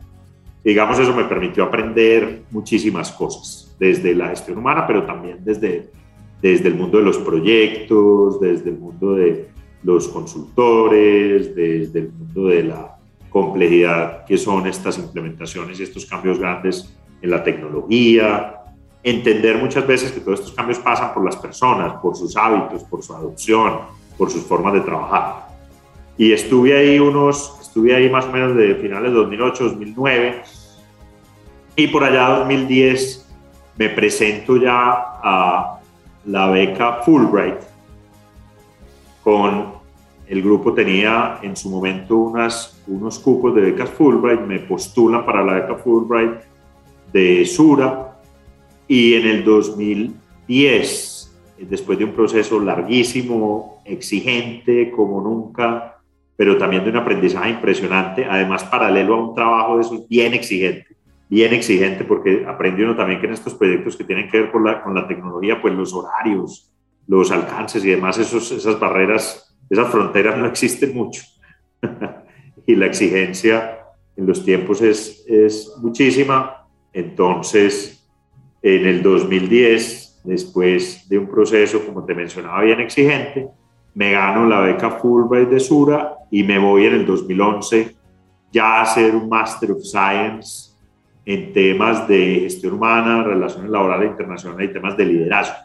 Digamos, 0.64 0.98
eso 0.98 1.14
me 1.14 1.24
permitió 1.24 1.64
aprender 1.64 2.42
muchísimas 2.50 3.10
cosas, 3.12 3.74
desde 3.78 4.14
la 4.14 4.28
gestión 4.28 4.58
humana, 4.58 4.86
pero 4.86 5.04
también 5.04 5.38
desde, 5.42 5.90
desde 6.42 6.68
el 6.68 6.74
mundo 6.74 6.98
de 6.98 7.04
los 7.04 7.18
proyectos, 7.18 8.40
desde 8.40 8.70
el 8.70 8.78
mundo 8.78 9.14
de 9.14 9.48
los 9.82 10.08
consultores, 10.08 11.54
desde 11.54 12.00
el 12.00 12.12
mundo 12.12 12.46
de 12.48 12.64
la 12.64 12.96
complejidad 13.30 14.24
que 14.26 14.36
son 14.36 14.66
estas 14.66 14.98
implementaciones 14.98 15.80
y 15.80 15.84
estos 15.84 16.04
cambios 16.04 16.38
grandes 16.38 16.94
en 17.22 17.30
la 17.30 17.42
tecnología, 17.42 18.56
entender 19.02 19.56
muchas 19.58 19.86
veces 19.86 20.12
que 20.12 20.20
todos 20.20 20.40
estos 20.40 20.54
cambios 20.54 20.78
pasan 20.78 21.14
por 21.14 21.24
las 21.24 21.36
personas, 21.36 21.94
por 22.02 22.16
sus 22.16 22.36
hábitos, 22.36 22.82
por 22.84 23.02
su 23.02 23.14
adopción, 23.14 23.80
por 24.18 24.30
sus 24.30 24.42
formas 24.42 24.74
de 24.74 24.80
trabajar. 24.80 25.49
Y 26.20 26.34
estuve 26.34 26.76
ahí 26.76 26.98
unos, 26.98 27.56
estuve 27.62 27.94
ahí 27.96 28.10
más 28.10 28.26
o 28.26 28.30
menos 28.30 28.54
de 28.54 28.74
finales 28.74 29.10
de 29.10 29.16
2008, 29.16 29.64
2009. 29.64 30.42
Y 31.76 31.86
por 31.86 32.04
allá 32.04 32.40
2010 32.40 33.26
me 33.78 33.88
presento 33.88 34.58
ya 34.58 34.96
a 35.22 35.80
la 36.26 36.50
beca 36.50 37.00
Fulbright. 37.06 37.60
Con 39.24 39.72
el 40.26 40.42
grupo 40.42 40.74
tenía 40.74 41.38
en 41.40 41.56
su 41.56 41.70
momento 41.70 42.18
unas, 42.18 42.78
unos 42.86 43.18
cupos 43.18 43.54
de 43.54 43.62
becas 43.62 43.88
Fulbright, 43.88 44.42
me 44.42 44.58
postulan 44.58 45.24
para 45.24 45.42
la 45.42 45.54
beca 45.54 45.76
Fulbright 45.76 46.34
de 47.14 47.46
Sura 47.46 48.18
y 48.86 49.14
en 49.14 49.26
el 49.26 49.42
2010, 49.42 51.34
después 51.60 51.98
de 51.98 52.04
un 52.04 52.12
proceso 52.12 52.60
larguísimo, 52.60 53.80
exigente 53.86 54.90
como 54.90 55.22
nunca, 55.22 55.96
pero 56.40 56.56
también 56.56 56.82
de 56.82 56.88
un 56.88 56.96
aprendizaje 56.96 57.50
impresionante, 57.50 58.24
además 58.24 58.64
paralelo 58.64 59.14
a 59.14 59.28
un 59.28 59.34
trabajo 59.34 59.74
de 59.74 59.82
esos 59.82 60.08
bien 60.08 60.32
exigente, 60.32 60.96
bien 61.28 61.52
exigente, 61.52 62.02
porque 62.02 62.46
aprende 62.48 62.82
uno 62.82 62.96
también 62.96 63.20
que 63.20 63.26
en 63.26 63.34
estos 63.34 63.52
proyectos 63.52 63.94
que 63.94 64.04
tienen 64.04 64.26
que 64.26 64.40
ver 64.40 64.50
con 64.50 64.64
la, 64.64 64.82
con 64.82 64.94
la 64.94 65.06
tecnología, 65.06 65.60
pues 65.60 65.74
los 65.74 65.92
horarios, 65.92 66.72
los 67.06 67.30
alcances 67.30 67.84
y 67.84 67.90
demás, 67.90 68.16
esos, 68.16 68.50
esas 68.52 68.80
barreras, 68.80 69.54
esas 69.68 69.90
fronteras 69.90 70.38
no 70.38 70.46
existen 70.46 70.94
mucho. 70.94 71.22
y 72.66 72.74
la 72.74 72.86
exigencia 72.86 73.78
en 74.16 74.26
los 74.26 74.42
tiempos 74.42 74.80
es, 74.80 75.22
es 75.28 75.70
muchísima. 75.82 76.66
Entonces, 76.94 78.10
en 78.62 78.86
el 78.86 79.02
2010, 79.02 80.22
después 80.24 81.06
de 81.06 81.18
un 81.18 81.28
proceso, 81.28 81.84
como 81.84 82.06
te 82.06 82.14
mencionaba, 82.14 82.62
bien 82.62 82.80
exigente, 82.80 83.50
me 83.94 84.12
gano 84.12 84.46
la 84.46 84.60
beca 84.60 84.90
Fulbright 84.90 85.48
de 85.48 85.60
Sura 85.60 86.14
y 86.30 86.42
me 86.42 86.58
voy 86.58 86.86
en 86.86 86.94
el 86.94 87.06
2011 87.06 87.96
ya 88.52 88.78
a 88.78 88.82
hacer 88.82 89.14
un 89.14 89.28
Master 89.28 89.72
of 89.72 89.82
Science 89.82 90.70
en 91.24 91.52
temas 91.52 92.08
de 92.08 92.40
gestión 92.40 92.74
humana, 92.74 93.22
relaciones 93.22 93.70
laborales 93.70 94.10
internacionales 94.10 94.70
y 94.70 94.72
temas 94.72 94.96
de 94.96 95.04
liderazgo. 95.04 95.56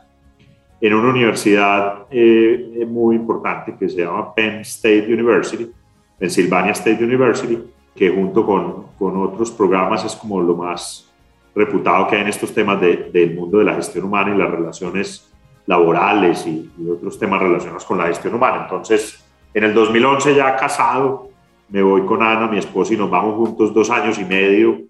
En 0.82 0.94
una 0.94 1.10
universidad 1.10 2.06
eh, 2.12 2.86
muy 2.88 3.16
importante 3.16 3.76
que 3.76 3.90
se 3.90 4.04
llama 4.04 4.34
Penn 4.36 4.60
State 4.60 5.12
University, 5.12 5.72
Pennsylvania 6.20 6.74
State 6.74 7.04
University, 7.04 7.58
que 7.96 8.10
junto 8.10 8.46
con, 8.46 8.88
con 9.00 9.18
otros 9.18 9.52
programas 9.52 10.04
es 10.06 10.16
como 10.16 10.42
lo 10.42 10.56
más 10.56 11.12
reputado 11.56 12.08
que 12.08 12.18
hay 12.18 12.24
en 12.24 12.28
estos 12.28 12.54
temas 12.54 12.80
de, 12.82 13.10
del 13.12 13.34
mundo 13.34 13.60
de 13.60 13.66
la 13.66 13.76
gestión 13.76 14.06
humana 14.06 14.36
y 14.36 14.38
las 14.38 14.52
relaciones 14.52 15.32
laborales 15.68 16.46
y, 16.46 16.72
otros 16.90 17.18
temas 17.18 17.42
relacionados 17.42 17.86
con 17.86 17.98
la 17.98 18.08
gestión 18.08 18.36
humana. 18.36 18.64
Entonces, 18.64 19.24
en 19.54 19.64
el 19.64 19.74
2011 19.74 20.36
ya 20.36 20.56
casado, 20.56 21.30
me 21.70 21.82
voy 21.82 22.06
con 22.06 22.22
Ana, 22.22 22.48
mi 22.48 22.58
esposa, 22.58 22.94
y 22.94 22.98
nos 22.98 23.10
vamos 23.10 23.36
juntos 23.36 23.74
dos 23.74 23.90
años 23.90 24.20
y 24.20 24.26
medio 24.26 24.82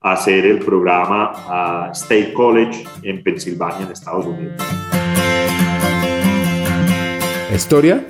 a 0.00 0.12
hacer 0.12 0.46
el 0.46 0.58
programa 0.60 1.32
a 1.48 1.90
State 1.92 2.32
College 2.32 2.84
en 3.02 3.22
Pensilvania, 3.22 3.86
en 3.86 3.92
Estados 3.92 4.26
Unidos. 4.26 4.54
La 7.50 7.56
historia 7.56 8.06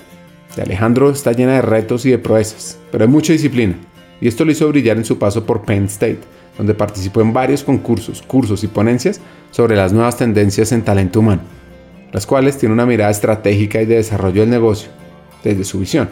de 0.55 0.62
Alejandro 0.62 1.11
está 1.11 1.33
llena 1.33 1.55
de 1.55 1.62
retos 1.62 2.05
y 2.07 2.11
de 2.11 2.18
proezas, 2.18 2.79
pero 2.90 3.05
hay 3.05 3.11
mucha 3.11 3.33
disciplina, 3.33 3.75
y 4.21 4.29
esto 4.29 4.44
lo 4.44 4.52
hizo 4.52 4.69
brillar 4.69 4.98
en 4.98 5.04
su 5.04 5.19
paso 5.19 5.44
por 5.44 5.63
Penn 5.63 5.87
State, 5.87 6.21
donde 6.56 6.75
participó 6.75 7.23
en 7.23 7.33
varios 7.33 7.65
concursos, 7.65 8.23
cursos 8.23 8.63
y 8.63 8.69
ponencias 8.69 9.21
sobre 9.50 9.75
las 9.75 9.92
nuevas 9.92 10.17
tendencias 10.17 10.71
en 10.73 10.83
talento 10.83 11.21
humano 11.21 11.40
las 12.13 12.27
cuales 12.27 12.58
tienen 12.58 12.75
una 12.75 12.87
mirada 12.87 13.10
estratégica 13.10 13.81
y 13.81 13.87
de 13.87 13.96
desarrollo 13.96 14.42
del 14.42 14.50
negocio, 14.50 14.90
desde 15.42 15.65
su 15.65 15.81
visión. 15.81 16.08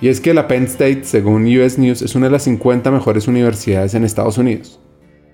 Y 0.00 0.08
es 0.08 0.20
que 0.20 0.32
la 0.32 0.46
Penn 0.46 0.64
State, 0.64 1.04
según 1.04 1.44
US 1.44 1.78
News, 1.78 2.02
es 2.02 2.14
una 2.14 2.26
de 2.26 2.32
las 2.32 2.44
50 2.44 2.90
mejores 2.90 3.26
universidades 3.26 3.94
en 3.94 4.04
Estados 4.04 4.38
Unidos 4.38 4.80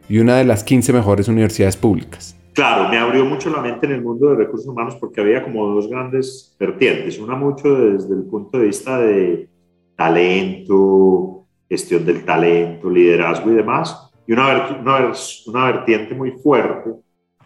y 0.09 0.18
una 0.18 0.37
de 0.37 0.45
las 0.45 0.64
15 0.64 0.93
mejores 0.93 1.29
universidades 1.29 1.77
públicas. 1.77 2.37
Claro, 2.55 2.89
me 2.89 2.97
abrió 2.99 3.25
mucho 3.25 3.51
la 3.51 3.61
mente 3.61 3.87
en 3.87 3.93
el 3.93 4.03
mundo 4.03 4.31
de 4.31 4.37
recursos 4.37 4.68
humanos 4.68 4.97
porque 5.01 5.20
había 5.20 5.43
como 5.43 5.66
dos 5.66 5.89
grandes 5.89 6.55
vertientes. 6.59 7.18
Una 7.18 7.35
mucho 7.35 7.75
desde 7.75 8.14
el 8.14 8.22
punto 8.22 8.59
de 8.59 8.66
vista 8.66 8.99
de 8.99 9.49
talento, 9.97 11.47
gestión 11.68 12.07
del 12.07 12.25
talento, 12.25 12.89
liderazgo 12.89 13.51
y 13.51 13.55
demás. 13.55 14.12
Y 14.27 14.33
una, 14.33 14.68
una, 14.81 15.12
una 15.47 15.64
vertiente 15.66 16.14
muy 16.14 16.31
fuerte 16.31 16.91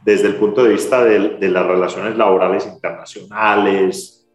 desde 0.08 0.28
el 0.28 0.36
punto 0.36 0.64
de 0.64 0.70
vista 0.70 1.04
de, 1.04 1.50
las 1.50 1.66
relaciones 1.66 2.16
laborales 2.16 2.66
internacionales, 2.66 4.26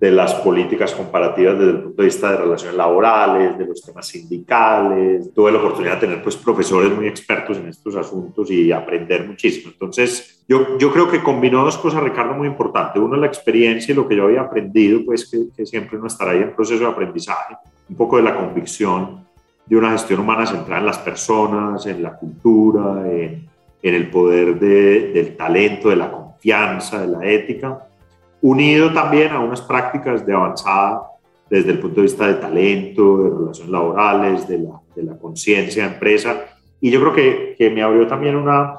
de 0.00 0.10
las 0.10 0.32
políticas 0.36 0.94
comparativas 0.94 1.58
desde 1.58 1.72
el 1.72 1.82
punto 1.82 2.00
de 2.00 2.06
vista 2.06 2.30
de 2.30 2.38
relaciones 2.38 2.76
laborales, 2.76 3.58
de 3.58 3.66
los 3.66 3.82
temas 3.82 4.06
sindicales. 4.06 5.30
Tuve 5.34 5.52
la 5.52 5.58
oportunidad 5.58 5.96
de 5.96 6.00
tener 6.00 6.22
pues 6.22 6.34
profesores 6.36 6.90
muy 6.96 7.08
expertos 7.08 7.58
en 7.58 7.68
estos 7.68 7.94
asuntos 7.94 8.50
y 8.50 8.72
aprender 8.72 9.28
muchísimo. 9.28 9.70
Entonces, 9.70 10.42
yo, 10.48 10.78
yo 10.78 10.90
creo 10.90 11.10
que 11.10 11.22
combinó 11.22 11.62
dos 11.62 11.76
cosas, 11.76 12.02
Ricardo, 12.02 12.32
muy 12.32 12.48
importantes. 12.48 13.02
Uno, 13.02 13.14
la 13.18 13.26
experiencia 13.26 13.92
y 13.92 13.94
lo 13.94 14.08
que 14.08 14.16
yo 14.16 14.24
había 14.24 14.40
aprendido, 14.40 15.00
pues 15.04 15.30
que, 15.30 15.54
que 15.54 15.66
siempre 15.66 15.98
uno 15.98 16.06
estará 16.06 16.30
ahí 16.30 16.38
en 16.40 16.56
proceso 16.56 16.84
de 16.84 16.90
aprendizaje. 16.90 17.54
Un 17.86 17.96
poco 17.96 18.16
de 18.16 18.22
la 18.22 18.34
convicción 18.34 19.26
de 19.66 19.76
una 19.76 19.92
gestión 19.92 20.20
humana 20.20 20.46
centrada 20.46 20.80
en 20.80 20.86
las 20.86 20.98
personas, 20.98 21.84
en 21.84 22.02
la 22.02 22.16
cultura, 22.16 23.06
en, 23.06 23.51
en 23.82 23.94
el 23.94 24.10
poder 24.10 24.58
de, 24.58 25.12
del 25.12 25.36
talento, 25.36 25.90
de 25.90 25.96
la 25.96 26.10
confianza, 26.10 27.00
de 27.00 27.08
la 27.08 27.26
ética 27.26 27.88
unido 28.42 28.92
también 28.92 29.32
a 29.32 29.40
unas 29.40 29.62
prácticas 29.62 30.26
de 30.26 30.34
avanzada 30.34 31.02
desde 31.48 31.70
el 31.70 31.78
punto 31.78 31.96
de 31.96 32.02
vista 32.02 32.26
de 32.26 32.34
talento, 32.34 33.18
de 33.18 33.30
relaciones 33.30 33.70
laborales, 33.70 34.48
de 34.48 34.58
la, 34.58 34.80
de 34.94 35.02
la 35.04 35.18
conciencia 35.18 35.86
de 35.86 35.94
empresa. 35.94 36.44
Y 36.80 36.90
yo 36.90 37.00
creo 37.00 37.12
que, 37.12 37.54
que, 37.56 37.70
me 37.70 37.82
abrió 37.82 38.06
también 38.06 38.36
una, 38.36 38.74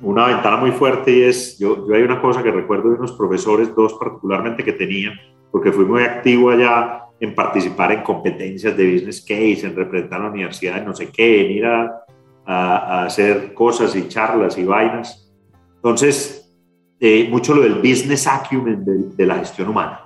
una 0.00 0.26
ventana 0.28 0.56
muy 0.56 0.70
fuerte 0.70 1.10
y 1.10 1.22
es, 1.22 1.58
yo, 1.58 1.86
yo 1.86 1.94
hay 1.94 2.02
una 2.02 2.20
cosa 2.20 2.42
que 2.42 2.50
recuerdo 2.50 2.90
de 2.90 2.96
unos 2.96 3.12
profesores, 3.12 3.74
dos 3.74 3.94
particularmente 3.94 4.64
que 4.64 4.72
tenía, 4.72 5.12
porque 5.50 5.72
fui 5.72 5.84
muy 5.84 6.02
activo 6.02 6.50
allá 6.50 7.04
en 7.20 7.34
participar 7.34 7.92
en 7.92 8.02
competencias 8.02 8.76
de 8.76 8.92
business 8.92 9.20
case, 9.20 9.66
en 9.66 9.76
representar 9.76 10.20
a 10.20 10.24
la 10.24 10.30
universidad 10.30 10.78
en 10.78 10.86
no 10.86 10.94
sé 10.94 11.10
qué, 11.10 11.44
en 11.44 11.52
ir 11.52 11.66
a, 11.66 12.01
a, 12.46 13.04
hacer 13.04 13.54
cosas 13.54 13.94
y 13.96 14.08
charlas 14.08 14.58
y 14.58 14.64
vainas. 14.64 15.30
Entonces, 15.76 16.54
eh, 17.00 17.28
mucho 17.30 17.54
lo 17.54 17.62
del 17.62 17.74
business 17.74 18.26
acumen 18.26 18.84
de, 19.16 19.26
la 19.26 19.36
gestión 19.36 19.68
humana, 19.68 20.00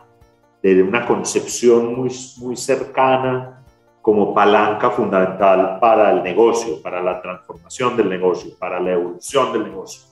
de 0.63 0.83
una 0.83 1.07
concepción 1.07 1.95
muy, 1.95 2.11
muy 2.39 2.57
cercana 2.57 3.63
como 4.01 4.33
palanca 4.33 4.91
fundamental 4.91 5.79
para 5.81 6.13
el 6.13 6.23
negocio, 6.23 6.81
para 6.81 7.03
la 7.03 7.21
transformación 7.21 7.97
del 7.97 8.09
negocio, 8.09 8.53
para 8.59 8.79
la 8.81 8.93
evolución 8.93 9.53
del 9.53 9.65
negocio. 9.65 10.03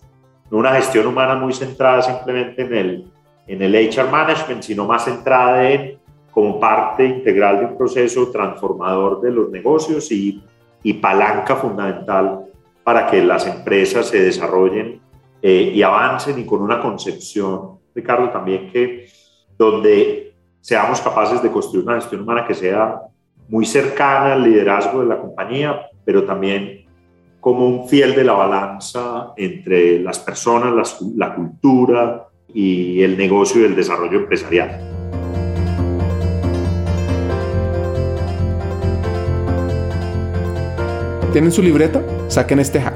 No 0.51 0.59
una 0.59 0.75
gestión 0.75 1.07
humana 1.07 1.37
muy 1.37 1.53
centrada 1.53 2.03
simplemente 2.03 2.63
en 2.63 2.75
el, 2.75 3.13
en 3.47 3.63
el 3.63 3.75
HR 3.75 4.11
management, 4.11 4.63
sino 4.63 4.85
más 4.85 5.05
centrada 5.05 5.71
en 5.71 5.99
como 6.33 6.59
parte 6.59 7.05
integral 7.05 7.61
de 7.61 7.67
un 7.67 7.79
proceso 7.79 8.29
transformador 8.33 9.21
de 9.21 9.31
los 9.31 9.51
negocios 9.51 10.11
y, 10.11 10.43
y 10.85 10.93
palanca 10.93 11.57
fundamental 11.57 12.45
para 12.85 13.11
que 13.11 13.25
las 13.25 13.47
empresas 13.49 14.07
se 14.07 14.23
desarrollen 14.23 15.01
eh, 15.43 15.73
y 15.75 15.83
avancen 15.83 16.39
y 16.39 16.47
con 16.47 16.63
una 16.63 16.81
concepción, 16.81 17.79
Ricardo, 17.95 18.31
también 18.31 18.71
que 18.71 19.09
donde 19.59 20.35
seamos 20.61 21.01
capaces 21.01 21.43
de 21.43 21.51
construir 21.51 21.85
una 21.85 21.97
gestión 21.97 22.21
humana 22.21 22.47
que 22.47 22.55
sea 22.55 23.01
muy 23.49 23.67
cercana 23.67 24.35
al 24.35 24.45
liderazgo 24.45 25.01
de 25.01 25.07
la 25.07 25.19
compañía, 25.19 25.89
pero 26.05 26.25
también 26.25 26.87
como 27.41 27.67
un 27.67 27.89
fiel 27.89 28.15
de 28.15 28.25
la 28.25 28.33
balanza 28.33 29.33
entre 29.37 29.99
las 29.99 30.19
personas, 30.19 31.01
la 31.17 31.35
cultura 31.35 32.29
y 32.53 33.03
el 33.03 33.19
negocio 33.19 33.61
y 33.61 33.65
el 33.65 33.77
desarrollo 33.77 34.21
empresarial. 34.21 34.94
¿Tienen 41.35 41.51
su 41.51 41.63
libreta? 41.63 42.01
Saquen 42.29 42.61
este 42.61 42.81
hack. 42.81 42.95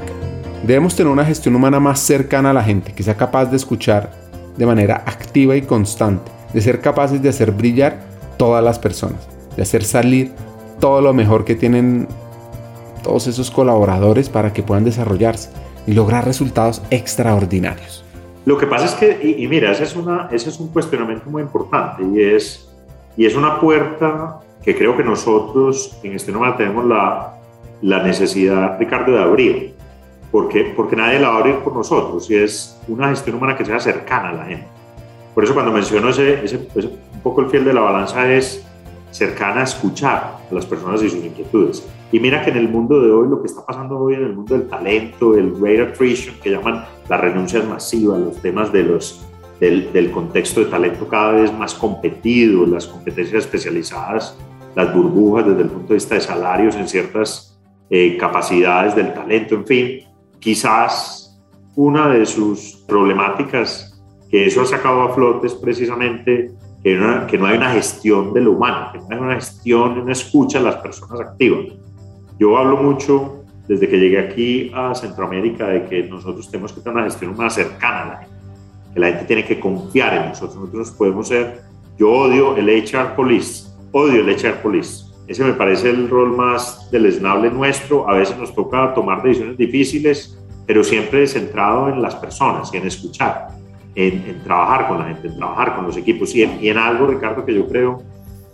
Debemos 0.63 0.95
tener 0.95 1.11
una 1.11 1.25
gestión 1.25 1.57
humana 1.57 1.81
más 1.81 1.99
cercana 1.99 2.51
a 2.51 2.53
la 2.53 2.63
gente, 2.63 2.93
que 2.93 3.03
sea 3.03 3.17
capaz 3.17 3.47
de 3.47 3.57
escuchar 3.57 4.11
de 4.55 4.65
manera 4.65 5.03
activa 5.05 5.57
y 5.57 5.63
constante, 5.63 6.31
de 6.53 6.61
ser 6.61 6.79
capaces 6.79 7.21
de 7.21 7.27
hacer 7.27 7.51
brillar 7.51 7.99
todas 8.37 8.63
las 8.63 8.79
personas, 8.79 9.27
de 9.57 9.63
hacer 9.63 9.83
salir 9.83 10.31
todo 10.79 11.01
lo 11.01 11.13
mejor 11.13 11.43
que 11.43 11.55
tienen 11.55 12.07
todos 13.03 13.27
esos 13.27 13.51
colaboradores 13.51 14.29
para 14.29 14.53
que 14.53 14.63
puedan 14.63 14.85
desarrollarse 14.85 15.49
y 15.85 15.91
lograr 15.91 16.23
resultados 16.23 16.81
extraordinarios. 16.91 18.05
Lo 18.45 18.57
que 18.57 18.67
pasa 18.67 18.85
es 18.85 18.93
que, 18.93 19.35
y, 19.37 19.45
mira, 19.49 19.73
ese 19.73 19.83
es, 19.83 19.97
una, 19.97 20.29
ese 20.31 20.47
es 20.47 20.61
un 20.61 20.69
cuestionamiento 20.69 21.29
muy 21.29 21.41
importante 21.41 22.03
y 22.03 22.21
es, 22.21 22.69
y 23.17 23.25
es 23.25 23.35
una 23.35 23.59
puerta 23.59 24.39
que 24.63 24.77
creo 24.77 24.95
que 24.95 25.03
nosotros 25.03 25.99
en 26.03 26.13
este 26.13 26.31
número 26.31 26.55
tenemos 26.55 26.85
la, 26.85 27.38
la 27.81 28.03
necesidad, 28.03 28.77
Ricardo, 28.79 29.13
de 29.13 29.21
abrir 29.21 29.79
porque, 30.31 30.73
porque 30.75 30.95
nadie 30.95 31.19
la 31.19 31.29
va 31.29 31.35
a 31.35 31.39
abrir 31.39 31.55
por 31.57 31.73
nosotros 31.73 32.29
y 32.29 32.35
es 32.35 32.79
una 32.87 33.09
gestión 33.09 33.37
humana 33.37 33.57
que 33.57 33.65
sea 33.65 33.79
cercana 33.79 34.29
a 34.29 34.33
la 34.33 34.45
gente. 34.45 34.67
Por 35.33 35.43
eso 35.43 35.53
cuando 35.53 35.71
menciono 35.71 36.09
ese, 36.09 36.43
ese, 36.43 36.57
un 36.57 37.21
poco 37.23 37.41
el 37.41 37.47
fiel 37.47 37.65
de 37.65 37.73
la 37.73 37.81
balanza 37.81 38.31
es 38.31 38.65
cercana 39.11 39.61
a 39.61 39.63
escuchar 39.63 40.37
a 40.49 40.53
las 40.53 40.65
personas 40.65 41.01
y 41.01 41.09
sus 41.09 41.23
inquietudes. 41.23 41.87
Y 42.11 42.19
mira 42.19 42.43
que 42.43 42.51
en 42.51 42.57
el 42.57 42.69
mundo 42.69 42.99
de 43.01 43.11
hoy, 43.11 43.27
lo 43.27 43.41
que 43.41 43.47
está 43.47 43.65
pasando 43.65 43.97
hoy 43.97 44.15
en 44.15 44.23
el 44.23 44.33
mundo 44.33 44.55
del 44.55 44.67
talento, 44.67 45.35
el 45.35 45.53
great 45.53 45.89
attrition, 45.89 46.35
que 46.41 46.51
llaman 46.51 46.85
las 47.07 47.21
renuncias 47.21 47.67
masivas, 47.67 48.19
los 48.19 48.41
temas 48.41 48.71
de 48.71 48.83
los, 48.83 49.25
del, 49.59 49.91
del 49.93 50.11
contexto 50.11 50.59
de 50.59 50.67
talento 50.67 51.07
cada 51.07 51.33
vez 51.33 51.53
más 51.53 51.73
competido, 51.73 52.65
las 52.65 52.87
competencias 52.87 53.45
especializadas, 53.45 54.37
las 54.75 54.93
burbujas 54.93 55.47
desde 55.47 55.61
el 55.61 55.69
punto 55.69 55.89
de 55.89 55.95
vista 55.95 56.15
de 56.15 56.21
salarios 56.21 56.75
en 56.75 56.87
ciertas 56.87 57.48
eh, 57.89 58.17
capacidades 58.17 58.95
del 58.95 59.13
talento, 59.13 59.55
en 59.55 59.65
fin, 59.65 60.09
Quizás 60.39 61.37
una 61.75 62.07
de 62.07 62.25
sus 62.25 62.83
problemáticas 62.87 64.01
que 64.31 64.45
eso 64.45 64.61
ha 64.61 64.65
sacado 64.65 65.01
a 65.01 65.13
flote 65.13 65.47
es 65.47 65.53
precisamente 65.53 66.51
que, 66.81 66.95
no 66.95 67.45
hay 67.45 67.57
una 67.57 67.71
gestión 67.71 68.33
de 68.33 68.41
lo 68.41 68.53
humano, 68.53 68.91
que 68.93 68.99
no 68.99 69.07
hay 69.09 69.17
una 69.17 69.35
gestión, 69.35 69.99
una 69.99 70.13
escucha 70.13 70.59
a 70.59 70.61
las 70.61 70.75
personas 70.77 71.19
activas. 71.19 71.65
Yo 72.39 72.57
hablo 72.57 72.77
mucho 72.77 73.43
desde 73.67 73.89
que 73.89 73.99
llegué 73.99 74.19
aquí 74.19 74.71
a 74.73 74.95
Centroamérica 74.95 75.67
de 75.67 75.85
que 75.85 76.03
nosotros 76.03 76.49
tenemos 76.49 76.71
que 76.71 76.79
tener 76.79 76.95
una 76.95 77.05
gestión 77.05 77.35
más 77.35 77.53
cercana 77.53 78.01
a 78.01 78.05
la 78.05 78.17
gente, 78.19 78.35
que 78.93 78.99
la 78.99 79.07
gente 79.07 79.25
tiene 79.25 79.45
que 79.45 79.59
confiar 79.59 80.13
en 80.13 80.29
nosotros. 80.29 80.55
Nosotros 80.55 80.91
podemos 80.91 81.27
ser, 81.27 81.63
yo 81.97 82.09
odio 82.09 82.55
el 82.55 82.69
HR 82.69 83.15
Police, 83.15 83.67
odio 83.91 84.21
el 84.21 84.29
HR 84.29 84.61
Police, 84.61 85.05
ese 85.29 85.43
me 85.43 85.53
parece 85.53 85.91
el 85.91 86.09
rol 86.09 86.35
más 86.35 86.89
deleznable 86.89 87.51
nuestro. 87.51 88.09
A 88.09 88.15
veces 88.15 88.35
nos 88.35 88.53
toca 88.55 88.95
tomar 88.95 89.21
decisiones 89.21 89.57
difíciles, 89.57 90.35
pero 90.65 90.83
siempre 90.83 91.27
centrado 91.27 91.87
en 91.87 92.01
las 92.01 92.15
personas 92.15 92.73
en 92.73 92.87
escuchar, 92.87 93.49
en, 93.93 94.41
trabajar 94.43 94.87
con 94.87 94.97
la 94.97 95.05
gente, 95.05 95.27
en 95.27 95.37
trabajar 95.37 95.75
con 95.75 95.85
los 95.85 95.95
equipos 95.97 96.33
y 96.33 96.41
en, 96.41 96.57
y 96.59 96.69
en 96.69 96.79
algo, 96.79 97.05
Ricardo, 97.05 97.45
que 97.45 97.53
yo 97.53 97.67
creo 97.67 98.01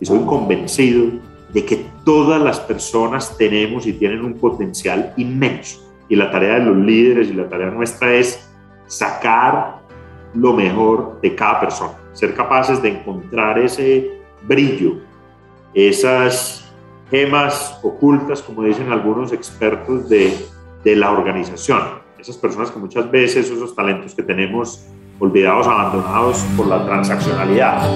y 0.02 0.06
soy 0.06 0.20
convencido 0.26 1.12
de 1.54 1.64
que 1.64 1.86
todas 2.04 2.42
las 2.42 2.60
personas 2.60 3.38
tenemos 3.38 3.88
y 3.88 3.94
tienen 3.94 4.26
un 4.26 4.34
potencial 4.34 5.14
inmenso. 5.16 5.80
Y 6.10 6.18
la 6.18 6.30
tarea 6.30 6.56
de 6.56 6.66
los 6.66 6.76
líderes 6.76 7.30
y 7.30 7.34
la 7.34 7.48
tarea 7.48 7.70
nuestra 7.70 8.14
es 8.14 8.50
sacar 8.86 9.80
lo 10.34 10.52
mejor 10.52 11.22
de 11.22 11.34
cada 11.34 11.62
persona, 11.62 11.94
ser 12.12 12.34
capaces 12.34 12.82
de 12.82 12.90
encontrar 12.90 13.58
ese 13.60 14.12
brillo, 14.46 14.98
esas 15.74 16.65
gemas 17.10 17.80
ocultas, 17.84 18.42
como 18.42 18.64
dicen 18.64 18.92
algunos 18.92 19.32
expertos 19.32 20.10
de, 20.10 20.36
de 20.84 20.96
la 20.96 21.12
organización. 21.12 21.82
Esas 22.20 22.38
personas 22.38 22.72
que 22.72 22.80
muchas 22.80 23.10
veces, 23.12 23.50
esos 23.50 23.76
talentos 23.76 24.16
que 24.16 24.24
tenemos 24.24 24.86
olvidados, 25.20 25.68
abandonados 25.68 26.44
por 26.58 26.68
la 26.68 26.84
transaccionalidad. 26.86 27.90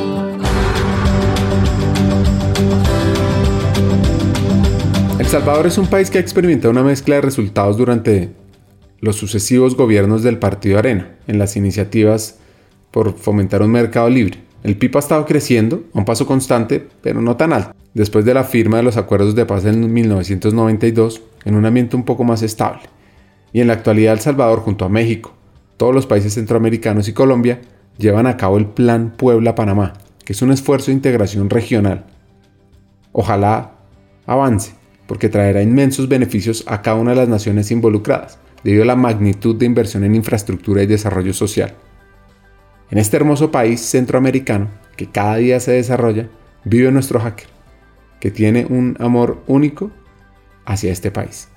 El 5.20 5.26
Salvador 5.26 5.68
es 5.68 5.78
un 5.78 5.88
país 5.88 6.10
que 6.10 6.18
ha 6.18 6.22
experimentado 6.22 6.72
una 6.72 6.84
mezcla 6.84 7.16
de 7.16 7.22
resultados 7.22 7.78
durante 7.78 8.32
los 9.00 9.16
sucesivos 9.16 9.76
gobiernos 9.76 10.24
del 10.24 10.38
Partido 10.40 10.78
Arena 10.80 11.16
en 11.28 11.40
las 11.40 11.56
iniciativas 11.56 12.40
por 12.92 13.14
fomentar 13.14 13.62
un 13.62 13.72
mercado 13.72 14.10
libre. 14.10 14.40
El 14.64 14.78
PIB 14.78 14.98
ha 14.98 15.00
estado 15.00 15.26
creciendo 15.26 15.84
a 15.94 16.00
un 16.00 16.06
paso 16.06 16.26
constante, 16.26 16.88
pero 17.02 17.22
no 17.22 17.36
tan 17.38 17.54
alto 17.54 17.79
después 17.94 18.26
de 18.26 18.34
la 18.34 18.44
firma 18.44 18.78
de 18.78 18.84
los 18.84 18.98
acuerdos 18.98 19.36
de 19.36 19.46
paz 19.46 19.66
en 19.66 19.92
1992, 19.92 21.22
en 21.46 21.56
un 21.56 21.66
ambiente 21.66 21.96
un 21.96 22.04
poco 22.04 22.24
más 22.24 22.42
estable. 22.44 22.82
Y 23.52 23.62
en 23.62 23.68
la 23.68 23.74
actualidad 23.74 24.14
El 24.14 24.20
Salvador 24.20 24.60
junto 24.60 24.86
a 24.86 24.90
México, 24.90 25.34
todos 25.78 25.94
los 25.94 26.06
países 26.06 26.34
centroamericanos 26.34 27.08
y 27.08 27.14
Colombia 27.14 27.62
llevan 27.98 28.28
a 28.28 28.38
cabo 28.38 28.58
el 28.58 28.68
Plan 28.68 29.14
Puebla-Panamá, 29.18 29.94
que 30.24 30.34
es 30.34 30.42
un 30.42 30.52
esfuerzo 30.52 30.88
de 30.88 30.94
integración 30.94 31.50
regional. 31.50 32.06
Ojalá 33.12 33.72
avance, 34.26 34.74
porque 35.08 35.30
traerá 35.30 35.64
inmensos 35.64 36.08
beneficios 36.08 36.64
a 36.68 36.82
cada 36.82 36.98
una 36.98 37.12
de 37.12 37.18
las 37.18 37.30
naciones 37.30 37.72
involucradas, 37.72 38.38
debido 38.64 38.84
a 38.84 38.88
la 38.88 38.96
magnitud 38.96 39.56
de 39.56 39.66
inversión 39.66 40.04
en 40.04 40.16
infraestructura 40.16 40.84
y 40.84 40.88
desarrollo 40.88 41.34
social. 41.34 41.74
En 42.92 42.98
este 42.98 43.18
hermoso 43.18 43.52
país 43.52 43.82
centroamericano, 43.82 44.68
que 44.96 45.10
cada 45.10 45.38
día 45.38 45.60
se 45.60 45.72
desarrolla, 45.72 46.28
vive 46.66 46.92
nuestro 46.92 47.20
hacker 47.20 47.59
que 48.20 48.32
tiene 48.32 48.66
un 48.70 48.96
amor 49.00 49.38
único 49.48 49.92
hacia 50.66 50.92
este 50.92 51.12
país. 51.12 51.52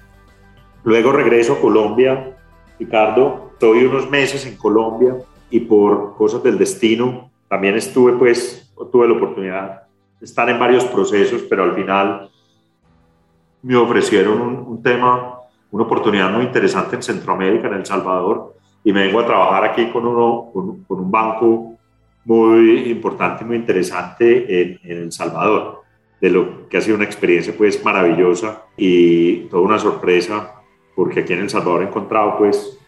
Luego 0.84 1.12
regreso 1.12 1.54
a 1.54 1.60
Colombia, 1.60 2.36
Ricardo, 2.78 3.50
estoy 3.52 3.84
unos 3.84 4.10
meses 4.10 4.46
en 4.46 4.56
Colombia 4.56 5.16
y 5.50 5.60
por 5.60 6.16
cosas 6.16 6.42
del 6.42 6.58
destino 6.58 7.30
también 7.48 7.74
estuve 7.76 8.14
pues 8.14 8.72
tuve 8.90 9.06
la 9.06 9.14
oportunidad 9.14 9.82
de 10.18 10.24
estar 10.24 10.48
en 10.48 10.58
varios 10.58 10.84
procesos, 10.84 11.42
pero 11.42 11.64
al 11.64 11.74
final 11.74 12.30
me 13.62 13.76
ofrecieron 13.76 14.40
un, 14.40 14.82
tema, 14.82 15.38
una 15.70 15.84
oportunidad 15.84 16.30
muy 16.32 16.44
interesante 16.44 16.96
en 16.96 17.02
Centroamérica, 17.02 17.68
en 17.68 17.74
El 17.74 17.86
Salvador, 17.86 18.56
y 18.82 18.92
me 18.92 19.06
vengo 19.06 19.20
a 19.20 19.26
trabajar 19.26 19.64
aquí 19.64 19.90
con, 19.90 20.06
un 20.06 21.10
banco 21.10 21.74
muy 22.24 22.90
importante, 22.90 23.44
muy 23.44 23.56
interesante 23.56 24.62
en, 24.62 24.80
El 24.82 25.12
Salvador, 25.12 25.81
de 26.22 26.30
lo 26.30 26.68
que 26.68 26.76
ha 26.76 26.80
sido 26.80 26.94
una 26.94 27.04
experiencia 27.04 27.52
pues 27.58 27.84
maravillosa 27.84 28.66
y 28.76 29.48
toda 29.48 29.64
una 29.64 29.78
sorpresa, 29.80 30.62
porque 30.94 31.20
aquí 31.20 31.32
en 31.32 31.40
El 31.40 31.50
Salvador 31.50 31.82
he 31.82 31.86
encontrado 31.86 32.38
pues 32.38 32.78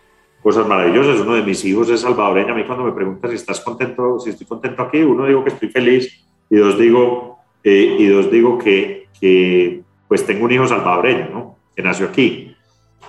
cosas 0.41 0.69
maravillosas. 0.69 1.21
Uno 1.21 1.35
de 1.35 1.43
mis 1.43 1.65
hijos 1.65 1.91
es 1.91 2.03
salvadoreño. 2.03 2.53
A 2.53 2.57
mí 2.57 2.65
cuando 2.65 2.85
me 2.85 2.93
preguntas 2.93 3.33
si 3.33 3.37
estás 3.37 3.61
contento, 3.61 4.21
si 4.21 4.31
estoy 4.31 4.47
contento 4.47 4.83
aquí, 4.83 4.99
uno 5.03 5.27
digo 5.27 5.43
que 5.43 5.51
estoy 5.51 5.69
feliz 5.69 6.25
y 6.49 6.57
dos 6.57 6.79
digo, 6.79 7.39
eh, 7.65 7.97
y 7.99 8.07
dos 8.07 8.31
digo 8.31 8.57
que, 8.57 9.09
que, 9.21 9.83
pues 10.07 10.25
tengo 10.25 10.45
un 10.45 10.53
hijo 10.53 10.69
salvadoreño, 10.69 11.31
¿no? 11.31 11.59
Que 11.75 11.83
nació 11.83 12.07
aquí. 12.07 12.55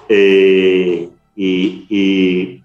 Eh, 0.10 1.08
y, 1.36 1.86
y, 1.88 2.64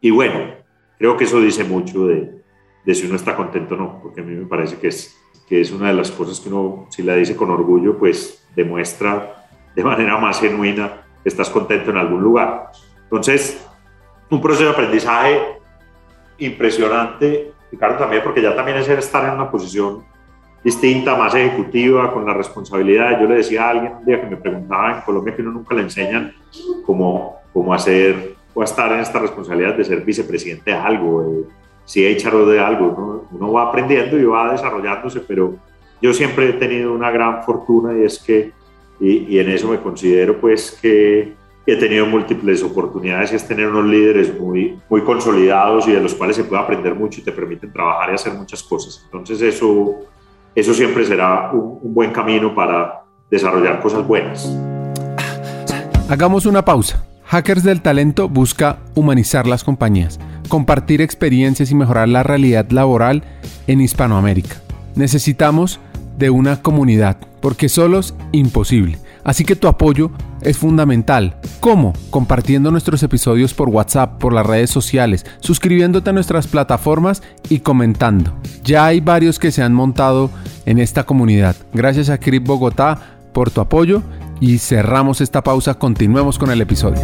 y, 0.00 0.10
bueno, 0.10 0.54
creo 0.96 1.16
que 1.18 1.24
eso 1.24 1.42
dice 1.42 1.64
mucho 1.64 2.06
de, 2.06 2.40
de, 2.86 2.94
si 2.94 3.06
uno 3.06 3.16
está 3.16 3.36
contento 3.36 3.74
o 3.74 3.78
no, 3.78 4.00
porque 4.02 4.22
a 4.22 4.24
mí 4.24 4.34
me 4.34 4.46
parece 4.46 4.76
que 4.78 4.88
es, 4.88 5.21
que 5.48 5.60
es 5.60 5.70
una 5.70 5.88
de 5.88 5.94
las 5.94 6.10
cosas 6.10 6.40
que 6.40 6.48
uno, 6.48 6.86
si 6.90 7.02
la 7.02 7.14
dice 7.14 7.36
con 7.36 7.50
orgullo, 7.50 7.98
pues 7.98 8.46
demuestra 8.54 9.46
de 9.74 9.84
manera 9.84 10.16
más 10.18 10.40
genuina 10.40 11.04
que 11.22 11.28
estás 11.28 11.50
contento 11.50 11.90
en 11.90 11.96
algún 11.96 12.22
lugar. 12.22 12.70
Entonces, 13.04 13.66
un 14.30 14.40
proceso 14.40 14.64
de 14.64 14.70
aprendizaje 14.70 15.40
impresionante, 16.38 17.52
Ricardo, 17.70 17.98
también 17.98 18.22
porque 18.22 18.42
ya 18.42 18.54
también 18.54 18.78
es 18.78 18.88
estar 18.88 19.24
en 19.24 19.34
una 19.34 19.50
posición 19.50 20.04
distinta, 20.64 21.16
más 21.16 21.34
ejecutiva, 21.34 22.12
con 22.12 22.24
la 22.26 22.34
responsabilidad. 22.34 23.20
Yo 23.20 23.26
le 23.26 23.36
decía 23.36 23.64
a 23.66 23.70
alguien 23.70 23.92
un 23.98 24.04
día 24.04 24.20
que 24.20 24.28
me 24.28 24.36
preguntaba 24.36 24.96
en 24.96 25.00
Colombia 25.02 25.34
que 25.34 25.42
uno 25.42 25.52
nunca 25.52 25.74
le 25.74 25.82
enseñan 25.82 26.34
cómo, 26.84 27.36
cómo 27.52 27.74
hacer 27.74 28.36
o 28.54 28.62
estar 28.62 28.92
en 28.92 29.00
esta 29.00 29.18
responsabilidad 29.18 29.74
de 29.74 29.84
ser 29.84 30.02
vicepresidente 30.02 30.70
de 30.70 30.76
algo, 30.76 31.46
si 31.84 32.04
HRO 32.04 32.46
de 32.46 32.60
algo. 32.60 33.26
Uno, 33.30 33.52
va 33.52 33.68
aprendiendo 33.68 34.18
y 34.18 34.24
va 34.24 34.52
desarrollándose, 34.52 35.20
pero 35.20 35.54
yo 36.00 36.12
siempre 36.12 36.50
he 36.50 36.52
tenido 36.54 36.92
una 36.92 37.10
gran 37.10 37.42
fortuna 37.42 37.96
y 37.96 38.04
es 38.04 38.18
que, 38.18 38.52
y, 39.00 39.38
en 39.38 39.50
eso 39.50 39.68
me 39.68 39.80
considero 39.80 40.40
pues 40.40 40.78
que 40.80 41.34
he 41.64 41.76
tenido 41.76 42.06
múltiples 42.06 42.62
oportunidades 42.62 43.32
y 43.32 43.36
es 43.36 43.46
tener 43.46 43.68
unos 43.68 43.86
líderes 43.86 44.38
muy, 44.38 44.78
muy 44.88 45.02
consolidados 45.02 45.86
y 45.86 45.92
de 45.92 46.00
los 46.00 46.14
cuales 46.14 46.36
se 46.36 46.44
puede 46.44 46.62
aprender 46.62 46.94
mucho 46.94 47.20
y 47.20 47.24
te 47.24 47.32
permiten 47.32 47.72
trabajar 47.72 48.10
y 48.10 48.14
hacer 48.14 48.32
muchas 48.34 48.62
cosas. 48.62 49.02
Entonces 49.04 49.40
eso, 49.42 49.96
eso 50.54 50.74
siempre 50.74 51.04
será 51.04 51.50
un 51.52 51.94
buen 51.94 52.10
camino 52.10 52.54
para 52.54 53.02
desarrollar 53.30 53.80
cosas 53.80 54.06
buenas. 54.06 54.50
Hagamos 56.08 56.46
una 56.46 56.64
pausa. 56.64 57.11
Hackers 57.32 57.62
del 57.62 57.80
Talento 57.80 58.28
busca 58.28 58.80
humanizar 58.94 59.46
las 59.46 59.64
compañías, 59.64 60.20
compartir 60.50 61.00
experiencias 61.00 61.70
y 61.70 61.74
mejorar 61.74 62.06
la 62.10 62.22
realidad 62.22 62.68
laboral 62.68 63.22
en 63.66 63.80
Hispanoamérica. 63.80 64.56
Necesitamos 64.96 65.80
de 66.18 66.28
una 66.28 66.60
comunidad, 66.60 67.16
porque 67.40 67.70
solos 67.70 68.14
imposible. 68.32 68.98
Así 69.24 69.46
que 69.46 69.56
tu 69.56 69.66
apoyo 69.66 70.10
es 70.42 70.58
fundamental. 70.58 71.36
¿Cómo? 71.60 71.94
Compartiendo 72.10 72.70
nuestros 72.70 73.02
episodios 73.02 73.54
por 73.54 73.70
WhatsApp, 73.70 74.18
por 74.18 74.34
las 74.34 74.44
redes 74.44 74.68
sociales, 74.68 75.24
suscribiéndote 75.40 76.10
a 76.10 76.12
nuestras 76.12 76.46
plataformas 76.46 77.22
y 77.48 77.60
comentando. 77.60 78.34
Ya 78.62 78.84
hay 78.84 79.00
varios 79.00 79.38
que 79.38 79.52
se 79.52 79.62
han 79.62 79.72
montado 79.72 80.28
en 80.66 80.78
esta 80.78 81.04
comunidad. 81.04 81.56
Gracias 81.72 82.10
a 82.10 82.18
Crip 82.18 82.46
Bogotá 82.46 83.00
por 83.32 83.50
tu 83.50 83.62
apoyo 83.62 84.02
y 84.42 84.58
cerramos 84.58 85.20
esta 85.20 85.42
pausa. 85.42 85.74
Continuemos 85.74 86.36
con 86.36 86.50
el 86.50 86.60
episodio. 86.60 87.00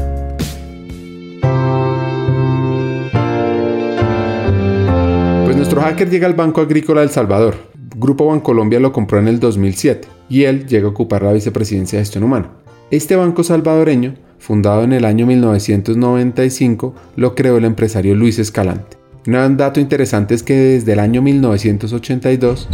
Pues 5.44 5.56
nuestro 5.56 5.80
hacker 5.80 6.10
llega 6.10 6.26
al 6.26 6.34
Banco 6.34 6.60
Agrícola 6.60 7.02
del 7.02 7.10
Salvador. 7.10 7.54
Grupo 7.96 8.26
Bancolombia 8.26 8.80
lo 8.80 8.92
compró 8.92 9.20
en 9.20 9.28
el 9.28 9.38
2007 9.38 10.08
y 10.28 10.42
él 10.42 10.66
llega 10.66 10.88
a 10.88 10.90
ocupar 10.90 11.22
la 11.22 11.32
vicepresidencia 11.32 11.98
de 11.98 12.04
gestión 12.04 12.24
humana. 12.24 12.50
Este 12.90 13.14
banco 13.14 13.44
salvadoreño, 13.44 14.14
fundado 14.38 14.82
en 14.82 14.92
el 14.92 15.04
año 15.04 15.24
1995, 15.26 16.94
lo 17.14 17.34
creó 17.36 17.58
el 17.58 17.64
empresario 17.64 18.16
Luis 18.16 18.40
Escalante. 18.40 18.96
Un 19.26 19.56
dato 19.56 19.78
interesante 19.78 20.34
es 20.34 20.42
que 20.42 20.54
desde 20.54 20.94
el 20.94 20.98
año 20.98 21.22
1982, 21.22 22.68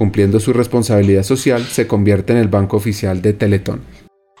cumpliendo 0.00 0.40
su 0.40 0.54
responsabilidad 0.54 1.24
social, 1.24 1.60
se 1.60 1.86
convierte 1.86 2.32
en 2.32 2.38
el 2.38 2.48
banco 2.48 2.78
oficial 2.78 3.20
de 3.20 3.34
Teletón. 3.34 3.82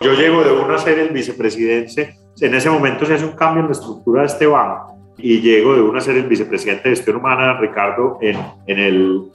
Yo 0.00 0.14
llego 0.14 0.42
de 0.42 0.52
una 0.52 0.78
ser 0.78 0.98
el 0.98 1.10
vicepresidente, 1.10 2.14
en 2.40 2.54
ese 2.54 2.70
momento 2.70 3.04
se 3.04 3.12
hace 3.12 3.26
un 3.26 3.32
cambio 3.32 3.60
en 3.60 3.66
la 3.66 3.72
estructura 3.72 4.22
de 4.22 4.28
este 4.28 4.46
banco 4.46 4.96
y 5.18 5.42
llego 5.42 5.74
de 5.74 5.82
una 5.82 6.00
ser 6.00 6.16
el 6.16 6.26
vicepresidente 6.28 6.88
de 6.88 6.96
gestión 6.96 7.16
humana, 7.16 7.60
Ricardo, 7.60 8.16
en, 8.22 8.38
en 8.66 8.78
el 8.78 9.30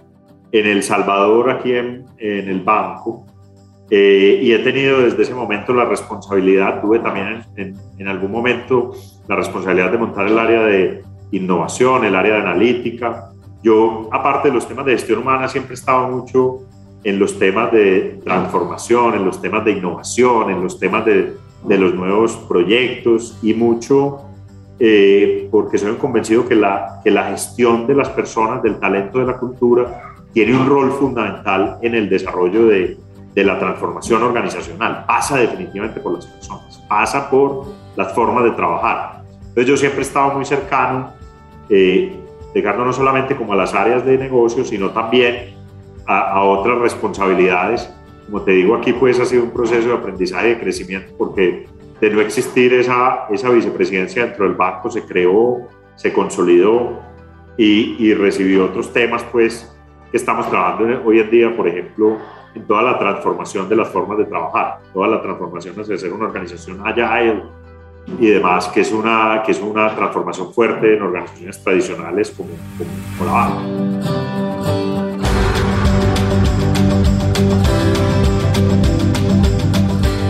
en 0.52 0.66
El 0.66 0.82
Salvador, 0.82 1.52
aquí 1.52 1.74
en, 1.74 2.06
el 2.18 2.62
banco, 2.62 3.28
eh, 3.92 4.40
y 4.42 4.52
he 4.52 4.60
tenido 4.60 5.02
desde 5.02 5.22
ese 5.22 5.36
momento 5.36 5.74
la 5.74 5.86
responsabilidad, 5.86 6.82
tuve 6.82 6.98
también 6.98 7.44
en, 7.56 8.08
algún 8.08 8.32
momento 8.32 8.94
la 9.28 9.36
responsabilidad 9.36 9.92
de 9.92 10.00
montar 10.00 10.26
el 10.26 10.40
área 10.40 10.64
de 10.64 11.04
innovación, 11.32 12.04
el 12.04 12.16
área 12.16 12.36
de 12.36 12.42
analítica. 12.42 13.32
Yo, 13.66 14.10
aparte 14.12 14.50
de 14.50 14.54
los 14.54 14.68
temas 14.68 14.86
de 14.86 14.92
gestión 14.92 15.18
humana, 15.22 15.48
siempre 15.48 15.74
he 15.74 15.74
estado 15.74 16.08
mucho 16.08 16.60
en 17.04 17.18
los 17.18 17.40
temas 17.40 17.72
de 17.72 18.22
transformación, 18.24 19.16
en 19.16 19.26
los 19.26 19.42
temas 19.42 19.66
de 19.66 19.72
innovación, 19.72 20.52
en 20.52 20.62
los 20.62 20.78
temas 20.78 21.04
de, 21.04 21.34
los 21.68 21.96
nuevos 21.96 22.36
proyectos 22.48 23.40
y 23.42 23.56
mucho 23.56 24.22
eh, 24.78 25.48
porque 25.50 25.80
soy 25.80 25.96
convencido 25.96 26.48
que 26.48 26.54
la, 26.54 27.02
que 27.04 27.10
la 27.10 27.24
gestión 27.32 27.88
de 27.88 27.96
las 27.96 28.10
personas, 28.10 28.62
del 28.62 28.80
talento 28.80 29.18
de 29.18 29.26
la 29.26 29.38
cultura, 29.40 30.14
tiene 30.32 30.56
un 30.56 30.68
rol 30.68 30.92
fundamental 30.92 31.80
en 31.82 31.96
el 31.96 32.08
desarrollo 32.08 32.68
de, 32.68 33.00
de 33.34 33.44
la 33.44 33.58
transformación 33.58 34.22
organizacional. 34.22 35.06
Pasa 35.08 35.38
definitivamente 35.38 36.00
por 36.02 36.14
las 36.14 36.28
personas, 36.28 36.84
pasa 36.88 37.32
por 37.32 37.66
las 37.96 38.14
formas 38.14 38.44
de 38.44 38.52
trabajar. 38.52 39.24
Entonces 39.40 39.66
yo 39.66 39.76
siempre 39.76 40.02
he 40.02 40.04
estado 40.04 40.36
muy 40.36 40.46
cercano, 40.46 41.14
eh, 41.68 42.25
llegando 42.56 42.86
no 42.86 42.94
solamente 42.94 43.36
como 43.36 43.52
a 43.54 43.58
las 43.58 43.74
áreas 43.76 44.06
de 44.06 44.18
negocio, 44.18 44.64
sino 44.64 44.92
también 44.92 45.54
a, 46.08 46.32
a, 46.32 46.44
otras 46.44 46.80
responsabilidades. 46.80 47.94
Como 48.26 48.42
te 48.42 48.54
digo, 48.54 48.76
aquí 48.76 48.94
pues 48.94 49.20
ha 49.20 49.26
sido 49.26 49.44
un 49.44 49.52
proceso 49.52 49.90
de 49.90 49.94
aprendizaje 49.94 50.48
y 50.48 50.54
de 50.54 50.60
crecimiento 50.60 51.14
porque 51.18 51.68
de 52.00 52.10
no 52.10 52.22
existir 52.22 52.74
esa, 52.74 53.28
esa 53.30 53.50
vicepresidencia 53.50 54.26
dentro 54.26 54.46
del 54.46 54.56
banco 54.56 54.90
se 54.90 55.04
creó, 55.04 55.68
se 55.96 56.14
consolidó 56.14 57.02
y, 57.58 57.98
y 58.00 58.14
recibió 58.14 58.66
otros 58.66 58.92
temas 58.92 59.24
pues 59.32 59.72
estamos 60.14 60.50
trabajando 60.50 61.02
hoy 61.06 61.20
en 61.20 61.30
día, 61.30 61.56
por 61.56 61.68
ejemplo, 61.68 62.18
en 62.56 62.66
toda 62.66 62.84
la 62.84 62.98
transformación 62.98 63.68
de 63.68 63.76
las 63.76 63.90
formas 63.90 64.18
de 64.18 64.26
trabajar, 64.26 64.80
toda 64.94 65.10
la 65.10 65.22
transformación 65.22 65.78
hacia 65.80 65.98
ser 65.98 66.14
una 66.14 66.28
organización 66.28 66.82
agile 66.88 67.44
y 68.20 68.28
demás, 68.28 68.68
que 68.68 68.82
es 68.82 68.92
una, 68.92 69.42
que 69.46 69.52
es 69.52 69.60
una 69.60 69.96
transformación 69.96 70.54
fuerte 70.54 70.96
en 70.96 71.02
organizaciones 71.02 71.64
tradicionales 71.64 72.32
como, 72.32 72.50
como, 72.78 73.26
la 73.26 73.32
banca. 73.32 73.62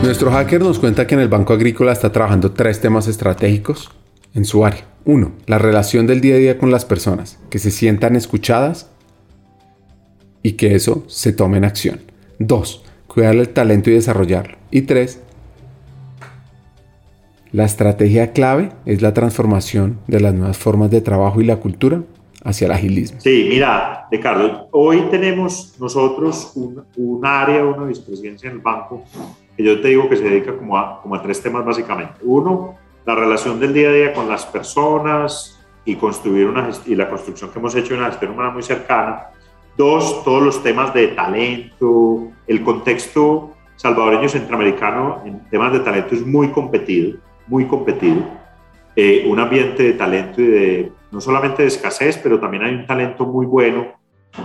Nuestro 0.03 0.31
hacker 0.31 0.61
nos 0.61 0.79
cuenta 0.79 1.07
que 1.07 1.15
en 1.15 1.21
el 1.21 1.29
Banco 1.29 1.53
Agrícola 1.53 1.91
está 1.91 2.11
trabajando 2.11 2.51
tres 2.51 2.79
temas 2.79 3.07
estratégicos 3.07 3.91
en 4.35 4.45
su 4.45 4.65
área. 4.65 4.85
Uno, 5.03 5.31
la 5.47 5.57
relación 5.57 6.07
del 6.07 6.21
día 6.21 6.35
a 6.35 6.37
día 6.37 6.57
con 6.57 6.71
las 6.71 6.85
personas, 6.85 7.39
que 7.49 7.59
se 7.59 7.71
sientan 7.71 8.15
escuchadas 8.15 8.91
y 10.43 10.53
que 10.53 10.75
eso 10.75 11.03
se 11.07 11.33
tome 11.33 11.57
en 11.57 11.65
acción. 11.65 12.01
2. 12.39 12.83
Cuidar 13.07 13.35
el 13.35 13.49
talento 13.49 13.89
y 13.89 13.93
desarrollarlo. 13.93 14.57
Y 14.69 14.83
3. 14.83 15.21
La 17.55 17.63
estrategia 17.63 18.33
clave 18.33 18.73
es 18.85 19.01
la 19.01 19.13
transformación 19.13 19.97
de 20.07 20.19
las 20.19 20.33
nuevas 20.33 20.57
formas 20.57 20.91
de 20.91 20.99
trabajo 20.99 21.39
y 21.39 21.45
la 21.45 21.55
cultura 21.55 22.01
hacia 22.43 22.65
el 22.65 22.73
agilismo. 22.73 23.21
Sí, 23.21 23.47
mira, 23.47 24.09
Ricardo, 24.11 24.67
hoy 24.71 25.03
tenemos 25.09 25.73
nosotros 25.79 26.51
un, 26.55 27.25
área, 27.25 27.63
una 27.63 27.85
vicepresidencia 27.85 28.49
en 28.49 28.57
el 28.57 28.61
banco, 28.61 29.05
que 29.55 29.63
yo 29.63 29.79
te 29.79 29.87
digo 29.87 30.09
que 30.09 30.17
se 30.17 30.25
dedica 30.25 30.57
como 30.57 30.77
a, 30.77 31.01
como 31.01 31.15
a 31.15 31.21
tres 31.21 31.41
temas 31.41 31.63
básicamente. 31.63 32.15
Uno, 32.23 32.75
la 33.05 33.15
relación 33.15 33.57
del 33.57 33.73
día 33.73 33.87
a 33.87 33.93
día 33.93 34.13
con 34.13 34.27
las 34.27 34.45
personas 34.45 35.57
y 35.85 35.95
construir 35.95 36.47
una 36.47 36.69
y 36.85 36.93
la 36.93 37.09
construcción 37.09 37.51
que 37.51 37.59
hemos 37.59 37.73
hecho 37.73 37.93
de 37.93 38.01
una 38.01 38.09
gestión 38.09 38.31
humana 38.31 38.49
muy 38.49 38.63
cercana 38.63 39.27
Dos, 39.77 40.25
todos 40.25 40.43
los 40.43 40.61
temas 40.61 40.93
de 40.93 41.07
talento. 41.07 42.27
El 42.47 42.63
contexto 42.63 43.51
salvadoreño 43.77 44.27
centroamericano 44.27 45.21
en 45.23 45.39
temas 45.49 45.71
de 45.71 45.79
talento 45.79 46.15
es 46.15 46.25
muy 46.25 46.49
competido, 46.49 47.17
muy 47.47 47.65
competido. 47.65 48.23
Eh, 48.95 49.25
un 49.27 49.39
ambiente 49.39 49.83
de 49.83 49.93
talento 49.93 50.41
y 50.41 50.47
de, 50.47 50.91
no 51.11 51.19
solamente 51.19 51.63
de 51.63 51.67
escasez, 51.67 52.17
pero 52.17 52.39
también 52.39 52.63
hay 52.63 52.75
un 52.75 52.85
talento 52.85 53.25
muy 53.25 53.45
bueno 53.45 53.87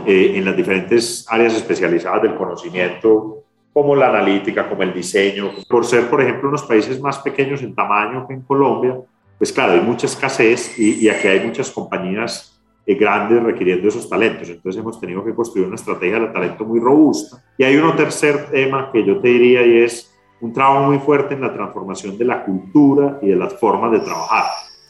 eh, 0.07 0.33
en 0.35 0.45
las 0.45 0.57
diferentes 0.57 1.25
áreas 1.29 1.55
especializadas 1.55 2.23
del 2.23 2.35
conocimiento, 2.35 3.45
como 3.73 3.95
la 3.95 4.09
analítica, 4.09 4.69
como 4.69 4.83
el 4.83 4.93
diseño. 4.93 5.51
Por 5.69 5.85
ser, 5.85 6.11
por 6.11 6.21
ejemplo, 6.21 6.49
unos 6.49 6.65
países 6.65 7.01
más 7.01 7.19
pequeños 7.19 7.63
en 7.63 7.75
tamaño 7.75 8.27
que 8.27 8.35
en 8.35 8.43
Colombia, 8.43 8.99
pues 9.39 9.53
claro, 9.53 9.73
hay 9.73 9.81
mucha 9.81 10.07
escasez 10.07 10.79
y, 10.79 11.05
y 11.05 11.09
aquí 11.09 11.29
hay 11.29 11.47
muchas 11.47 11.71
compañías 11.71 12.61
eh, 12.87 12.95
grandes 12.95 13.43
requiriendo 13.43 13.89
esos 13.89 14.09
talentos. 14.09 14.49
Entonces 14.49 14.81
hemos 14.81 14.99
tenido 14.99 15.25
que 15.25 15.35
construir 15.35 15.67
una 15.67 15.77
estrategia 15.77 16.19
de 16.19 16.27
talento 16.29 16.65
muy 16.65 16.81
robusta. 16.81 17.43
Y 17.57 17.63
hay 17.63 17.77
uno 17.77 17.95
tercer 17.95 18.51
tema 18.51 18.91
que 18.93 19.05
yo 19.05 19.21
te 19.21 19.29
diría 19.29 19.65
y 19.65 19.83
es 19.83 20.10
un 20.41 20.53
trabajo 20.53 20.87
muy 20.87 20.99
fuerte 20.99 21.35
en 21.35 21.43
la 21.43 21.53
transformación 21.53 22.17
de 22.17 22.25
la 22.25 22.45
cultura 22.45 23.19
y 23.23 23.29
de 23.29 23.37
las 23.37 23.55
formas 23.55 23.93
de 23.93 24.01
trabajar 24.01 24.45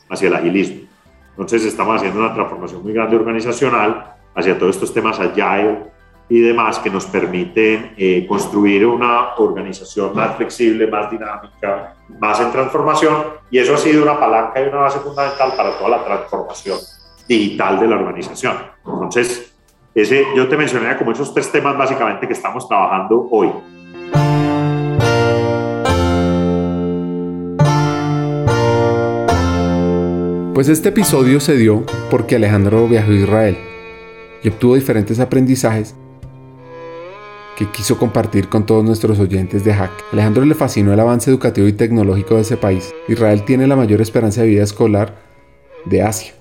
hacia 0.08 0.28
el 0.28 0.34
agilismo. 0.34 0.82
Entonces 1.30 1.64
estamos 1.64 1.96
haciendo 1.96 2.20
una 2.20 2.34
transformación 2.34 2.82
muy 2.82 2.92
grande 2.92 3.16
organizacional 3.16 4.14
hacia 4.34 4.58
todos 4.58 4.76
estos 4.76 4.92
temas 4.92 5.18
agile 5.18 5.90
y 6.28 6.40
demás 6.40 6.78
que 6.78 6.90
nos 6.90 7.06
permiten 7.06 7.92
eh, 7.96 8.24
construir 8.28 8.86
una 8.86 9.34
organización 9.36 10.14
más 10.14 10.36
flexible, 10.36 10.86
más 10.86 11.10
dinámica, 11.10 11.96
más 12.20 12.40
en 12.40 12.52
transformación 12.52 13.24
y 13.50 13.58
eso 13.58 13.74
ha 13.74 13.78
sido 13.78 14.02
una 14.02 14.18
palanca 14.18 14.60
y 14.60 14.68
una 14.68 14.78
base 14.78 15.00
fundamental 15.00 15.52
para 15.56 15.76
toda 15.76 15.90
la 15.90 16.04
transformación 16.04 16.78
digital 17.26 17.80
de 17.80 17.86
la 17.88 17.96
organización. 17.96 18.56
Entonces, 18.86 19.52
ese, 19.94 20.24
yo 20.36 20.48
te 20.48 20.56
mencioné 20.56 20.96
como 20.96 21.12
esos 21.12 21.34
tres 21.34 21.50
temas 21.50 21.76
básicamente 21.76 22.26
que 22.26 22.32
estamos 22.32 22.68
trabajando 22.68 23.26
hoy. 23.30 23.50
Pues 30.60 30.68
este 30.68 30.90
episodio 30.90 31.40
se 31.40 31.56
dio 31.56 31.86
porque 32.10 32.36
Alejandro 32.36 32.86
viajó 32.86 33.12
a 33.12 33.14
Israel 33.14 33.56
y 34.42 34.50
obtuvo 34.50 34.74
diferentes 34.74 35.18
aprendizajes 35.18 35.94
que 37.56 37.70
quiso 37.70 37.96
compartir 37.96 38.50
con 38.50 38.66
todos 38.66 38.84
nuestros 38.84 39.18
oyentes 39.20 39.64
de 39.64 39.72
Hack. 39.72 39.90
Alejandro 40.12 40.44
le 40.44 40.54
fascinó 40.54 40.92
el 40.92 41.00
avance 41.00 41.30
educativo 41.30 41.66
y 41.66 41.72
tecnológico 41.72 42.34
de 42.34 42.42
ese 42.42 42.58
país. 42.58 42.92
Israel 43.08 43.42
tiene 43.46 43.66
la 43.66 43.74
mayor 43.74 44.02
esperanza 44.02 44.42
de 44.42 44.48
vida 44.48 44.62
escolar 44.62 45.22
de 45.86 46.02
Asia 46.02 46.34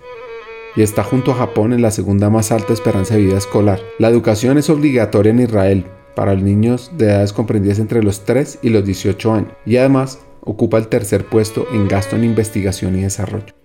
y 0.76 0.82
está 0.82 1.02
junto 1.06 1.32
a 1.32 1.36
Japón 1.36 1.72
en 1.72 1.82
la 1.82 1.90
segunda 1.90 2.30
más 2.30 2.52
alta 2.52 2.74
esperanza 2.74 3.16
de 3.16 3.22
vida 3.22 3.38
escolar. 3.38 3.80
La 4.00 4.10
educación 4.10 4.58
es 4.58 4.70
obligatoria 4.70 5.32
en 5.32 5.40
Israel 5.40 5.86
para 6.14 6.34
los 6.34 6.44
niños 6.44 6.92
de 6.98 7.06
edades 7.06 7.32
comprendidas 7.32 7.80
entre 7.80 8.04
los 8.04 8.26
3 8.26 8.60
y 8.64 8.70
los 8.70 8.84
18 8.84 9.34
años 9.34 9.54
y 9.66 9.78
además 9.78 10.20
ocupa 10.42 10.78
el 10.78 10.90
tercer 10.90 11.24
puesto 11.24 11.68
en 11.72 11.88
gasto 11.88 12.18
en 12.18 12.26
investigación 12.26 13.00
y 13.00 13.04
desarrollo 13.04 13.59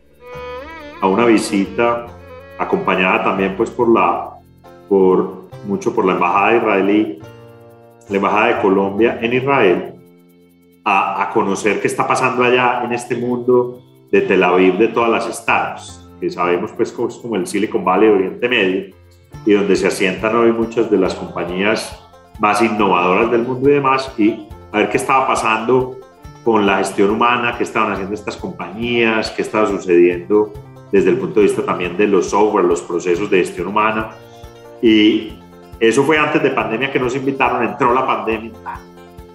a 1.05 1.07
una 1.07 1.27
visita 1.27 2.07
acompañada 2.59 3.25
también 3.25 3.55
pues 3.59 3.69
por 3.69 3.93
la, 3.93 4.31
por, 4.89 5.51
mucho 5.67 5.95
por 5.95 6.07
la 6.07 6.13
embajada 6.13 6.57
israelí, 6.57 7.19
la 8.09 8.17
embajada 8.17 8.47
de 8.47 8.63
Colombia 8.63 9.19
en 9.21 9.35
Israel, 9.35 9.95
a, 10.83 11.23
a 11.23 11.31
conocer 11.31 11.83
qué 11.83 11.89
está 11.89 12.07
pasando 12.07 12.43
allá 12.43 12.83
en 12.85 12.93
este 12.93 13.17
mundo 13.17 13.83
de 14.11 14.23
Tel 14.23 14.43
Aviv, 14.43 14.79
de 14.79 14.89
todas 14.89 15.11
las 15.11 15.37
startups, 15.37 16.09
que 16.21 16.31
sabemos 16.31 16.73
pues 16.73 16.91
como 16.91 17.37
el 17.37 17.47
Silicon 17.47 17.85
Valley 17.85 18.09
de 18.09 18.15
Oriente 18.15 18.49
Medio, 18.49 18.95
y 19.45 19.53
donde 19.53 19.77
se 19.77 19.89
asientan 19.89 20.35
hoy 20.35 20.53
muchas 20.53 20.91
de 20.91 20.97
las 20.97 21.15
compañías 21.15 22.01
más 22.41 22.63
innovadoras 22.63 23.31
del 23.31 23.43
mundo 23.43 23.69
y 23.69 23.73
demás, 23.73 24.11
y 24.17 24.49
a 24.73 24.79
ver 24.79 24.89
qué 24.89 24.97
estaba 24.97 25.27
pasando 25.27 25.99
con 26.45 26.65
la 26.65 26.79
gestión 26.79 27.11
humana, 27.11 27.57
qué 27.59 27.65
estaban 27.65 27.93
haciendo 27.93 28.15
estas 28.15 28.39
compañías, 28.39 29.31
qué 29.33 29.43
estaba 29.43 29.67
sucediendo 29.67 30.51
desde 30.93 31.11
el 31.11 31.19
punto 31.19 31.41
de 31.41 31.47
vista 31.47 31.65
también 31.65 31.97
de 31.97 32.07
los 32.07 32.31
software, 32.31 32.65
los 32.65 32.83
procesos 32.83 33.31
de 33.31 33.39
gestión 33.39 33.69
humana. 33.69 34.11
Y 34.81 35.33
eso 35.81 36.05
fue 36.05 36.19
antes 36.19 36.43
de 36.43 36.51
pandemia 36.51 36.93
que 36.93 36.99
nos 36.99 37.15
invitaron, 37.17 37.65
entró 37.65 37.93
la 37.93 38.07
pandemia 38.07 38.53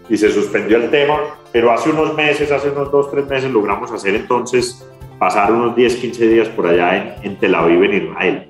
y 0.09 0.17
se 0.17 0.31
suspendió 0.31 0.77
el 0.77 0.89
tema, 0.89 1.17
pero 1.51 1.71
hace 1.71 1.89
unos 1.91 2.15
meses, 2.15 2.51
hace 2.51 2.69
unos 2.69 2.91
dos, 2.91 3.11
tres 3.11 3.27
meses 3.27 3.51
logramos 3.51 3.91
hacer 3.91 4.15
entonces 4.15 4.87
pasar 5.19 5.51
unos 5.51 5.75
10, 5.75 5.95
15 5.97 6.27
días 6.27 6.47
por 6.49 6.65
allá 6.65 7.17
en, 7.21 7.31
en 7.31 7.37
Tel 7.37 7.53
Aviv, 7.53 7.83
en 7.83 7.93
Israel. 7.93 8.49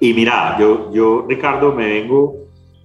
Y 0.00 0.14
mira, 0.14 0.56
yo, 0.60 0.92
yo, 0.92 1.24
Ricardo, 1.28 1.72
me 1.74 1.88
vengo 1.88 2.36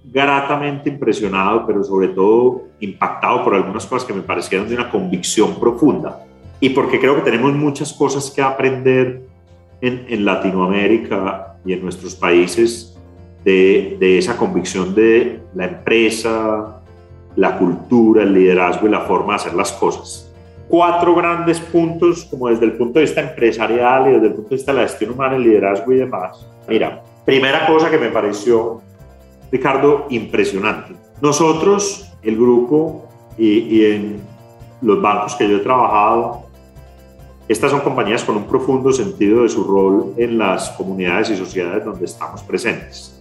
gratamente 0.04 0.88
impresionado, 0.88 1.64
pero 1.66 1.84
sobre 1.84 2.08
todo 2.08 2.62
impactado 2.80 3.44
por 3.44 3.54
algunas 3.54 3.86
cosas 3.86 4.06
que 4.06 4.12
me 4.12 4.22
parecieron 4.22 4.68
de 4.68 4.74
una 4.74 4.90
convicción 4.90 5.58
profunda 5.60 6.24
y 6.64 6.70
porque 6.70 6.98
creo 6.98 7.16
que 7.16 7.20
tenemos 7.20 7.52
muchas 7.52 7.92
cosas 7.92 8.30
que 8.30 8.40
aprender 8.40 9.20
en, 9.82 10.06
en 10.08 10.24
Latinoamérica 10.24 11.58
y 11.62 11.74
en 11.74 11.82
nuestros 11.82 12.14
países 12.14 12.96
de, 13.44 13.98
de, 14.00 14.16
esa 14.16 14.38
convicción 14.38 14.94
de 14.94 15.42
la 15.54 15.66
empresa, 15.66 16.80
la 17.36 17.58
cultura, 17.58 18.22
el 18.22 18.32
liderazgo 18.32 18.86
y 18.86 18.90
la 18.90 19.02
forma 19.02 19.34
de 19.34 19.40
hacer 19.40 19.52
las 19.52 19.72
cosas. 19.72 20.32
Cuatro 20.66 21.14
grandes 21.14 21.60
puntos, 21.60 22.24
como 22.24 22.48
desde 22.48 22.64
el 22.64 22.72
punto 22.72 22.98
de 22.98 23.04
vista 23.04 23.20
empresarial 23.20 24.08
y 24.08 24.12
desde 24.14 24.28
el 24.28 24.32
punto 24.32 24.48
de 24.48 24.56
vista 24.56 24.72
de 24.72 24.78
la 24.80 24.88
gestión 24.88 25.10
humana, 25.10 25.36
el 25.36 25.42
liderazgo 25.42 25.92
y 25.92 25.96
demás. 25.96 26.46
Mira, 26.66 27.02
primera 27.26 27.66
cosa 27.66 27.90
que 27.90 27.98
me 27.98 28.08
pareció, 28.08 28.80
Ricardo, 29.52 30.06
impresionante. 30.08 30.94
Nosotros, 31.20 32.10
el 32.22 32.36
grupo 32.36 33.06
y, 33.36 33.50
y 33.58 33.84
en 33.84 34.22
los 34.80 35.02
bancos 35.02 35.34
que 35.34 35.46
yo 35.46 35.58
he 35.58 35.60
trabajado, 35.60 36.43
estas 37.46 37.70
son 37.70 37.80
compañías 37.80 38.24
con 38.24 38.36
un 38.36 38.44
profundo 38.44 38.90
sentido 38.92 39.42
de 39.42 39.48
su 39.50 39.64
rol 39.64 40.14
en 40.16 40.38
las 40.38 40.70
comunidades 40.70 41.30
y 41.30 41.36
sociedades 41.36 41.84
donde 41.84 42.06
estamos 42.06 42.42
presentes. 42.42 43.20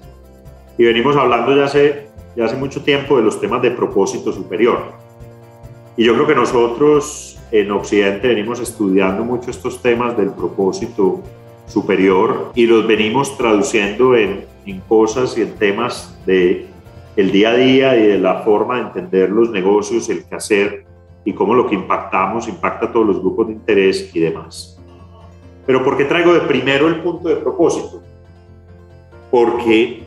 Y 0.77 0.85
venimos 0.85 1.15
hablando 1.17 1.55
ya 1.55 1.65
hace, 1.65 2.07
ya 2.35 2.45
hace 2.45 2.55
mucho 2.55 2.81
tiempo 2.83 3.17
de 3.17 3.23
los 3.23 3.41
temas 3.41 3.61
de 3.61 3.71
propósito 3.71 4.31
superior. 4.31 4.93
Y 5.97 6.05
yo 6.05 6.13
creo 6.13 6.25
que 6.25 6.35
nosotros 6.35 7.37
en 7.51 7.69
Occidente 7.71 8.29
venimos 8.29 8.59
estudiando 8.59 9.25
mucho 9.25 9.51
estos 9.51 9.81
temas 9.81 10.17
del 10.17 10.29
propósito 10.29 11.21
superior 11.67 12.51
y 12.55 12.65
los 12.65 12.87
venimos 12.87 13.37
traduciendo 13.37 14.15
en, 14.15 14.45
en 14.65 14.79
cosas 14.81 15.37
y 15.37 15.41
en 15.41 15.53
temas 15.55 16.17
de 16.25 16.67
el 17.15 17.31
día 17.31 17.51
a 17.51 17.55
día 17.55 17.97
y 17.97 18.07
de 18.07 18.17
la 18.17 18.41
forma 18.41 18.77
de 18.77 18.81
entender 18.83 19.29
los 19.29 19.51
negocios, 19.51 20.09
el 20.09 20.25
hacer 20.31 20.85
y 21.25 21.33
cómo 21.33 21.53
lo 21.53 21.67
que 21.67 21.75
impactamos 21.75 22.47
impacta 22.47 22.87
a 22.87 22.91
todos 22.91 23.07
los 23.07 23.19
grupos 23.19 23.47
de 23.47 23.53
interés 23.53 24.09
y 24.13 24.19
demás. 24.19 24.77
Pero 25.65 25.83
¿por 25.83 25.95
qué 25.95 26.05
traigo 26.05 26.33
de 26.33 26.41
primero 26.41 26.87
el 26.87 27.01
punto 27.01 27.29
de 27.29 27.37
propósito? 27.37 28.01
Porque 29.31 30.03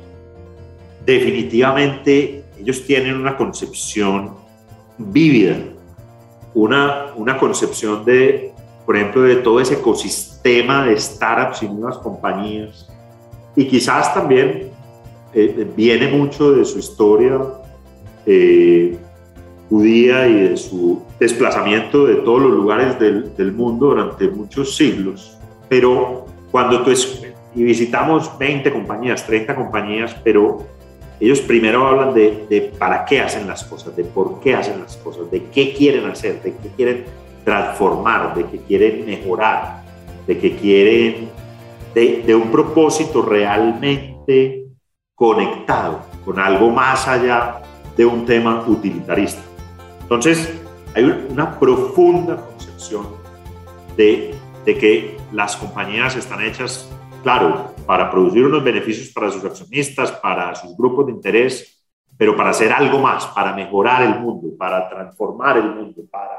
definitivamente 1.04 2.44
ellos 2.58 2.84
tienen 2.84 3.16
una 3.16 3.36
concepción 3.36 4.34
vívida, 4.98 5.56
una, 6.54 7.12
una 7.16 7.38
concepción 7.38 8.04
de, 8.04 8.52
por 8.84 8.96
ejemplo, 8.96 9.22
de 9.22 9.36
todo 9.36 9.60
ese 9.60 9.74
ecosistema 9.74 10.84
de 10.84 10.98
startups 10.98 11.62
y 11.62 11.68
nuevas 11.68 11.98
compañías. 11.98 12.88
Y 13.54 13.66
quizás 13.66 14.12
también 14.12 14.70
eh, 15.32 15.66
viene 15.74 16.08
mucho 16.08 16.52
de 16.52 16.64
su 16.64 16.78
historia 16.78 17.40
eh, 18.26 18.98
judía 19.68 20.28
y 20.28 20.34
de 20.34 20.56
su 20.56 21.02
desplazamiento 21.18 22.06
de 22.06 22.16
todos 22.16 22.42
los 22.42 22.52
lugares 22.52 22.98
del, 22.98 23.34
del 23.36 23.52
mundo 23.52 23.86
durante 23.86 24.28
muchos 24.28 24.76
siglos. 24.76 25.36
Pero 25.68 26.26
cuando 26.50 26.82
tú 26.82 26.90
es, 26.90 27.22
y 27.54 27.62
visitamos 27.62 28.30
20 28.38 28.72
compañías, 28.72 29.26
30 29.26 29.54
compañías, 29.54 30.16
pero 30.22 30.66
ellos 31.18 31.40
primero 31.40 31.86
hablan 31.86 32.14
de, 32.14 32.46
de, 32.48 32.60
para 32.78 33.04
qué 33.04 33.20
hacen 33.20 33.46
las 33.46 33.64
cosas, 33.64 33.96
de 33.96 34.04
por 34.04 34.40
qué 34.40 34.54
hacen 34.54 34.80
las 34.80 34.96
cosas, 34.98 35.30
de 35.30 35.44
qué 35.44 35.72
quieren 35.72 36.06
hacer, 36.06 36.42
de 36.42 36.54
qué 36.54 36.68
quieren 36.76 37.04
transformar, 37.44 38.34
de 38.34 38.44
qué 38.44 38.58
quieren 38.58 39.06
mejorar, 39.06 39.82
de 40.26 40.38
qué 40.38 40.56
quieren, 40.56 41.30
de, 41.94 42.22
de 42.26 42.34
un 42.34 42.50
propósito 42.50 43.22
realmente 43.22 44.66
conectado 45.14 46.02
con 46.24 46.38
algo 46.38 46.70
más 46.70 47.08
allá 47.08 47.62
de 47.96 48.04
un 48.04 48.26
tema 48.26 48.64
utilitarista. 48.66 49.40
Entonces, 50.06 50.62
hay 50.94 51.02
una 51.02 51.58
profunda 51.58 52.36
concepción 52.36 53.08
de, 53.96 54.36
que 54.64 55.16
las 55.32 55.56
compañías 55.56 56.14
están 56.14 56.42
hechas, 56.42 56.88
claro, 57.24 57.74
para 57.86 58.08
producir 58.08 58.46
unos 58.46 58.62
beneficios 58.62 59.08
para 59.08 59.32
sus 59.32 59.44
accionistas, 59.44 60.12
para 60.12 60.54
sus 60.54 60.76
grupos 60.76 61.06
de 61.06 61.12
interés, 61.12 61.84
pero 62.16 62.36
para 62.36 62.50
hacer 62.50 62.72
algo 62.72 63.00
más, 63.00 63.26
para 63.26 63.52
mejorar 63.52 64.04
el 64.04 64.20
mundo, 64.20 64.56
para 64.56 64.88
transformar 64.88 65.56
el 65.56 65.74
mundo, 65.74 66.02
para 66.08 66.38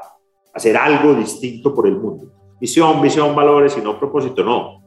hacer 0.54 0.74
algo 0.74 1.12
distinto 1.12 1.74
por 1.74 1.86
el 1.86 1.98
mundo. 1.98 2.32
Visión, 2.58 3.02
visión, 3.02 3.36
valores 3.36 3.76
y 3.76 3.82
no 3.82 3.98
propósito, 3.98 4.42
no. 4.42 4.82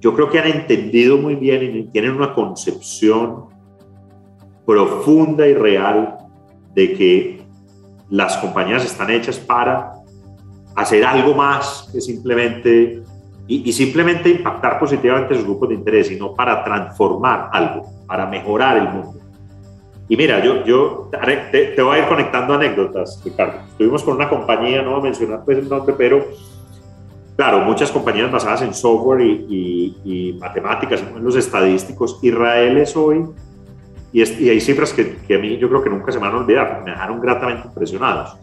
Yo 0.00 0.12
creo 0.14 0.28
que 0.28 0.38
han 0.38 0.48
entendido 0.48 1.16
muy 1.16 1.34
bien 1.36 1.62
y 1.62 1.84
tienen 1.84 2.12
una 2.12 2.34
concepción 2.34 3.46
profunda 4.66 5.46
y 5.46 5.54
real 5.54 6.18
de 6.74 6.92
que 6.92 7.41
las 8.12 8.36
compañías 8.36 8.84
están 8.84 9.10
hechas 9.10 9.38
para 9.38 9.94
hacer 10.76 11.02
algo 11.02 11.34
más 11.34 11.88
que 11.90 12.00
simplemente 12.00 13.02
y, 13.46 13.72
simplemente 13.72 14.28
impactar 14.28 14.78
positivamente 14.78 15.34
sus 15.34 15.44
grupos 15.44 15.70
de 15.70 15.76
interés, 15.76 16.08
sino 16.08 16.34
para 16.34 16.62
transformar 16.62 17.48
algo, 17.52 17.86
para 18.06 18.26
mejorar 18.26 18.76
el 18.76 18.88
mundo. 18.88 19.18
Y 20.08 20.16
mira, 20.16 20.44
yo, 20.44 20.62
yo 20.64 21.10
te, 21.50 21.72
te 21.74 21.82
voy 21.82 21.96
a 21.96 21.98
ir 22.00 22.08
conectando 22.08 22.54
anécdotas, 22.54 23.20
Ricardo. 23.24 23.60
Estuvimos 23.66 24.02
con 24.02 24.16
una 24.16 24.28
compañía, 24.28 24.82
no 24.82 24.90
voy 24.90 25.00
a 25.00 25.02
mencionar 25.04 25.42
pues 25.44 25.58
el 25.58 25.68
nombre, 25.68 25.94
pero 25.96 26.24
claro, 27.36 27.60
muchas 27.60 27.90
compañías 27.90 28.30
basadas 28.30 28.62
en 28.62 28.74
software 28.74 29.22
y, 29.22 29.96
y, 30.04 30.38
matemáticas, 30.38 31.02
en 31.02 31.24
los 31.24 31.36
estadísticos. 31.36 32.18
Israel 32.22 32.76
es 32.76 32.94
hoy, 32.94 33.24
y, 34.12 34.22
y 34.22 34.50
hay 34.50 34.60
cifras 34.60 34.92
que, 34.92 35.16
que, 35.26 35.34
a 35.36 35.38
mí 35.38 35.56
yo 35.58 35.68
creo 35.68 35.82
que 35.82 35.90
nunca 35.90 36.12
se 36.12 36.18
me 36.18 36.26
van 36.26 36.36
a 36.36 36.38
olvidar, 36.38 36.82
me 36.84 36.90
dejaron 36.90 37.20
gratamente 37.20 37.66
impresionados. 37.68 38.36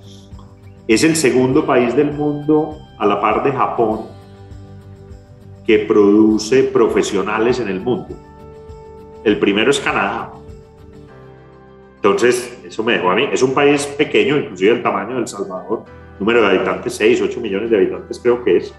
Es 0.87 1.03
el 1.03 1.15
segundo 1.15 1.65
país 1.65 1.95
del 1.95 2.11
mundo, 2.11 2.77
a 2.97 3.05
la 3.05 3.21
par 3.21 3.43
de 3.43 3.51
Japón, 3.51 4.07
que 5.65 5.79
produce 5.79 6.63
profesionales 6.63 7.59
en 7.59 7.67
el 7.67 7.79
mundo. 7.79 8.15
El 9.23 9.37
primero 9.37 9.69
es 9.69 9.79
Canadá. 9.79 10.31
Entonces, 11.97 12.59
eso 12.65 12.83
me 12.83 12.93
dejó 12.93 13.11
a 13.11 13.15
mí. 13.15 13.27
Es 13.31 13.43
un 13.43 13.53
país 13.53 13.85
pequeño, 13.85 14.37
inclusive 14.37 14.71
el 14.71 14.81
tamaño 14.81 15.15
de 15.15 15.21
El 15.21 15.27
Salvador, 15.27 15.83
número 16.19 16.41
de 16.41 16.47
habitantes, 16.47 16.95
6, 16.95 17.21
8 17.21 17.39
millones 17.39 17.69
de 17.69 17.77
habitantes 17.77 18.19
creo 18.19 18.43
que 18.43 18.57
es. 18.57 18.73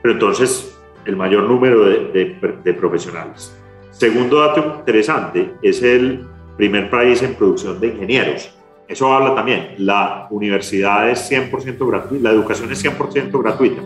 Pero 0.00 0.14
entonces, 0.14 0.74
el 1.04 1.16
mayor 1.16 1.44
número 1.44 1.84
de, 1.84 2.38
de, 2.64 2.74
profesionales. 2.74 3.54
Segundo 4.00 4.40
dato 4.40 4.76
interesante, 4.78 5.56
es 5.62 5.82
el 5.82 6.26
primer 6.56 6.88
país 6.88 7.22
en 7.22 7.34
producción 7.34 7.78
de 7.78 7.88
ingenieros. 7.88 8.50
Eso 8.88 9.12
habla 9.12 9.34
también, 9.34 9.74
la 9.76 10.26
universidad 10.30 11.10
es 11.10 11.30
100% 11.30 11.86
gratuita, 11.86 12.22
la 12.22 12.34
educación 12.34 12.72
es 12.72 12.82
100% 12.82 13.42
gratuita. 13.42 13.82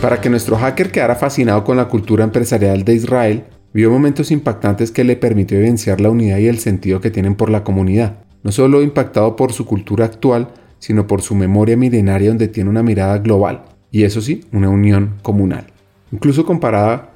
Para 0.00 0.20
que 0.20 0.30
nuestro 0.30 0.56
hacker 0.56 0.92
quedara 0.92 1.16
fascinado 1.16 1.64
con 1.64 1.76
la 1.76 1.88
cultura 1.88 2.22
empresarial 2.22 2.84
de 2.84 2.94
Israel, 2.94 3.44
vio 3.72 3.90
momentos 3.90 4.30
impactantes 4.30 4.92
que 4.92 5.02
le 5.02 5.16
permitió 5.16 5.58
evidenciar 5.58 6.00
la 6.00 6.10
unidad 6.10 6.38
y 6.38 6.46
el 6.46 6.60
sentido 6.60 7.00
que 7.00 7.10
tienen 7.10 7.34
por 7.34 7.50
la 7.50 7.64
comunidad, 7.64 8.18
no 8.44 8.52
solo 8.52 8.80
impactado 8.80 9.34
por 9.34 9.52
su 9.52 9.66
cultura 9.66 10.04
actual, 10.04 10.50
sino 10.78 11.08
por 11.08 11.20
su 11.20 11.34
memoria 11.34 11.76
milenaria 11.76 12.28
donde 12.28 12.46
tiene 12.46 12.70
una 12.70 12.84
mirada 12.84 13.18
global, 13.18 13.75
y 13.90 14.04
eso 14.04 14.20
sí, 14.20 14.44
una 14.52 14.68
unión 14.68 15.14
comunal. 15.22 15.66
Incluso 16.12 16.44
comparada 16.44 17.12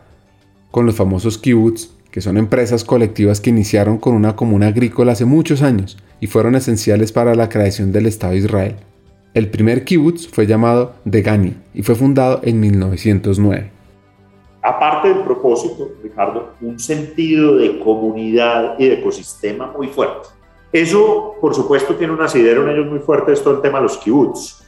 con 0.70 0.86
los 0.86 0.96
famosos 0.96 1.38
kibbutz, 1.38 1.90
que 2.10 2.20
son 2.20 2.36
empresas 2.36 2.84
colectivas 2.84 3.40
que 3.40 3.50
iniciaron 3.50 3.98
con 3.98 4.14
una 4.14 4.36
comuna 4.36 4.68
agrícola 4.68 5.12
hace 5.12 5.24
muchos 5.24 5.62
años 5.62 5.96
y 6.20 6.26
fueron 6.26 6.54
esenciales 6.54 7.12
para 7.12 7.34
la 7.34 7.48
creación 7.48 7.92
del 7.92 8.06
Estado 8.06 8.32
de 8.32 8.38
Israel. 8.38 8.76
El 9.32 9.48
primer 9.48 9.84
kibbutz 9.84 10.28
fue 10.28 10.46
llamado 10.46 10.94
Degani 11.04 11.54
y 11.72 11.82
fue 11.82 11.94
fundado 11.94 12.40
en 12.42 12.58
1909. 12.58 13.70
Aparte 14.62 15.08
del 15.08 15.20
propósito, 15.20 15.88
Ricardo, 16.02 16.54
un 16.60 16.78
sentido 16.78 17.56
de 17.56 17.78
comunidad 17.78 18.74
y 18.78 18.88
de 18.88 18.94
ecosistema 18.94 19.72
muy 19.76 19.86
fuerte. 19.88 20.28
Eso, 20.72 21.36
por 21.40 21.54
supuesto, 21.54 21.94
tiene 21.94 22.12
un 22.12 22.20
asidero 22.20 22.64
en 22.64 22.76
ellos 22.76 22.90
muy 22.90 22.98
fuerte, 22.98 23.32
es 23.32 23.42
todo 23.42 23.54
el 23.54 23.62
tema 23.62 23.78
de 23.78 23.84
los 23.84 23.98
kibbutz, 23.98 24.59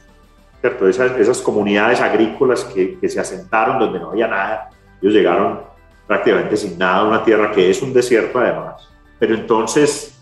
¿cierto? 0.63 0.87
Esas, 0.87 1.19
esas 1.19 1.41
comunidades 1.41 1.99
agrícolas 1.99 2.63
que, 2.63 2.97
que, 2.97 3.09
se 3.09 3.19
asentaron 3.19 3.79
donde 3.79 3.99
no 3.99 4.11
había 4.11 4.29
nada. 4.29 4.69
Ellos 5.01 5.13
llegaron 5.13 5.59
prácticamente 6.07 6.55
sin 6.55 6.77
nada 6.77 7.03
una 7.03 7.21
tierra 7.21 7.51
que 7.51 7.69
es 7.69 7.81
un 7.81 7.91
desierto 7.91 8.39
además. 8.39 8.89
Pero 9.19 9.35
entonces, 9.35 10.17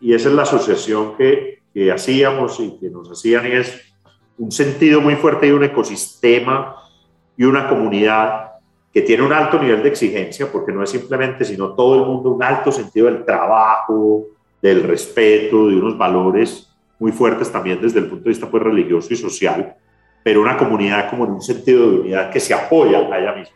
y 0.00 0.12
esa 0.12 0.30
es 0.30 0.34
la 0.34 0.42
asociación 0.42 1.16
que, 1.16 1.62
que 1.72 1.92
hacíamos 1.92 2.58
y 2.58 2.76
que 2.80 2.90
nos 2.90 3.08
hacían 3.08 3.46
es 3.46 3.94
un 4.36 4.50
sentido 4.50 5.00
muy 5.00 5.14
fuerte 5.14 5.46
y 5.46 5.52
un 5.52 5.62
ecosistema 5.62 6.74
y 7.36 7.44
una 7.44 7.68
comunidad 7.68 8.50
que 8.92 9.02
tiene 9.02 9.22
un 9.22 9.32
alto 9.32 9.60
nivel 9.60 9.80
de 9.80 9.90
exigencia, 9.90 10.50
porque 10.50 10.72
no 10.72 10.82
es 10.82 10.90
simplemente, 10.90 11.44
sino 11.44 11.72
todo 11.72 12.00
el 12.00 12.06
mundo, 12.10 12.30
un 12.30 12.42
alto 12.42 12.72
sentido 12.72 13.06
del 13.06 13.24
trabajo, 13.24 14.24
del 14.60 14.82
respeto, 14.82 15.68
de 15.68 15.76
unos 15.76 15.96
valores 15.96 16.68
muy 16.98 17.12
fuertes 17.12 17.52
también 17.52 17.80
desde 17.80 18.00
el 18.00 18.06
punto 18.06 18.24
de 18.24 18.30
vista 18.30 18.50
pues, 18.50 18.60
religioso 18.60 19.12
y 19.12 19.16
social, 19.16 19.76
pero 20.24 20.40
una 20.40 20.56
comunidad 20.56 21.10
como 21.10 21.26
en 21.26 21.32
un 21.32 21.42
sentido 21.42 21.88
de 21.88 22.00
unidad 22.00 22.30
que 22.30 22.40
se 22.40 22.54
apoya 22.54 22.98
a 22.98 23.18
ella 23.18 23.34
misma, 23.34 23.54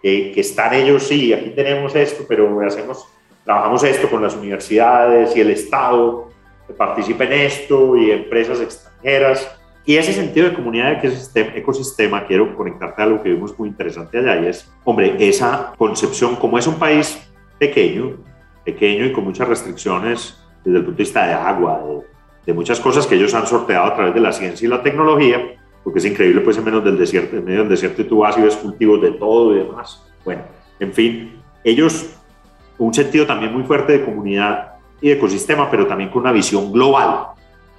que, 0.00 0.30
que 0.32 0.40
están 0.40 0.72
ellos, 0.72 1.02
sí, 1.02 1.32
aquí 1.32 1.50
tenemos 1.50 1.94
esto, 1.96 2.24
pero 2.28 2.60
hacemos, 2.64 3.08
trabajamos 3.44 3.82
esto 3.82 4.08
con 4.08 4.22
las 4.22 4.36
universidades 4.36 5.36
y 5.36 5.40
el 5.40 5.50
Estado, 5.50 6.30
que 6.66 6.72
participa 6.72 7.24
en 7.24 7.32
esto 7.32 7.96
y 7.96 8.12
empresas 8.12 8.60
extranjeras. 8.60 9.52
Y 9.84 9.96
ese 9.96 10.12
sentido 10.12 10.48
de 10.48 10.54
comunidad, 10.54 11.02
de 11.02 11.40
ecosistema, 11.56 12.24
quiero 12.26 12.56
conectarte 12.56 13.02
a 13.02 13.04
algo 13.04 13.22
que 13.22 13.30
vimos 13.30 13.56
muy 13.58 13.68
interesante 13.68 14.18
allá 14.18 14.40
y 14.40 14.46
es, 14.46 14.72
hombre, 14.84 15.16
esa 15.18 15.72
concepción, 15.76 16.36
como 16.36 16.58
es 16.58 16.66
un 16.68 16.76
país 16.76 17.18
pequeño, 17.58 18.16
pequeño 18.64 19.06
y 19.06 19.12
con 19.12 19.24
muchas 19.24 19.48
restricciones 19.48 20.40
desde 20.64 20.78
el 20.78 20.84
punto 20.84 20.98
de 20.98 21.04
vista 21.04 21.26
de 21.26 21.34
agua, 21.34 21.82
de, 21.84 22.00
de 22.46 22.52
muchas 22.52 22.80
cosas 22.80 23.06
que 23.06 23.16
ellos 23.16 23.34
han 23.34 23.46
sorteado 23.46 23.86
a 23.86 23.94
través 23.94 24.14
de 24.14 24.20
la 24.20 24.32
ciencia 24.32 24.66
y 24.66 24.68
la 24.68 24.82
tecnología, 24.82 25.56
porque 25.86 26.00
es 26.00 26.04
increíble, 26.04 26.40
pues 26.40 26.58
en 26.58 26.64
menos 26.64 26.82
del 26.82 26.98
desierto, 26.98 27.36
en 27.36 27.44
medio 27.44 27.60
del 27.60 27.68
desierto 27.68 28.04
tú 28.04 28.18
vas 28.18 28.36
y 28.36 28.42
ves 28.42 28.56
cultivos 28.56 29.00
de 29.00 29.12
todo 29.12 29.54
y 29.54 29.58
demás. 29.60 30.04
Bueno, 30.24 30.42
en 30.80 30.92
fin, 30.92 31.40
ellos, 31.62 32.10
un 32.76 32.92
sentido 32.92 33.24
también 33.24 33.52
muy 33.52 33.62
fuerte 33.62 33.92
de 33.92 34.04
comunidad 34.04 34.72
y 35.00 35.10
de 35.10 35.14
ecosistema, 35.14 35.70
pero 35.70 35.86
también 35.86 36.10
con 36.10 36.22
una 36.22 36.32
visión 36.32 36.72
global. 36.72 37.26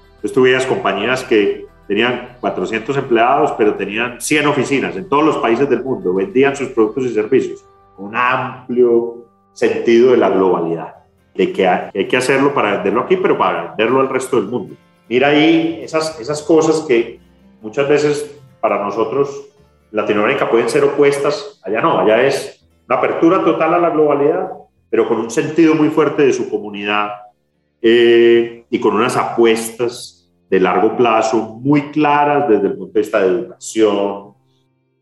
Entonces 0.06 0.32
tú 0.32 0.44
veías 0.44 0.66
compañías 0.66 1.26
que 1.26 1.66
tenían 1.86 2.38
400 2.40 2.96
empleados, 2.96 3.52
pero 3.58 3.76
tenían 3.76 4.22
100 4.22 4.48
oficinas 4.48 4.96
en 4.96 5.10
todos 5.10 5.26
los 5.26 5.38
países 5.40 5.70
del 5.70 5.84
mundo, 5.84 6.14
vendían 6.14 6.56
sus 6.56 6.70
productos 6.70 7.08
y 7.08 7.14
servicios. 7.14 7.66
Un 7.98 8.16
amplio 8.16 9.26
sentido 9.52 10.12
de 10.12 10.18
la 10.18 10.30
globalidad, 10.30 10.96
de 11.36 11.52
que 11.52 11.68
hay 11.68 12.08
que 12.08 12.16
hacerlo 12.16 12.54
para 12.54 12.76
venderlo 12.76 13.02
aquí, 13.02 13.18
pero 13.18 13.38
para 13.38 13.68
venderlo 13.68 14.00
al 14.00 14.08
resto 14.08 14.38
del 14.38 14.46
mundo. 14.46 14.76
Mira 15.10 15.28
ahí 15.28 15.82
esas, 15.84 16.18
esas 16.22 16.42
cosas 16.42 16.86
que 16.88 17.27
muchas 17.62 17.88
veces 17.88 18.40
para 18.60 18.84
nosotros 18.84 19.48
Latinoamérica 19.92 20.50
pueden 20.50 20.70
ser 20.70 20.84
opuestas, 20.84 21.62
allá 21.64 21.82
no, 21.82 22.00
allá 22.00 22.22
es 22.24 22.68
una 22.88 22.98
apertura 22.98 23.44
total 23.44 23.74
a 23.74 23.80
la 23.80 23.90
globalidad, 23.90 24.52
pero 24.90 25.08
con 25.08 25.20
un 25.20 25.30
sentido 25.30 25.76
muy 25.76 25.90
fuerte 25.90 26.26
de 26.26 26.34
su 26.34 26.50
comunidad 26.50 27.12
eh, 27.82 28.66
y 28.70 28.80
con 28.80 28.96
unas 28.96 29.16
apuestas 29.16 30.30
de 30.50 30.60
largo 30.60 30.96
plazo 30.96 31.60
muy 31.62 31.92
claras 31.92 32.48
desde 32.48 32.68
el 32.68 32.78
punto 32.78 32.94
de 32.94 33.00
vista 33.02 33.20
de 33.20 33.28
educación, 33.28 34.34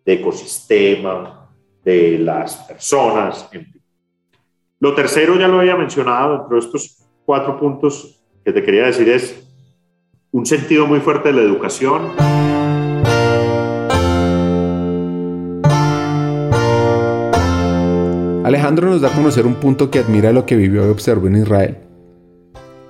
de 0.03 0.13
ecosistema, 0.13 1.49
de 1.83 2.17
las 2.19 2.55
personas. 2.57 3.47
En 3.51 3.65
fin. 3.65 3.81
Lo 4.79 4.93
tercero 4.93 5.35
ya 5.35 5.47
lo 5.47 5.59
había 5.59 5.75
mencionado, 5.75 6.43
entre 6.43 6.59
estos 6.59 7.07
cuatro 7.25 7.59
puntos 7.59 8.23
que 8.43 8.51
te 8.51 8.63
quería 8.63 8.85
decir 8.85 9.09
es 9.09 9.44
un 10.35 10.45
sentido 10.45 10.85
muy 10.85 10.99
fuerte 10.99 11.29
de 11.29 11.35
la 11.35 11.41
educación. 11.43 12.11
Alejandro 18.43 18.89
nos 18.89 18.99
da 18.99 19.07
a 19.07 19.15
conocer 19.15 19.47
un 19.47 19.55
punto 19.55 19.89
que 19.89 19.99
admira 19.99 20.33
lo 20.33 20.45
que 20.45 20.57
vivió 20.57 20.85
y 20.85 20.89
observó 20.89 21.27
en 21.27 21.37
Israel. 21.37 21.77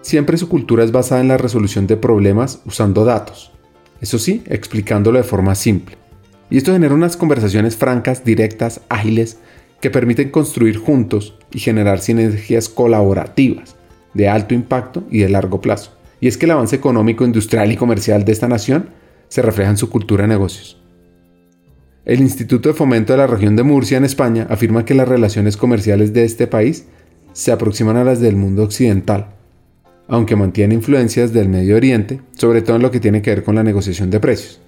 Siempre 0.02 0.38
su 0.38 0.50
cultura 0.50 0.84
es 0.84 0.92
basada 0.92 1.22
en 1.22 1.28
la 1.28 1.38
resolución 1.38 1.86
de 1.86 1.98
problemas 1.98 2.64
usando 2.66 3.06
datos, 3.06 3.52
eso 4.02 4.18
sí, 4.18 4.42
explicándolo 4.48 5.20
de 5.20 5.24
forma 5.24 5.54
simple. 5.54 5.98
Y 6.50 6.58
esto 6.58 6.74
genera 6.74 6.96
unas 6.96 7.16
conversaciones 7.16 7.78
francas, 7.78 8.26
directas, 8.26 8.82
ágiles, 8.90 9.38
que 9.82 9.92
permiten 9.92 10.32
construir 10.32 10.78
juntos 10.78 11.36
y 11.52 11.60
generar 11.60 12.00
sinergias 12.00 12.70
colaborativas, 12.70 13.76
de 14.16 14.30
alto 14.30 14.56
impacto 14.56 15.04
y 15.12 15.20
de 15.20 15.30
largo 15.30 15.62
plazo. 15.62 15.95
Y 16.26 16.28
es 16.28 16.40
que 16.40 16.48
el 16.48 16.52
avance 16.54 16.76
económico, 16.76 17.24
industrial 17.24 17.72
y 17.72 17.76
comercial 17.76 18.26
de 18.26 18.32
esta 18.32 18.48
nación 18.48 18.90
se 19.28 19.44
refleja 19.44 19.70
en 19.70 19.78
su 19.78 19.92
cultura 19.92 20.24
de 20.24 20.30
negocios. 20.30 20.82
El 22.04 22.20
Instituto 22.20 22.68
de 22.68 22.74
Fomento 22.74 23.14
de 23.14 23.20
la 23.20 23.28
Región 23.28 23.56
de 23.56 23.62
Murcia 23.62 24.00
en 24.00 24.06
España 24.06 24.48
afirma 24.50 24.86
que 24.86 24.96
las 24.96 25.08
relaciones 25.08 25.56
comerciales 25.56 26.14
de 26.14 26.24
este 26.24 26.48
país 26.48 26.88
se 27.34 27.52
aproximan 27.52 27.96
a 27.98 28.04
las 28.04 28.22
del 28.22 28.38
mundo 28.38 28.64
occidental, 28.64 29.36
aunque 30.08 30.36
mantiene 30.36 30.74
influencias 30.74 31.32
del 31.32 31.48
Medio 31.48 31.76
Oriente, 31.76 32.22
sobre 32.34 32.64
todo 32.64 32.78
en 32.78 32.82
lo 32.82 32.90
que 32.90 33.00
tiene 33.00 33.22
que 33.22 33.30
ver 33.30 33.44
con 33.44 33.54
la 33.54 33.64
negociación 33.64 34.10
de 34.10 34.20
precios. 34.20 34.60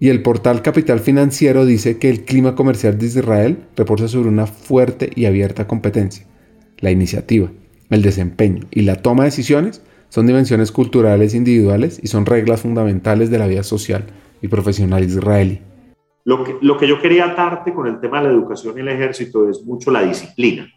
Y 0.00 0.08
el 0.08 0.22
portal 0.22 0.60
Capital 0.60 0.98
Financiero 0.98 1.64
dice 1.64 1.98
que 1.98 2.10
el 2.10 2.24
clima 2.24 2.56
comercial 2.56 2.98
de 2.98 3.06
Israel 3.06 3.58
reposa 3.76 4.08
sobre 4.08 4.30
una 4.30 4.48
fuerte 4.48 5.08
y 5.14 5.26
abierta 5.26 5.68
competencia. 5.68 6.26
La 6.78 6.90
iniciativa, 6.90 7.48
el 7.90 8.02
desempeño 8.02 8.64
y 8.72 8.82
la 8.82 8.96
toma 8.96 9.22
de 9.22 9.28
decisiones 9.28 9.82
son 10.16 10.26
dimensiones 10.26 10.72
culturales 10.72 11.34
individuales 11.34 12.00
y 12.02 12.06
son 12.06 12.24
reglas 12.24 12.62
fundamentales 12.62 13.30
de 13.30 13.38
la 13.38 13.46
vida 13.46 13.62
social 13.62 14.06
y 14.40 14.48
profesional 14.48 15.04
israelí. 15.04 15.60
Lo 16.24 16.42
que, 16.42 16.56
lo 16.62 16.78
que 16.78 16.88
yo 16.88 17.02
quería 17.02 17.26
atarte 17.26 17.74
con 17.74 17.86
el 17.86 18.00
tema 18.00 18.22
de 18.22 18.28
la 18.28 18.32
educación 18.32 18.78
y 18.78 18.80
el 18.80 18.88
ejército 18.88 19.46
es 19.46 19.62
mucho 19.62 19.90
la 19.90 20.00
disciplina. 20.00 20.72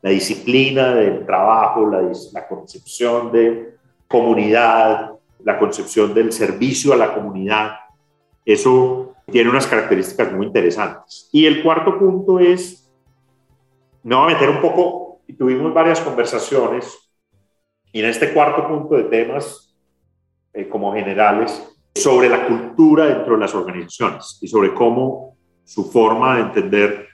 La 0.00 0.10
disciplina 0.10 0.94
del 0.94 1.26
trabajo, 1.26 1.90
la, 1.90 2.02
la 2.32 2.46
concepción 2.46 3.32
de 3.32 3.74
comunidad, 4.06 5.10
la 5.42 5.58
concepción 5.58 6.14
del 6.14 6.30
servicio 6.30 6.92
a 6.92 6.96
la 6.96 7.12
comunidad. 7.12 7.72
Eso 8.44 9.14
tiene 9.28 9.50
unas 9.50 9.66
características 9.66 10.32
muy 10.32 10.46
interesantes. 10.46 11.28
Y 11.32 11.46
el 11.46 11.64
cuarto 11.64 11.98
punto 11.98 12.38
es, 12.38 12.88
me 14.04 14.14
voy 14.14 14.30
a 14.30 14.34
meter 14.34 14.48
un 14.48 14.60
poco, 14.60 15.18
y 15.26 15.32
tuvimos 15.32 15.74
varias 15.74 16.00
conversaciones, 16.00 17.07
y 17.92 18.00
en 18.00 18.06
este 18.06 18.32
cuarto 18.32 18.66
punto 18.66 18.96
de 18.96 19.04
temas 19.04 19.76
eh, 20.52 20.68
como 20.68 20.92
generales, 20.92 21.62
sobre 21.94 22.28
la 22.28 22.46
cultura 22.46 23.06
dentro 23.06 23.34
de 23.34 23.40
las 23.40 23.54
organizaciones 23.54 24.38
y 24.40 24.48
sobre 24.48 24.72
cómo 24.72 25.36
su 25.64 25.90
forma 25.90 26.36
de 26.36 26.42
entender 26.42 27.08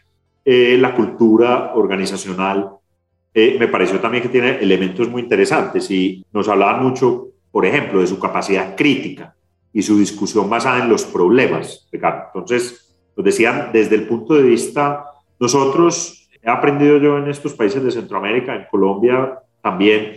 eh, 0.45 0.77
la 0.79 0.95
cultura 0.95 1.73
organizacional 1.75 2.71
eh, 3.33 3.57
me 3.59 3.67
pareció 3.67 3.99
también 3.99 4.23
que 4.23 4.29
tiene 4.29 4.59
elementos 4.59 5.09
muy 5.09 5.23
interesantes 5.23 5.91
y 5.91 6.25
nos 6.33 6.49
hablaban 6.49 6.85
mucho, 6.85 7.29
por 7.51 7.67
ejemplo, 7.67 8.01
de 8.01 8.07
su 8.07 8.21
capacidad 8.21 8.77
crítica 8.77 9.35
y 9.73 9.83
su 9.83 9.99
discusión 9.99 10.49
basada 10.49 10.83
en 10.83 10.89
los 10.89 11.05
problemas, 11.05 11.89
Ricardo. 11.91 12.27
Entonces, 12.27 12.97
nos 13.17 13.25
decían 13.25 13.71
desde 13.73 13.97
el 13.97 14.07
punto 14.07 14.35
de 14.35 14.43
vista, 14.43 15.05
nosotros, 15.41 16.29
he 16.41 16.49
aprendido 16.49 16.99
yo 16.99 17.19
en 17.19 17.29
estos 17.29 17.55
países 17.55 17.83
de 17.83 17.91
Centroamérica, 17.91 18.55
en 18.55 18.67
Colombia 18.71 19.41
también, 19.61 20.13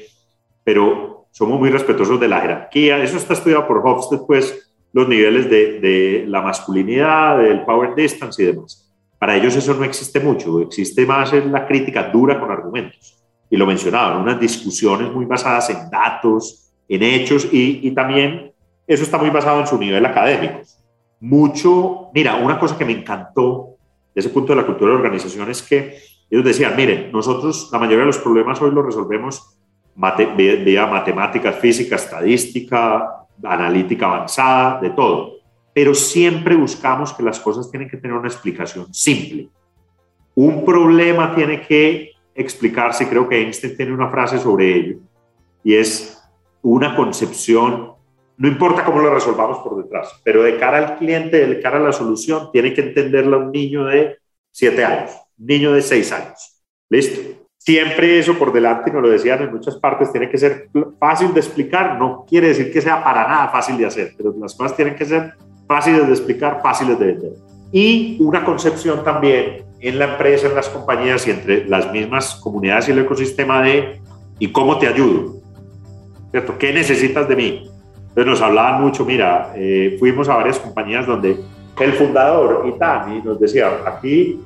pero 0.68 1.30
somos 1.32 1.58
muy 1.62 1.70
respetuosos 1.70 2.20
de 2.20 2.28
la 2.28 2.42
jerarquía. 2.42 3.02
Eso 3.02 3.16
está 3.16 3.32
estudiado 3.32 3.66
por 3.66 3.78
Hofstede, 3.88 4.24
pues, 4.28 4.70
los 4.92 5.08
niveles 5.08 5.50
de, 5.50 6.26
la 6.28 6.42
masculinidad, 6.42 7.38
del 7.38 7.64
power 7.64 7.96
distance 7.96 8.44
y 8.44 8.48
demás. 8.48 8.92
Para 9.18 9.38
ellos 9.38 9.56
eso 9.56 9.74
no 9.76 9.86
existe 9.86 10.20
mucho, 10.20 10.60
existe 10.60 11.06
más 11.06 11.32
en 11.32 11.54
la 11.54 11.66
crítica 11.66 12.10
dura 12.10 12.38
con 12.38 12.52
argumentos. 12.52 13.18
Y 13.50 13.56
lo 13.56 13.66
mencionaban, 13.66 14.22
unas 14.22 14.42
discusiones 14.42 15.10
muy 15.10 15.24
basadas 15.24 15.70
en 15.70 15.90
datos, 15.90 16.70
en 16.90 17.02
hechos, 17.02 17.48
y, 17.50 17.90
también 17.92 18.52
eso 18.86 19.04
está 19.04 19.18
muy 19.18 19.30
basado 19.30 19.62
en 19.62 19.68
su 19.68 19.78
nivel 19.78 20.06
académico. 20.06 20.64
Mucho, 21.22 22.10
mira, 22.14 22.36
una 22.36 22.60
cosa 22.60 22.78
que 22.78 22.84
me 22.84 22.92
encantó 22.92 23.78
de 24.14 24.20
ese 24.20 24.32
punto 24.32 24.52
de 24.52 24.60
la 24.60 24.66
cultura 24.66 24.92
de 24.92 24.98
organización 24.98 25.50
es 25.50 25.62
que 25.62 25.98
ellos 26.30 26.44
decían, 26.44 26.76
miren, 26.76 27.10
nosotros 27.14 27.70
la 27.72 27.80
mayoría 27.80 28.00
de 28.00 28.08
los 28.08 28.18
problemas 28.18 28.62
hoy 28.62 28.72
los 28.72 28.86
resolvemos 28.86 29.57
vía 30.36 30.86
matemáticas, 30.86 31.56
física, 31.58 31.96
estadística, 31.96 33.26
analítica 33.44 34.06
avanzada, 34.06 34.80
de 34.82 34.92
todo 34.92 35.38
pero 35.78 35.94
siempre 35.94 36.56
buscamos 36.56 37.14
que 37.14 37.22
las 37.22 37.40
cosas 37.40 37.70
tienen 37.70 37.88
que 37.88 37.98
tener 37.98 38.18
una 38.18 38.28
explicación 38.28 38.92
simple. 38.92 39.48
Un 40.34 40.66
problema 40.66 41.36
tiene 41.36 41.62
que 41.62 42.14
explicarse, 42.34 43.08
creo 43.08 43.30
que 43.30 43.40
Einstein 43.40 43.78
tiene 43.78 43.94
una 43.94 44.10
frase 44.10 44.40
sobre 44.40 44.74
ello, 44.74 44.98
y 45.64 45.76
es 45.76 46.20
una 46.64 46.96
concepción, 46.96 47.92
no 48.38 48.48
importa 48.48 48.84
cómo 48.84 49.02
lo 49.02 49.14
resolvamos 49.14 49.60
por 49.60 49.78
detrás, 49.84 50.20
pero 50.24 50.42
de 50.42 50.58
cara 50.58 50.80
al 50.80 50.98
cliente, 50.98 51.46
de 51.46 51.60
cara 51.62 51.78
a 51.78 51.82
la 51.82 51.94
solución, 51.94 52.50
tiene 52.52 52.74
que 52.74 52.82
entenderla 52.82 53.38
un 53.38 53.52
niño 53.52 53.86
de 53.86 54.18
7 54.50 54.84
años, 54.84 55.12
un 55.38 55.46
niño 55.46 55.74
de 55.74 55.84
6 55.84 56.12
años. 56.12 56.60
¿Listo? 56.90 57.37
Siempre 57.68 58.18
eso 58.18 58.36
por 58.36 58.54
delante, 58.54 58.90
y 58.90 58.94
nos 58.94 59.02
lo 59.02 59.10
decían 59.10 59.42
en 59.42 59.52
muchas 59.52 59.76
partes, 59.76 60.10
tiene 60.10 60.30
que 60.30 60.38
ser 60.38 60.70
fácil 60.98 61.34
de 61.34 61.42
explicar, 61.42 62.00
no 62.00 62.24
quiere 62.26 62.48
decir 62.48 62.72
que 62.72 62.80
sea 62.80 63.04
para 63.04 63.28
nada 63.28 63.50
fácil 63.50 63.78
de 63.78 63.86
hacer, 63.86 64.14
pero 64.16 64.34
las 64.40 64.56
cosas 64.56 64.78
tienen 64.78 64.96
que 64.96 65.04
ser 65.04 65.34
fáciles 65.68 66.08
de 66.08 66.14
explicar, 66.14 66.62
fáciles 66.64 66.98
de 66.98 67.08
vender. 67.08 67.32
Y 67.74 68.16
una 68.22 68.46
concepción 68.46 69.04
también 69.04 69.66
en 69.82 70.00
la 70.00 70.14
empresa, 70.14 70.48
en 70.48 70.56
las 70.56 70.70
compañías 70.70 71.28
y 71.28 71.32
entre 71.32 71.66
las 71.66 71.92
mismas 71.92 72.36
comunidades 72.36 72.88
y 72.88 72.92
el 72.92 73.00
ecosistema 73.00 73.62
de 73.62 74.00
¿y 74.40 74.50
cómo 74.54 74.80
te 74.80 74.88
ayudo? 74.88 75.34
¿Cierto? 76.32 76.58
¿Qué 76.58 76.72
necesitas 76.72 77.28
de 77.28 77.36
mí? 77.36 77.70
Entonces 78.00 78.28
nos 78.28 78.42
hablaban 78.42 78.82
mucho, 78.82 79.04
mira, 79.04 79.52
eh, 79.58 79.98
fuimos 80.00 80.30
a 80.30 80.38
varias 80.38 80.58
compañías 80.58 81.06
donde 81.06 81.38
el 81.82 81.92
fundador, 81.92 82.66
Itani, 82.66 83.22
nos 83.24 83.38
decía, 83.42 83.82
aquí 83.86 84.40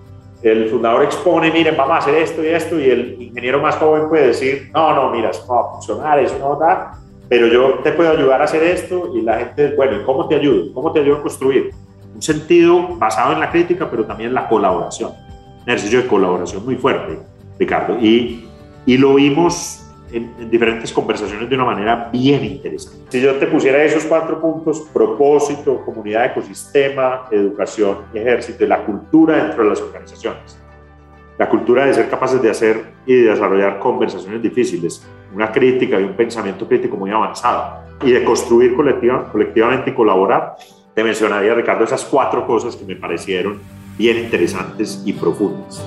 el 0.43 0.69
fundador 0.69 1.03
expone, 1.03 1.51
miren, 1.51 1.77
vamos 1.77 1.95
a 1.95 1.97
hacer 1.97 2.15
esto 2.15 2.43
y 2.43 2.47
esto, 2.47 2.79
y 2.79 2.89
el 2.89 3.21
ingeniero 3.21 3.61
más 3.61 3.75
joven 3.75 4.09
puede 4.09 4.27
decir, 4.27 4.71
no, 4.73 4.93
no, 4.93 5.11
mira, 5.11 5.29
eso 5.29 5.45
no 5.47 5.55
va 5.55 5.61
a 5.61 5.71
funcionar, 5.73 6.19
eso 6.19 6.37
no 6.39 6.57
va 6.57 7.01
pero 7.31 7.47
yo 7.47 7.75
te 7.81 7.93
puedo 7.93 8.11
ayudar 8.11 8.41
a 8.41 8.43
hacer 8.43 8.61
esto 8.61 9.13
y 9.15 9.21
la 9.21 9.39
gente, 9.39 9.73
bueno, 9.77 10.01
¿y 10.01 10.03
cómo 10.03 10.27
te 10.27 10.35
ayudo? 10.35 10.73
¿Cómo 10.73 10.91
te 10.91 10.99
ayudo 10.99 11.15
a 11.15 11.21
construir? 11.21 11.71
Un 12.13 12.21
sentido 12.21 12.97
basado 12.97 13.31
en 13.31 13.39
la 13.39 13.49
crítica, 13.49 13.89
pero 13.89 14.03
también 14.03 14.31
en 14.31 14.33
la 14.33 14.49
colaboración. 14.49 15.13
Un 15.61 15.69
ejercicio 15.69 16.01
de 16.01 16.07
colaboración 16.09 16.65
muy 16.65 16.75
fuerte, 16.75 17.19
Ricardo. 17.57 17.97
Y, 18.01 18.49
y 18.85 18.97
lo 18.97 19.13
vimos 19.13 19.80
en, 20.11 20.33
en, 20.39 20.49
diferentes 20.49 20.91
conversaciones 20.91 21.49
de 21.49 21.55
una 21.55 21.65
manera 21.65 22.09
bien 22.11 22.43
interesante. 22.43 23.05
Si 23.09 23.21
yo 23.21 23.35
te 23.35 23.47
pusiera 23.47 23.83
esos 23.83 24.05
cuatro 24.05 24.39
puntos, 24.39 24.81
propósito, 24.93 25.83
comunidad, 25.85 26.25
ecosistema, 26.25 27.27
educación 27.31 27.99
ejército, 28.13 28.63
y 28.63 28.67
la 28.67 28.83
cultura 28.83 29.43
dentro 29.43 29.63
de 29.63 29.69
las 29.69 29.81
organizaciones 29.81 30.61
la 31.41 31.49
cultura 31.49 31.87
de 31.87 31.93
ser 31.95 32.07
capaces 32.07 32.39
de 32.39 32.51
hacer 32.51 32.83
y 33.03 33.15
de 33.15 33.31
desarrollar 33.31 33.79
conversaciones 33.79 34.43
difíciles, 34.43 35.03
una 35.33 35.51
crítica 35.51 35.99
y 35.99 36.03
un 36.03 36.13
pensamiento 36.13 36.67
crítico 36.67 36.95
muy 36.95 37.09
avanzado 37.09 37.81
y 38.03 38.11
de 38.11 38.23
construir 38.23 38.75
colectiva, 38.75 39.27
colectivamente 39.31 39.89
y 39.89 39.93
colaborar. 39.93 40.53
Te 40.93 41.03
mencionaría, 41.03 41.55
Ricardo, 41.55 41.83
esas 41.83 42.05
cuatro 42.05 42.45
cosas 42.45 42.75
que 42.75 42.85
me 42.85 42.95
parecieron 42.95 43.59
bien 43.97 44.17
interesantes 44.17 45.01
y 45.03 45.13
profundas. 45.13 45.83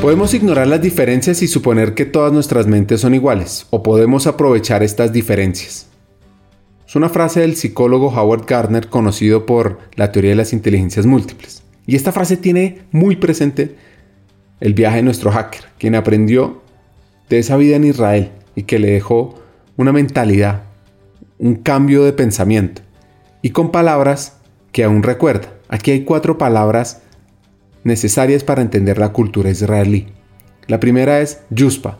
Podemos 0.00 0.32
ignorar 0.32 0.66
las 0.66 0.80
diferencias 0.80 1.42
y 1.42 1.46
suponer 1.46 1.92
que 1.92 2.06
todas 2.06 2.32
nuestras 2.32 2.66
mentes 2.66 3.02
son 3.02 3.14
iguales, 3.14 3.66
o 3.68 3.82
podemos 3.82 4.26
aprovechar 4.26 4.82
estas 4.82 5.12
diferencias. 5.12 5.88
Es 6.88 6.96
una 6.96 7.10
frase 7.10 7.40
del 7.40 7.54
psicólogo 7.54 8.08
Howard 8.08 8.46
Gardner 8.46 8.88
conocido 8.88 9.44
por 9.44 9.78
la 9.96 10.10
teoría 10.10 10.30
de 10.30 10.36
las 10.36 10.54
inteligencias 10.54 11.04
múltiples. 11.04 11.62
Y 11.86 11.96
esta 11.96 12.12
frase 12.12 12.38
tiene 12.38 12.80
muy 12.92 13.16
presente 13.16 13.76
el 14.60 14.72
viaje 14.72 14.96
de 14.96 15.02
nuestro 15.02 15.32
hacker, 15.32 15.64
quien 15.78 15.94
aprendió 15.94 16.62
de 17.28 17.38
esa 17.38 17.58
vida 17.58 17.76
en 17.76 17.84
Israel 17.84 18.30
y 18.56 18.62
que 18.62 18.78
le 18.78 18.90
dejó 18.90 19.34
una 19.76 19.92
mentalidad, 19.92 20.62
un 21.38 21.56
cambio 21.56 22.04
de 22.04 22.14
pensamiento 22.14 22.80
y 23.42 23.50
con 23.50 23.70
palabras 23.70 24.38
que 24.72 24.82
aún 24.82 25.02
recuerda. 25.02 25.52
Aquí 25.68 25.90
hay 25.90 26.04
cuatro 26.04 26.38
palabras 26.38 27.02
necesarias 27.84 28.44
para 28.44 28.62
entender 28.62 28.98
la 28.98 29.12
cultura 29.12 29.50
israelí. 29.50 30.08
La 30.66 30.80
primera 30.80 31.20
es 31.20 31.42
Yuspa. 31.50 31.98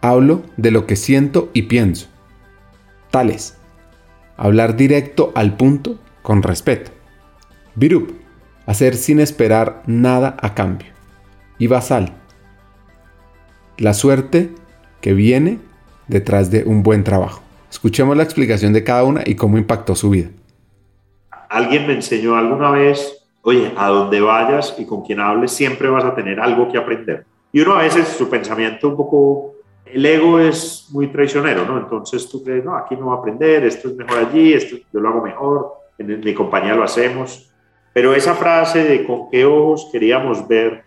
Hablo 0.00 0.42
de 0.56 0.70
lo 0.70 0.86
que 0.86 0.96
siento 0.96 1.50
y 1.52 1.62
pienso 1.62 2.08
tales. 3.14 3.56
Hablar 4.36 4.74
directo 4.74 5.30
al 5.36 5.56
punto 5.56 6.00
con 6.22 6.42
respeto. 6.42 6.90
Virup. 7.76 8.10
Hacer 8.66 8.96
sin 8.96 9.20
esperar 9.20 9.84
nada 9.86 10.36
a 10.42 10.52
cambio. 10.54 10.88
Y 11.58 11.68
basal. 11.68 12.12
La 13.78 13.94
suerte 13.94 14.50
que 15.00 15.14
viene 15.14 15.60
detrás 16.08 16.50
de 16.50 16.64
un 16.64 16.82
buen 16.82 17.04
trabajo. 17.04 17.40
Escuchemos 17.70 18.16
la 18.16 18.24
explicación 18.24 18.72
de 18.72 18.82
cada 18.82 19.04
una 19.04 19.22
y 19.24 19.36
cómo 19.36 19.58
impactó 19.58 19.94
su 19.94 20.10
vida. 20.10 20.30
Alguien 21.48 21.86
me 21.86 21.92
enseñó 21.92 22.34
alguna 22.34 22.72
vez, 22.72 23.23
oye, 23.44 23.72
a 23.76 23.88
donde 23.88 24.20
vayas 24.20 24.74
y 24.78 24.84
con 24.84 25.02
quien 25.02 25.20
hables 25.20 25.52
siempre 25.52 25.88
vas 25.88 26.04
a 26.04 26.14
tener 26.14 26.40
algo 26.40 26.70
que 26.70 26.78
aprender. 26.78 27.24
Y 27.52 27.60
uno 27.60 27.74
a 27.74 27.82
veces 27.82 28.08
su 28.08 28.28
pensamiento 28.28 28.88
un 28.88 28.96
poco 28.96 29.54
el 29.86 30.04
ego 30.04 30.40
es 30.40 30.88
muy 30.90 31.06
traicionero, 31.06 31.64
¿no? 31.64 31.78
Entonces 31.78 32.28
tú 32.28 32.42
crees, 32.42 32.64
no, 32.64 32.76
aquí 32.76 32.96
no 32.96 33.06
voy 33.06 33.16
a 33.16 33.18
aprender, 33.20 33.64
esto 33.64 33.88
es 33.88 33.94
mejor 33.94 34.18
allí, 34.18 34.52
esto 34.52 34.76
yo 34.92 35.00
lo 35.00 35.08
hago 35.08 35.22
mejor, 35.22 35.72
en 35.98 36.20
mi 36.20 36.34
compañía 36.34 36.74
lo 36.74 36.82
hacemos. 36.82 37.50
Pero 37.92 38.12
esa 38.12 38.34
frase 38.34 38.82
de 38.82 39.04
con 39.04 39.30
qué 39.30 39.44
ojos 39.44 39.88
queríamos 39.92 40.48
ver 40.48 40.82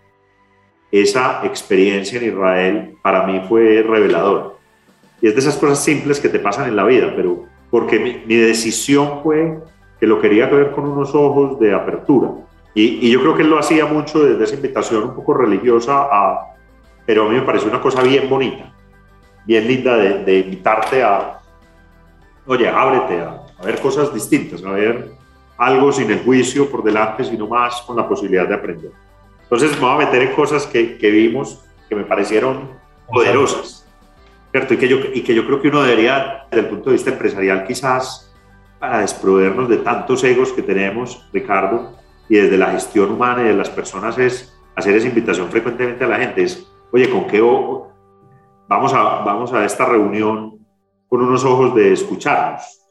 esa 0.91 1.45
experiencia 1.45 2.20
en 2.20 2.28
Israel, 2.28 2.95
para 3.01 3.26
mí 3.26 3.41
fue 3.47 3.82
revelador. 3.82 4.58
Y 5.22 5.28
es 5.28 5.34
de 5.34 5.39
esas 5.39 5.58
cosas 5.58 5.84
simples 5.84 6.20
que 6.20 6.30
te 6.30 6.39
pasan 6.39 6.68
en 6.68 6.76
la 6.76 6.84
vida, 6.84 7.14
pero 7.16 7.45
porque 7.70 7.99
mi, 7.99 8.36
decisión 8.36 9.22
fue 9.24 9.60
que 9.99 10.08
lo 10.08 10.20
quería 10.20 10.47
ver 10.47 10.72
con 10.72 10.86
unos 10.86 11.14
ojos 11.16 11.60
de 11.60 11.74
apertura. 11.74 12.32
Y, 12.78 13.08
y, 13.08 13.12
yo 13.12 13.22
creo 13.22 13.36
que 13.36 13.42
él 13.42 13.50
lo 13.50 13.58
hacía 13.58 13.86
mucho 13.86 14.20
desde 14.20 14.44
esa 14.44 14.56
invitación 14.56 15.04
un 15.04 15.16
poco 15.16 15.34
religiosa 15.34 16.08
a, 16.12 16.56
pero 17.06 17.26
a 17.26 17.30
mí 17.30 17.36
me 17.36 17.42
pareció 17.42 17.70
una 17.70 17.82
cosa 17.82 18.04
bien 18.04 18.30
bonita 18.30 18.72
bien 19.48 19.66
linda 19.66 19.96
de, 19.96 20.40
invitarte 20.40 21.02
a, 21.02 21.40
oye, 22.46 22.68
ábrete 22.68 23.22
a, 23.22 23.42
ver 23.64 23.80
cosas 23.80 24.14
distintas, 24.14 24.64
a 24.64 24.72
ver 24.72 25.14
algo 25.58 25.92
sin 25.92 26.12
el 26.12 26.20
juicio 26.24 26.70
por 26.70 26.84
delante, 26.84 27.24
sino 27.24 27.48
más 27.48 27.82
con 27.82 27.96
la 27.96 28.08
posibilidad 28.08 28.48
de 28.48 28.54
aprender. 28.54 28.92
Entonces 29.42 29.72
me 29.76 29.80
voy 29.80 29.96
a 29.96 30.06
meter 30.06 30.22
en 30.22 30.36
cosas 30.36 30.68
que, 30.68 30.98
que 30.98 31.10
vimos 31.10 31.64
que 31.90 31.96
me 31.96 32.04
parecieron 32.04 32.70
poderosas, 33.08 33.88
¿cierto? 34.52 34.74
Y 34.74 34.78
que, 34.78 34.88
yo, 34.88 34.98
y 35.14 35.24
que 35.24 35.34
yo 35.34 35.46
creo 35.48 35.62
que 35.62 35.70
uno 35.70 35.82
debería, 35.82 36.46
desde 36.52 36.66
el 36.66 36.70
punto 36.70 36.90
de 36.90 36.98
vista 36.98 37.10
empresarial, 37.10 37.66
quizás 37.66 38.36
para 38.78 39.00
desproveernos 39.00 39.70
de 39.70 39.78
tantos 39.78 40.24
egos 40.26 40.52
que 40.52 40.62
tenemos, 40.62 41.26
Ricardo, 41.32 41.96
y 42.30 42.36
desde 42.38 42.58
la 42.58 42.72
gestión 42.72 43.12
humana 43.12 43.44
y 43.44 43.48
de 43.48 43.54
las 43.54 43.70
personas, 43.70 44.18
es 44.18 44.54
hacer 44.76 44.96
esa 44.96 45.08
invitación 45.08 45.50
frecuentemente 45.50 46.04
a 46.04 46.08
la 46.08 46.18
gente, 46.18 46.44
es 46.44 46.68
oye, 46.92 47.10
¿con 47.10 47.28
qué 47.28 47.42
vamos 48.68 48.94
a, 48.94 49.24
vamos 49.24 49.54
a 49.54 49.66
esta 49.66 49.86
reunión 49.86 50.60
con 51.08 51.22
unos 51.22 51.44
ojos 51.46 51.74
de 51.76 51.94
escucharnos, 51.94 52.82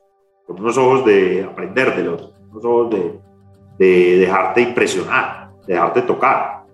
con 0.46 0.60
unos 0.60 0.76
ojos 0.78 1.04
de 1.04 1.44
aprender 1.44 1.94
del 1.94 2.08
otro, 2.08 2.30
con 2.32 2.50
unos 2.50 2.64
ojos 2.64 2.90
de, 2.90 3.20
de 3.78 4.18
dejarte 4.18 4.62
impresionar, 4.62 5.50
de 5.66 5.74
dejarte 5.74 6.02
tocar, 6.02 6.64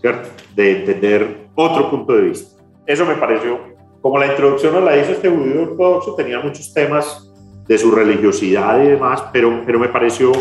¿cierto? 0.00 0.28
De 0.54 0.80
entender 0.80 1.48
otro 1.54 1.90
punto 1.90 2.12
de 2.14 2.22
vista. 2.22 2.62
Eso 2.86 3.04
me 3.06 3.14
pareció, 3.14 3.58
como 4.00 4.18
la 4.18 4.26
introducción 4.26 4.74
nos 4.74 4.84
la 4.84 4.96
hizo 4.96 5.12
este 5.12 5.30
judío 5.30 5.62
ortodoxo, 5.62 6.14
tenía 6.14 6.40
muchos 6.40 6.72
temas 6.72 7.32
de 7.66 7.78
su 7.78 7.90
religiosidad 7.90 8.82
y 8.82 8.88
demás, 8.88 9.24
pero, 9.32 9.62
pero 9.64 9.78
me 9.78 9.88
pareció 9.88 10.32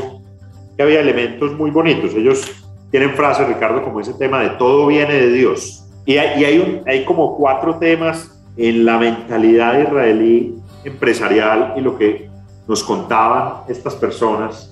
que 0.75 0.83
había 0.83 0.99
elementos 0.99 1.53
muy 1.53 1.71
bonitos. 1.71 2.13
Ellos 2.13 2.51
tienen 2.91 3.11
frases, 3.15 3.47
Ricardo, 3.47 3.83
como 3.83 3.99
ese 3.99 4.13
tema 4.13 4.41
de 4.41 4.51
todo 4.51 4.87
viene 4.87 5.13
de 5.13 5.31
Dios. 5.31 5.83
Y 6.05 6.17
hay, 6.17 6.83
hay, 6.85 7.05
como 7.05 7.37
cuatro 7.37 7.75
temas 7.77 8.29
en 8.57 8.85
la 8.85 8.97
mentalidad 8.97 9.79
israelí 9.79 10.55
empresarial 10.83 11.73
y 11.77 11.81
lo 11.81 11.97
que 11.97 12.29
nos 12.67 12.83
contaban 12.83 13.63
estas 13.69 13.95
personas 13.95 14.69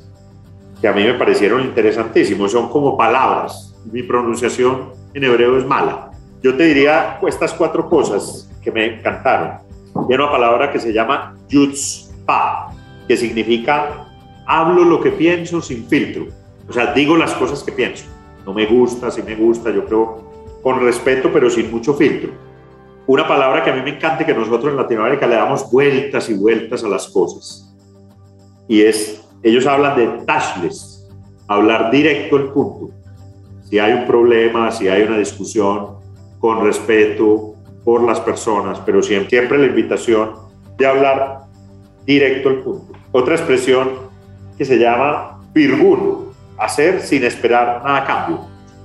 que 0.82 0.88
a 0.88 0.93
mí 0.93 1.04
me 1.04 1.14
parecieron 1.14 1.62
interesantísimos. 1.62 2.52
Son 2.52 2.70
como 2.70 2.97
palabras. 2.97 3.76
Mi 3.91 4.04
pronunciación 4.04 4.89
en 5.14 5.24
hebreo 5.24 5.58
es 5.58 5.66
mala. 5.66 6.12
Yo 6.43 6.56
te 6.56 6.64
diría 6.64 7.20
estas 7.28 7.54
cuatro 7.54 7.89
cosas 7.89 8.49
que 8.62 8.72
me 8.72 8.97
encantaron. 8.97 9.60
Y 10.10 10.14
una 10.14 10.30
palabra 10.30 10.72
que 10.72 10.80
se 10.80 10.91
llama 10.91 11.36
yutzpa, 11.47 12.74
que 13.08 13.18
significa 13.18 14.11
hablo 14.45 14.83
lo 14.83 15.01
que 15.01 15.11
pienso 15.11 15.61
sin 15.61 15.87
filtro. 15.87 16.27
O 16.67 16.73
sea, 16.73 16.93
digo 16.93 17.17
las 17.17 17.33
cosas 17.33 17.63
que 17.63 17.71
pienso. 17.71 18.05
No 18.45 18.53
me 18.53 18.65
gusta, 18.65 19.11
si 19.11 19.21
me 19.21 19.35
gusta, 19.35 19.71
yo 19.71 19.85
creo 19.85 20.31
con 20.63 20.79
respeto, 20.81 21.29
pero 21.31 21.49
sin 21.49 21.71
mucho 21.71 21.93
filtro. 21.93 22.31
Una 23.07 23.27
palabra 23.27 23.63
que 23.63 23.71
a 23.71 23.75
mí 23.75 23.81
me 23.81 23.95
encanta 23.95 24.25
que 24.25 24.33
nosotros 24.33 24.71
en 24.71 24.77
Latinoamérica 24.77 25.27
le 25.27 25.35
damos 25.35 25.69
vueltas 25.71 26.29
y 26.29 26.35
vueltas 26.35 26.83
a 26.83 26.87
las 26.87 27.07
cosas. 27.07 27.75
Y 28.67 28.81
es 28.81 29.21
ellos 29.43 29.65
hablan 29.65 29.97
de 29.97 30.07
touchless, 30.25 31.09
hablar 31.47 31.89
directo 31.91 32.35
al 32.35 32.51
punto. 32.51 32.91
Si 33.63 33.79
hay 33.79 33.93
un 33.93 34.05
problema, 34.05 34.71
si 34.71 34.87
hay 34.87 35.01
una 35.03 35.17
discusión, 35.17 35.95
con 36.39 36.63
respeto 36.63 37.55
por 37.83 38.03
las 38.03 38.19
personas, 38.19 38.79
pero 38.85 39.01
siempre, 39.01 39.57
la 39.57 39.65
invitación 39.65 40.31
de 40.77 40.85
hablar 40.85 41.41
directo 42.05 42.49
al 42.49 42.57
punto. 42.57 42.93
Otra 43.11 43.35
expresión 43.35 43.89
que 44.58 44.66
se 44.66 44.78
llama 44.78 45.39
virgun, 45.54 46.32
hacer 46.58 47.02
sin 47.02 47.24
esperar 47.24 47.82
nada 47.84 47.97
a 47.97 48.06
cambio. 48.06 48.39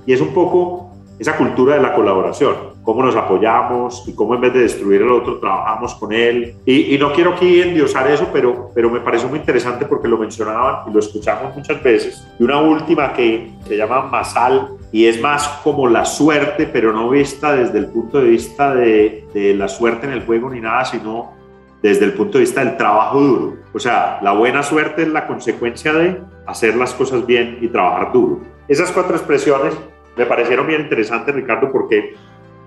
Y 0.05 0.13
es 0.13 0.21
un 0.21 0.33
poco 0.33 0.91
esa 1.19 1.35
cultura 1.35 1.75
de 1.75 1.81
la 1.81 1.93
colaboración 1.93 2.77
cómo 2.87 3.03
nos 3.03 3.17
apoyamos 3.17 4.07
y 4.07 4.13
cómo 4.13 4.35
en 4.35 4.39
vez 4.39 4.53
de 4.53 4.61
destruir 4.61 5.01
al 5.01 5.11
otro 5.11 5.39
trabajamos 5.39 5.93
con 5.95 6.13
él. 6.13 6.55
Y, 6.65 6.97
no 6.97 7.11
quiero 7.11 7.33
aquí 7.33 7.61
endiosar 7.61 8.09
eso, 8.09 8.29
pero, 8.31 8.71
pero 8.73 8.89
me 8.89 9.01
parece 9.01 9.27
muy 9.27 9.39
interesante 9.39 9.85
porque 9.85 10.07
lo 10.07 10.17
mencionaban 10.17 10.89
y 10.89 10.93
lo 10.93 10.99
escuchamos 10.99 11.53
muchas 11.53 11.83
veces. 11.83 12.25
Y 12.39 12.43
una 12.43 12.61
última 12.61 13.11
que 13.11 13.51
se 13.67 13.75
llama 13.75 14.03
Masal 14.03 14.69
y 14.93 15.05
es 15.05 15.19
más 15.19 15.49
como 15.65 15.89
la 15.89 16.05
suerte, 16.05 16.65
pero 16.65 16.93
no 16.93 17.09
vista 17.09 17.57
desde 17.57 17.77
el 17.77 17.87
punto 17.87 18.19
de 18.19 18.29
vista 18.29 18.73
de, 18.73 19.27
de 19.33 19.53
la 19.53 19.67
suerte 19.67 20.07
en 20.07 20.13
el 20.13 20.25
juego 20.25 20.49
ni 20.49 20.61
nada, 20.61 20.85
sino 20.85 21.33
desde 21.81 22.05
el 22.05 22.13
punto 22.13 22.37
de 22.37 22.43
vista 22.43 22.63
del 22.63 22.77
trabajo 22.77 23.19
duro. 23.19 23.57
O 23.73 23.79
sea, 23.79 24.19
la 24.21 24.31
buena 24.31 24.63
suerte 24.63 25.03
es 25.03 25.07
la 25.09 25.27
consecuencia 25.27 25.93
de 25.93 26.19
hacer 26.45 26.75
las 26.75 26.93
cosas 26.93 27.25
bien 27.25 27.59
y 27.61 27.67
trabajar 27.67 28.11
duro. 28.11 28.41
Esas 28.67 28.91
cuatro 28.91 29.15
expresiones 29.15 29.73
me 30.15 30.25
parecieron 30.25 30.67
bien 30.67 30.81
interesantes, 30.81 31.33
Ricardo, 31.35 31.71
porque 31.71 32.15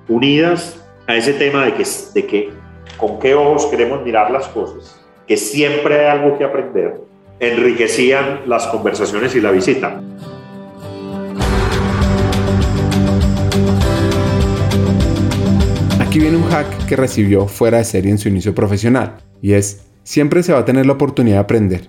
unidas 0.08 0.84
a 1.06 1.16
ese 1.16 1.32
tema 1.32 1.64
de 1.64 1.74
que, 1.74 1.84
de 2.14 2.26
que 2.26 2.50
con 2.96 3.18
qué 3.18 3.34
ojos 3.34 3.66
queremos 3.66 4.02
mirar 4.02 4.30
las 4.30 4.48
cosas, 4.48 5.04
que 5.26 5.36
siempre 5.36 6.00
hay 6.00 6.18
algo 6.18 6.38
que 6.38 6.44
aprender, 6.44 7.00
enriquecían 7.40 8.42
las 8.46 8.66
conversaciones 8.68 9.34
y 9.34 9.40
la 9.40 9.50
visita. 9.50 10.00
Aquí 16.10 16.18
viene 16.18 16.38
un 16.38 16.50
hack 16.50 16.86
que 16.86 16.96
recibió 16.96 17.46
fuera 17.46 17.78
de 17.78 17.84
serie 17.84 18.10
en 18.10 18.18
su 18.18 18.28
inicio 18.28 18.52
profesional, 18.52 19.18
y 19.40 19.52
es, 19.52 19.86
siempre 20.02 20.42
se 20.42 20.52
va 20.52 20.58
a 20.58 20.64
tener 20.64 20.84
la 20.84 20.94
oportunidad 20.94 21.36
de 21.36 21.42
aprender, 21.42 21.88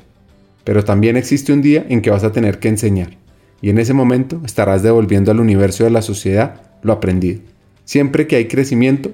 pero 0.63 0.83
también 0.83 1.17
existe 1.17 1.51
un 1.51 1.63
día 1.63 1.87
en 1.89 2.03
que 2.03 2.11
vas 2.11 2.23
a 2.23 2.31
tener 2.31 2.59
que 2.59 2.67
enseñar, 2.67 3.17
y 3.63 3.71
en 3.71 3.79
ese 3.79 3.95
momento 3.95 4.39
estarás 4.45 4.83
devolviendo 4.83 5.31
al 5.31 5.39
universo 5.39 5.85
de 5.85 5.89
la 5.89 6.03
sociedad 6.03 6.61
lo 6.83 6.93
aprendido. 6.93 7.41
Siempre 7.83 8.27
que 8.27 8.35
hay 8.35 8.47
crecimiento, 8.47 9.09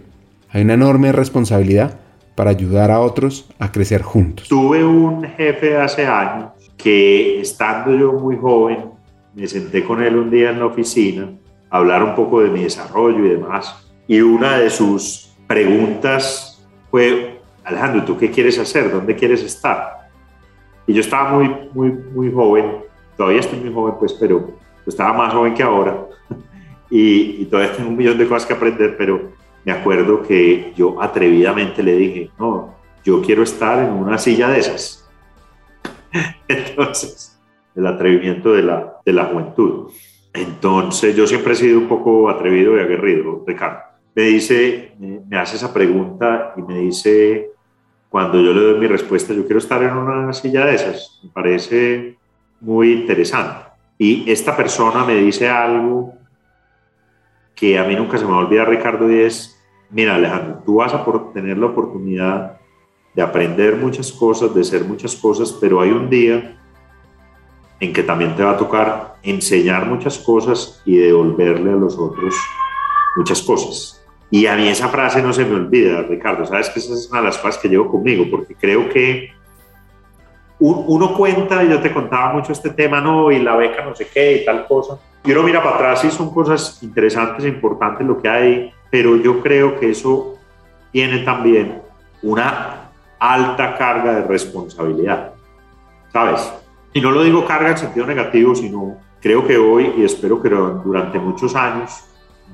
hay 0.49 0.63
una 0.63 0.73
enorme 0.73 1.13
responsabilidad 1.13 2.01
para 2.35 2.49
ayudar 2.49 2.91
a 2.91 2.99
otros 2.99 3.49
a 3.59 3.71
crecer 3.71 4.01
juntos. 4.01 4.49
Tuve 4.49 4.83
un 4.83 5.23
jefe 5.23 5.77
hace 5.77 6.05
años 6.05 6.49
que 6.75 7.39
estando 7.39 7.97
yo 7.97 8.11
muy 8.11 8.35
joven, 8.35 8.89
me 9.33 9.47
senté 9.47 9.85
con 9.85 10.03
él 10.03 10.17
un 10.17 10.29
día 10.29 10.49
en 10.49 10.59
la 10.59 10.65
oficina 10.65 11.31
a 11.69 11.77
hablar 11.77 12.03
un 12.03 12.13
poco 12.13 12.41
de 12.41 12.49
mi 12.49 12.63
desarrollo 12.63 13.25
y 13.25 13.29
demás. 13.29 13.86
Y 14.07 14.21
una 14.21 14.57
de 14.57 14.69
sus 14.69 15.35
preguntas 15.47 16.65
fue, 16.89 17.41
Alejandro, 17.63 18.05
¿tú 18.05 18.17
qué 18.17 18.31
quieres 18.31 18.57
hacer? 18.57 18.89
¿Dónde 18.91 19.15
quieres 19.15 19.43
estar? 19.43 20.09
Y 20.87 20.93
yo 20.93 21.01
estaba 21.01 21.33
muy, 21.33 21.53
muy, 21.73 21.91
muy 21.91 22.31
joven, 22.31 22.77
todavía 23.17 23.41
estoy 23.41 23.59
muy 23.59 23.73
joven, 23.73 23.95
pues, 23.99 24.13
pero 24.13 24.51
estaba 24.85 25.11
más 25.11 25.33
joven 25.33 25.53
que 25.53 25.63
ahora 25.63 26.05
y, 26.89 27.43
todavía 27.45 27.73
tengo 27.75 27.89
un 27.89 27.97
millón 27.97 28.17
de 28.17 28.27
cosas 28.27 28.45
que 28.45 28.53
aprender, 28.53 28.95
pero 28.97 29.33
me 29.65 29.73
acuerdo 29.73 30.23
que 30.23 30.71
yo 30.77 31.01
atrevidamente 31.01 31.83
le 31.83 31.97
dije, 31.97 32.31
no, 32.39 32.75
yo 33.03 33.21
quiero 33.21 33.43
estar 33.43 33.83
en 33.83 33.91
una 33.91 34.17
silla 34.17 34.47
de 34.47 34.59
esas. 34.59 35.09
Entonces, 36.47 37.37
el 37.75 37.85
atrevimiento 37.85 38.53
de 38.53 38.63
la, 38.63 38.93
de 39.05 39.11
la 39.11 39.25
juventud. 39.25 39.91
Entonces, 40.33 41.15
yo 41.15 41.27
siempre 41.27 41.51
he 41.51 41.55
sido 41.57 41.79
un 41.79 41.87
poco 41.89 42.29
atrevido 42.29 42.77
y 42.77 42.79
aguerrido, 42.79 43.43
Ricardo. 43.45 43.96
Me 44.17 44.23
dice, 44.23 44.95
me 44.97 45.37
hace 45.37 45.57
esa 45.57 45.71
pregunta 45.71 46.55
y 46.57 46.63
me 46.63 46.79
dice, 46.79 47.51
cuando 48.09 48.41
yo 48.41 48.51
le 48.51 48.61
doy 48.61 48.79
mi 48.79 48.87
respuesta, 48.87 49.31
yo 49.31 49.45
quiero 49.45 49.59
estar 49.59 49.83
en 49.83 49.95
una 49.95 50.33
silla 50.33 50.65
de 50.65 50.73
esas. 50.73 51.19
Me 51.21 51.29
parece 51.29 52.17
muy 52.59 52.93
interesante. 52.93 53.67
Y 53.99 54.27
esta 54.31 54.57
persona 54.57 55.05
me 55.05 55.17
dice 55.17 55.47
algo 55.47 56.15
que 57.53 57.77
a 57.77 57.83
mí 57.83 57.95
nunca 57.95 58.17
se 58.17 58.25
me 58.25 58.31
va 58.31 58.37
a 58.37 58.39
olvidar, 58.39 58.67
Ricardo, 58.67 59.07
y 59.11 59.19
es, 59.19 59.55
mira 59.91 60.15
Alejandro, 60.15 60.63
tú 60.65 60.77
vas 60.77 60.95
a 60.95 61.05
tener 61.31 61.59
la 61.59 61.67
oportunidad 61.67 62.57
de 63.13 63.21
aprender 63.21 63.75
muchas 63.75 64.11
cosas, 64.11 64.51
de 64.55 64.63
ser 64.63 64.83
muchas 64.83 65.15
cosas, 65.15 65.55
pero 65.61 65.79
hay 65.79 65.91
un 65.91 66.09
día 66.09 66.57
en 67.79 67.93
que 67.93 68.01
también 68.01 68.35
te 68.35 68.43
va 68.43 68.53
a 68.53 68.57
tocar 68.57 69.17
enseñar 69.21 69.85
muchas 69.85 70.17
cosas 70.17 70.81
y 70.85 70.97
devolverle 70.97 71.71
a 71.71 71.75
los 71.75 71.99
otros 71.99 72.33
muchas 73.15 73.43
cosas. 73.43 73.96
Y 74.29 74.45
a 74.45 74.55
mí 74.55 74.67
esa 74.67 74.89
frase 74.89 75.21
no 75.21 75.31
se 75.31 75.45
me 75.45 75.55
olvida, 75.55 76.01
Ricardo. 76.01 76.45
Sabes 76.45 76.69
que 76.69 76.79
esa 76.79 76.93
es 76.93 77.09
una 77.09 77.21
de 77.21 77.27
las 77.27 77.37
cosas 77.37 77.57
que 77.59 77.69
llevo 77.69 77.89
conmigo, 77.89 78.25
porque 78.29 78.55
creo 78.55 78.89
que 78.89 79.31
uno 80.59 81.13
cuenta, 81.13 81.63
y 81.63 81.69
yo 81.69 81.79
te 81.79 81.93
contaba 81.93 82.33
mucho 82.33 82.51
este 82.51 82.71
tema, 82.71 82.99
no, 82.99 83.31
y 83.31 83.39
la 83.39 83.55
beca 83.55 83.85
no 83.85 83.95
sé 83.95 84.07
qué 84.11 84.41
y 84.41 84.45
tal 84.45 84.65
cosa. 84.65 84.97
Y 85.23 85.31
uno 85.31 85.43
mira 85.43 85.61
para 85.61 85.75
atrás 85.75 86.03
y 86.03 86.09
son 86.09 86.33
cosas 86.33 86.81
interesantes 86.81 87.45
e 87.45 87.49
importantes 87.49 88.05
lo 88.05 88.19
que 88.19 88.27
hay, 88.27 88.73
pero 88.89 89.15
yo 89.17 89.41
creo 89.41 89.79
que 89.79 89.91
eso 89.91 90.37
tiene 90.91 91.19
también 91.19 91.81
una 92.23 92.89
alta 93.19 93.77
carga 93.77 94.15
de 94.15 94.21
responsabilidad, 94.23 95.33
¿sabes? 96.11 96.51
Y 96.93 97.01
no 97.01 97.11
lo 97.11 97.23
digo 97.23 97.45
carga 97.45 97.71
en 97.71 97.77
sentido 97.77 98.07
negativo, 98.07 98.55
sino 98.55 98.97
creo 99.21 99.45
que 99.45 99.57
hoy, 99.57 99.93
y 99.97 100.03
espero 100.03 100.41
que 100.41 100.49
durante 100.49 101.19
muchos 101.19 101.55
años, 101.55 102.03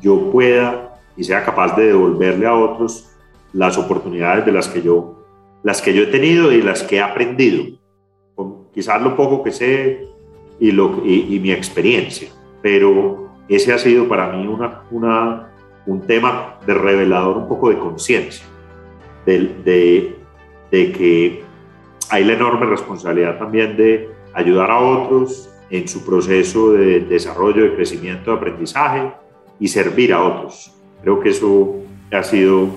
yo 0.01 0.29
pueda 0.31 0.92
y 1.15 1.23
sea 1.23 1.43
capaz 1.43 1.75
de 1.75 1.87
devolverle 1.87 2.47
a 2.47 2.55
otros 2.55 3.09
las 3.53 3.77
oportunidades 3.77 4.45
de 4.45 4.51
las 4.51 4.67
que 4.67 4.81
yo, 4.81 5.25
las 5.63 5.81
que 5.81 5.93
yo 5.93 6.03
he 6.03 6.07
tenido 6.07 6.51
y 6.51 6.61
las 6.61 6.83
que 6.83 6.97
he 6.97 7.01
aprendido 7.01 7.63
quizás 8.73 9.01
lo 9.01 9.15
poco 9.15 9.43
que 9.43 9.51
sé 9.51 10.07
y, 10.59 10.71
lo, 10.71 11.01
y, 11.05 11.39
mi 11.39 11.51
experiencia, 11.51 12.29
pero 12.61 13.29
ese 13.47 13.73
ha 13.73 13.77
sido 13.77 14.07
para 14.07 14.31
mí 14.31 14.47
una, 14.47 14.81
una, 14.91 15.49
un 15.85 16.01
tema 16.01 16.57
de 16.65 16.73
revelador 16.73 17.37
un 17.37 17.47
poco 17.47 17.69
de 17.69 17.77
conciencia, 17.77 18.45
de, 19.25 19.39
de, 19.63 20.15
de 20.71 20.91
que 20.91 21.43
hay 22.09 22.23
la 22.23 22.33
enorme 22.33 22.65
responsabilidad 22.65 23.37
también 23.37 23.75
de 23.77 24.09
ayudar 24.33 24.71
a 24.71 24.79
otros 24.79 25.49
en 25.69 25.87
su 25.87 26.05
proceso 26.05 26.73
de 26.73 27.01
desarrollo, 27.01 27.63
de 27.63 27.75
crecimiento, 27.75 28.31
de 28.31 28.37
aprendizaje 28.37 29.11
y 29.59 29.67
servir 29.67 30.13
a 30.13 30.23
otros. 30.23 30.73
Creo 31.03 31.19
que 31.19 31.29
eso 31.29 31.75
ha 32.13 32.23
sido 32.23 32.69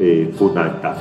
eh, 0.00 0.34
fundamental. 0.36 0.96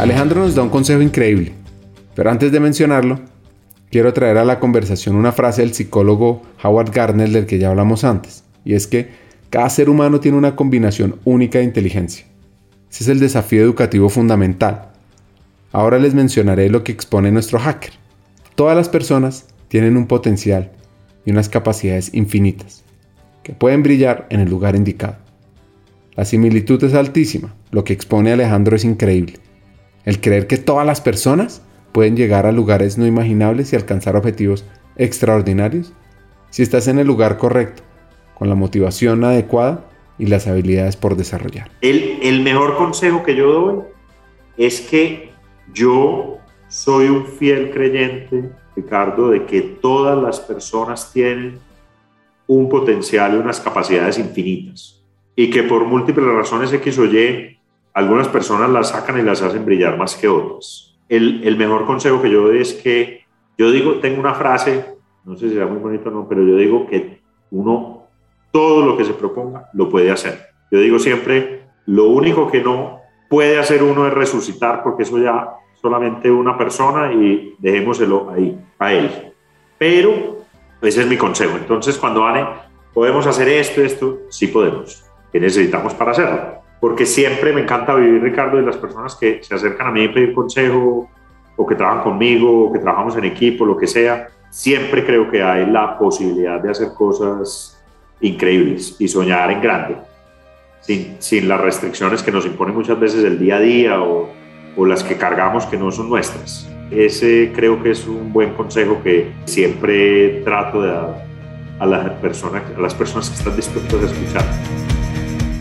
Alejandro 0.00 0.40
nos 0.40 0.56
da 0.56 0.62
un 0.64 0.70
consejo 0.70 1.00
increíble, 1.00 1.52
pero 2.16 2.30
antes 2.30 2.50
de 2.50 2.58
mencionarlo, 2.58 3.20
quiero 3.90 4.12
traer 4.12 4.38
a 4.38 4.44
la 4.44 4.58
conversación 4.58 5.14
una 5.14 5.30
frase 5.30 5.62
del 5.62 5.72
psicólogo 5.72 6.42
Howard 6.64 6.90
Gardner 6.90 7.28
del 7.30 7.46
que 7.46 7.58
ya 7.58 7.70
hablamos 7.70 8.02
antes, 8.02 8.42
y 8.64 8.74
es 8.74 8.88
que 8.88 9.10
cada 9.50 9.70
ser 9.70 9.88
humano 9.88 10.18
tiene 10.18 10.36
una 10.36 10.56
combinación 10.56 11.20
única 11.24 11.58
de 11.58 11.64
inteligencia. 11.64 12.26
Ese 12.90 13.04
es 13.04 13.08
el 13.08 13.20
desafío 13.20 13.62
educativo 13.62 14.08
fundamental. 14.08 14.90
Ahora 15.70 15.98
les 15.98 16.14
mencionaré 16.14 16.68
lo 16.70 16.82
que 16.82 16.90
expone 16.90 17.30
nuestro 17.30 17.60
hacker. 17.60 17.92
Todas 18.56 18.76
las 18.76 18.88
personas 18.88 19.46
tienen 19.68 19.96
un 19.96 20.06
potencial 20.06 20.72
unas 21.30 21.48
capacidades 21.48 22.14
infinitas, 22.14 22.84
que 23.42 23.52
pueden 23.52 23.82
brillar 23.82 24.26
en 24.30 24.40
el 24.40 24.48
lugar 24.48 24.76
indicado. 24.76 25.16
La 26.14 26.24
similitud 26.24 26.82
es 26.82 26.94
altísima, 26.94 27.54
lo 27.70 27.84
que 27.84 27.92
expone 27.92 28.32
Alejandro 28.32 28.76
es 28.76 28.84
increíble. 28.84 29.34
El 30.04 30.20
creer 30.20 30.46
que 30.46 30.56
todas 30.56 30.86
las 30.86 31.00
personas 31.00 31.62
pueden 31.92 32.16
llegar 32.16 32.46
a 32.46 32.52
lugares 32.52 32.98
no 32.98 33.06
imaginables 33.06 33.72
y 33.72 33.76
alcanzar 33.76 34.16
objetivos 34.16 34.64
extraordinarios 34.96 35.92
si 36.50 36.62
estás 36.62 36.88
en 36.88 36.98
el 36.98 37.06
lugar 37.06 37.38
correcto, 37.38 37.82
con 38.34 38.48
la 38.48 38.54
motivación 38.54 39.22
adecuada 39.24 39.84
y 40.18 40.26
las 40.26 40.46
habilidades 40.46 40.96
por 40.96 41.16
desarrollar. 41.16 41.70
El, 41.80 42.18
el 42.22 42.42
mejor 42.42 42.76
consejo 42.76 43.22
que 43.22 43.36
yo 43.36 43.52
doy 43.52 43.82
es 44.56 44.80
que 44.80 45.30
yo 45.72 46.38
soy 46.68 47.08
un 47.08 47.26
fiel 47.26 47.70
creyente, 47.70 48.50
Ricardo, 48.78 49.30
de 49.30 49.44
que 49.44 49.60
todas 49.60 50.20
las 50.20 50.40
personas 50.40 51.12
tienen 51.12 51.58
un 52.46 52.68
potencial 52.68 53.34
y 53.34 53.38
unas 53.38 53.60
capacidades 53.60 54.18
infinitas 54.18 55.02
y 55.34 55.50
que 55.50 55.62
por 55.64 55.84
múltiples 55.84 56.26
razones 56.26 56.72
X 56.72 56.98
o 56.98 57.04
Y, 57.04 57.58
algunas 57.94 58.28
personas 58.28 58.70
las 58.70 58.90
sacan 58.90 59.18
y 59.18 59.22
las 59.22 59.42
hacen 59.42 59.64
brillar 59.64 59.96
más 59.98 60.14
que 60.16 60.28
otras. 60.28 60.96
El, 61.08 61.42
el 61.44 61.56
mejor 61.56 61.86
consejo 61.86 62.22
que 62.22 62.30
yo 62.30 62.42
doy 62.42 62.60
es 62.60 62.74
que, 62.74 63.24
yo 63.56 63.70
digo, 63.70 63.94
tengo 64.00 64.20
una 64.20 64.34
frase, 64.34 64.84
no 65.24 65.36
sé 65.36 65.48
si 65.48 65.54
será 65.54 65.66
muy 65.66 65.78
bonito 65.78 66.08
o 66.08 66.12
no, 66.12 66.28
pero 66.28 66.42
yo 66.42 66.56
digo 66.56 66.86
que 66.86 67.20
uno 67.50 68.04
todo 68.52 68.84
lo 68.84 68.96
que 68.96 69.04
se 69.04 69.14
proponga 69.14 69.70
lo 69.72 69.88
puede 69.88 70.10
hacer. 70.10 70.48
Yo 70.70 70.80
digo 70.80 70.98
siempre, 70.98 71.64
lo 71.86 72.08
único 72.08 72.50
que 72.50 72.62
no 72.62 73.00
puede 73.28 73.58
hacer 73.58 73.82
uno 73.82 74.06
es 74.06 74.14
resucitar, 74.14 74.82
porque 74.82 75.02
eso 75.02 75.18
ya 75.18 75.48
solamente 75.80 76.30
una 76.30 76.56
persona 76.56 77.12
y 77.12 77.54
dejémoselo 77.58 78.30
ahí, 78.30 78.58
a 78.78 78.92
él. 78.92 79.32
Pero 79.78 80.38
ese 80.82 81.02
es 81.02 81.06
mi 81.06 81.16
consejo. 81.16 81.56
Entonces, 81.56 81.96
cuando 81.98 82.24
Ane, 82.24 82.46
podemos 82.92 83.26
hacer 83.26 83.48
esto, 83.48 83.82
esto, 83.82 84.18
sí 84.28 84.48
podemos. 84.48 85.04
¿Qué 85.32 85.40
necesitamos 85.40 85.94
para 85.94 86.12
hacerlo? 86.12 86.58
Porque 86.80 87.06
siempre 87.06 87.52
me 87.52 87.62
encanta 87.62 87.94
vivir, 87.94 88.22
Ricardo, 88.22 88.56
de 88.56 88.62
las 88.62 88.76
personas 88.76 89.14
que 89.16 89.40
se 89.42 89.54
acercan 89.54 89.88
a 89.88 89.90
mí 89.90 90.04
y 90.04 90.08
pedir 90.08 90.32
consejo, 90.32 91.08
o 91.56 91.66
que 91.66 91.74
trabajan 91.74 92.02
conmigo, 92.02 92.66
o 92.66 92.72
que 92.72 92.78
trabajamos 92.78 93.16
en 93.16 93.24
equipo, 93.24 93.64
lo 93.64 93.76
que 93.76 93.86
sea. 93.86 94.28
Siempre 94.50 95.04
creo 95.04 95.30
que 95.30 95.42
hay 95.42 95.66
la 95.66 95.98
posibilidad 95.98 96.60
de 96.60 96.70
hacer 96.70 96.94
cosas 96.94 97.84
increíbles 98.20 98.96
y 98.98 99.08
soñar 99.08 99.50
en 99.50 99.60
grande, 99.60 99.96
sin, 100.80 101.16
sin 101.20 101.48
las 101.48 101.60
restricciones 101.60 102.22
que 102.22 102.32
nos 102.32 102.46
impone 102.46 102.72
muchas 102.72 102.98
veces 102.98 103.24
el 103.24 103.38
día 103.38 103.56
a 103.56 103.60
día 103.60 104.00
o, 104.00 104.28
o 104.78 104.86
las 104.86 105.02
que 105.02 105.16
cargamos 105.16 105.66
que 105.66 105.76
no 105.76 105.90
son 105.90 106.08
nuestras. 106.08 106.68
Ese 106.90 107.52
creo 107.54 107.82
que 107.82 107.90
es 107.90 108.06
un 108.06 108.32
buen 108.32 108.54
consejo 108.54 109.02
que 109.02 109.32
siempre 109.44 110.40
trato 110.44 110.80
de 110.80 110.88
dar 110.88 111.26
a, 111.80 111.86
la 111.86 112.20
persona, 112.20 112.62
a 112.76 112.80
las 112.80 112.94
personas 112.94 113.28
que 113.28 113.36
están 113.36 113.56
dispuestas 113.56 114.00
a 114.00 114.06
escuchar. 114.06 114.44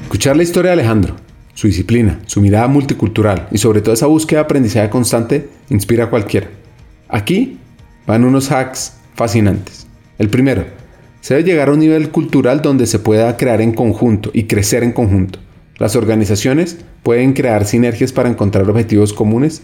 Escuchar 0.04 0.38
la 0.38 0.44
historia 0.44 0.72
de 0.72 0.74
Alejandro, 0.74 1.16
su 1.56 1.66
disciplina, 1.66 2.20
su 2.28 2.42
mirada 2.42 2.68
multicultural 2.68 3.48
y 3.52 3.58
sobre 3.58 3.82
todo 3.82 3.96
esa 3.96 4.06
búsqueda 4.06 4.42
de 4.42 4.46
aprendizaje 4.46 4.90
constante 4.92 5.50
inspira 5.70 6.06
a 6.06 6.10
cualquiera. 6.12 6.48
Aquí 7.10 7.58
van 8.06 8.24
unos 8.24 8.52
hacks 8.52 9.00
fascinantes. 9.16 9.88
El 10.20 10.30
primero, 10.30 10.64
se 11.22 11.34
debe 11.34 11.50
llegar 11.50 11.70
a 11.70 11.74
un 11.74 11.80
nivel 11.80 12.12
cultural 12.12 12.62
donde 12.62 12.86
se 12.86 13.00
pueda 13.00 13.36
crear 13.36 13.62
en 13.62 13.74
conjunto 13.74 14.30
y 14.32 14.44
crecer 14.44 14.84
en 14.84 14.92
conjunto. 14.92 15.40
Las 15.78 15.96
organizaciones 15.96 16.78
pueden 17.04 17.34
crear 17.34 17.66
sinergias 17.66 18.12
para 18.12 18.30
encontrar 18.30 18.70
objetivos 18.70 19.14
comunes 19.14 19.62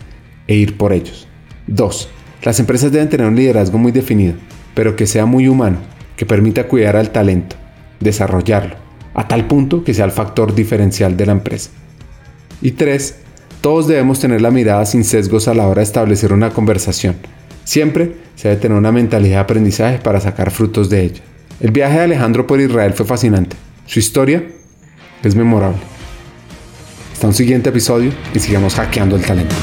e 0.47 0.55
ir 0.55 0.78
por 0.78 0.93
ellos. 0.93 1.28
2. 1.68 2.09
Las 2.43 2.59
empresas 2.59 2.91
deben 2.91 3.09
tener 3.09 3.28
un 3.28 3.36
liderazgo 3.36 3.78
muy 3.78 3.91
definido, 3.91 4.36
pero 4.76 4.95
que 4.95 5.07
sea 5.07 5.26
muy 5.26 5.47
humano, 5.47 5.78
que 6.16 6.26
permita 6.26 6.68
cuidar 6.68 6.97
al 6.97 7.11
talento, 7.11 7.55
desarrollarlo, 7.99 8.76
a 9.14 9.28
tal 9.28 9.47
punto 9.47 9.84
que 9.84 9.93
sea 9.93 10.05
el 10.05 10.11
factor 10.11 10.53
diferencial 10.53 11.18
de 11.18 11.26
la 11.26 11.32
empresa. 11.32 11.72
Y 12.61 12.72
3. 12.72 13.16
Todos 13.61 13.88
debemos 13.88 14.20
tener 14.20 14.41
la 14.41 14.51
mirada 14.51 14.86
sin 14.86 15.05
sesgos 15.05 15.47
a 15.47 15.53
la 15.53 15.68
hora 15.68 15.80
de 15.80 15.86
establecer 15.86 16.34
una 16.34 16.49
conversación. 16.49 17.16
Siempre 17.64 18.16
se 18.36 18.49
debe 18.49 18.59
tener 18.59 18.78
una 18.78 18.91
mentalidad 18.91 19.38
de 19.38 19.41
aprendizaje 19.41 19.99
para 19.99 20.20
sacar 20.20 20.51
frutos 20.51 20.89
de 20.89 21.03
ella. 21.03 21.22
El 21.61 21.72
viaje 21.72 21.97
de 21.97 22.03
Alejandro 22.03 22.45
por 22.45 22.59
Israel 22.59 22.93
fue 22.93 23.05
fascinante. 23.05 23.55
Su 23.86 23.99
historia 23.99 24.43
es 25.24 25.36
memorable. 25.36 25.92
Hasta 27.24 27.30
un 27.30 27.34
siguiente 27.36 27.69
episodio 27.69 28.11
y 28.34 28.39
sigamos 28.39 28.76
hackeando 28.76 29.15
el 29.15 29.26
talento. 29.26 29.55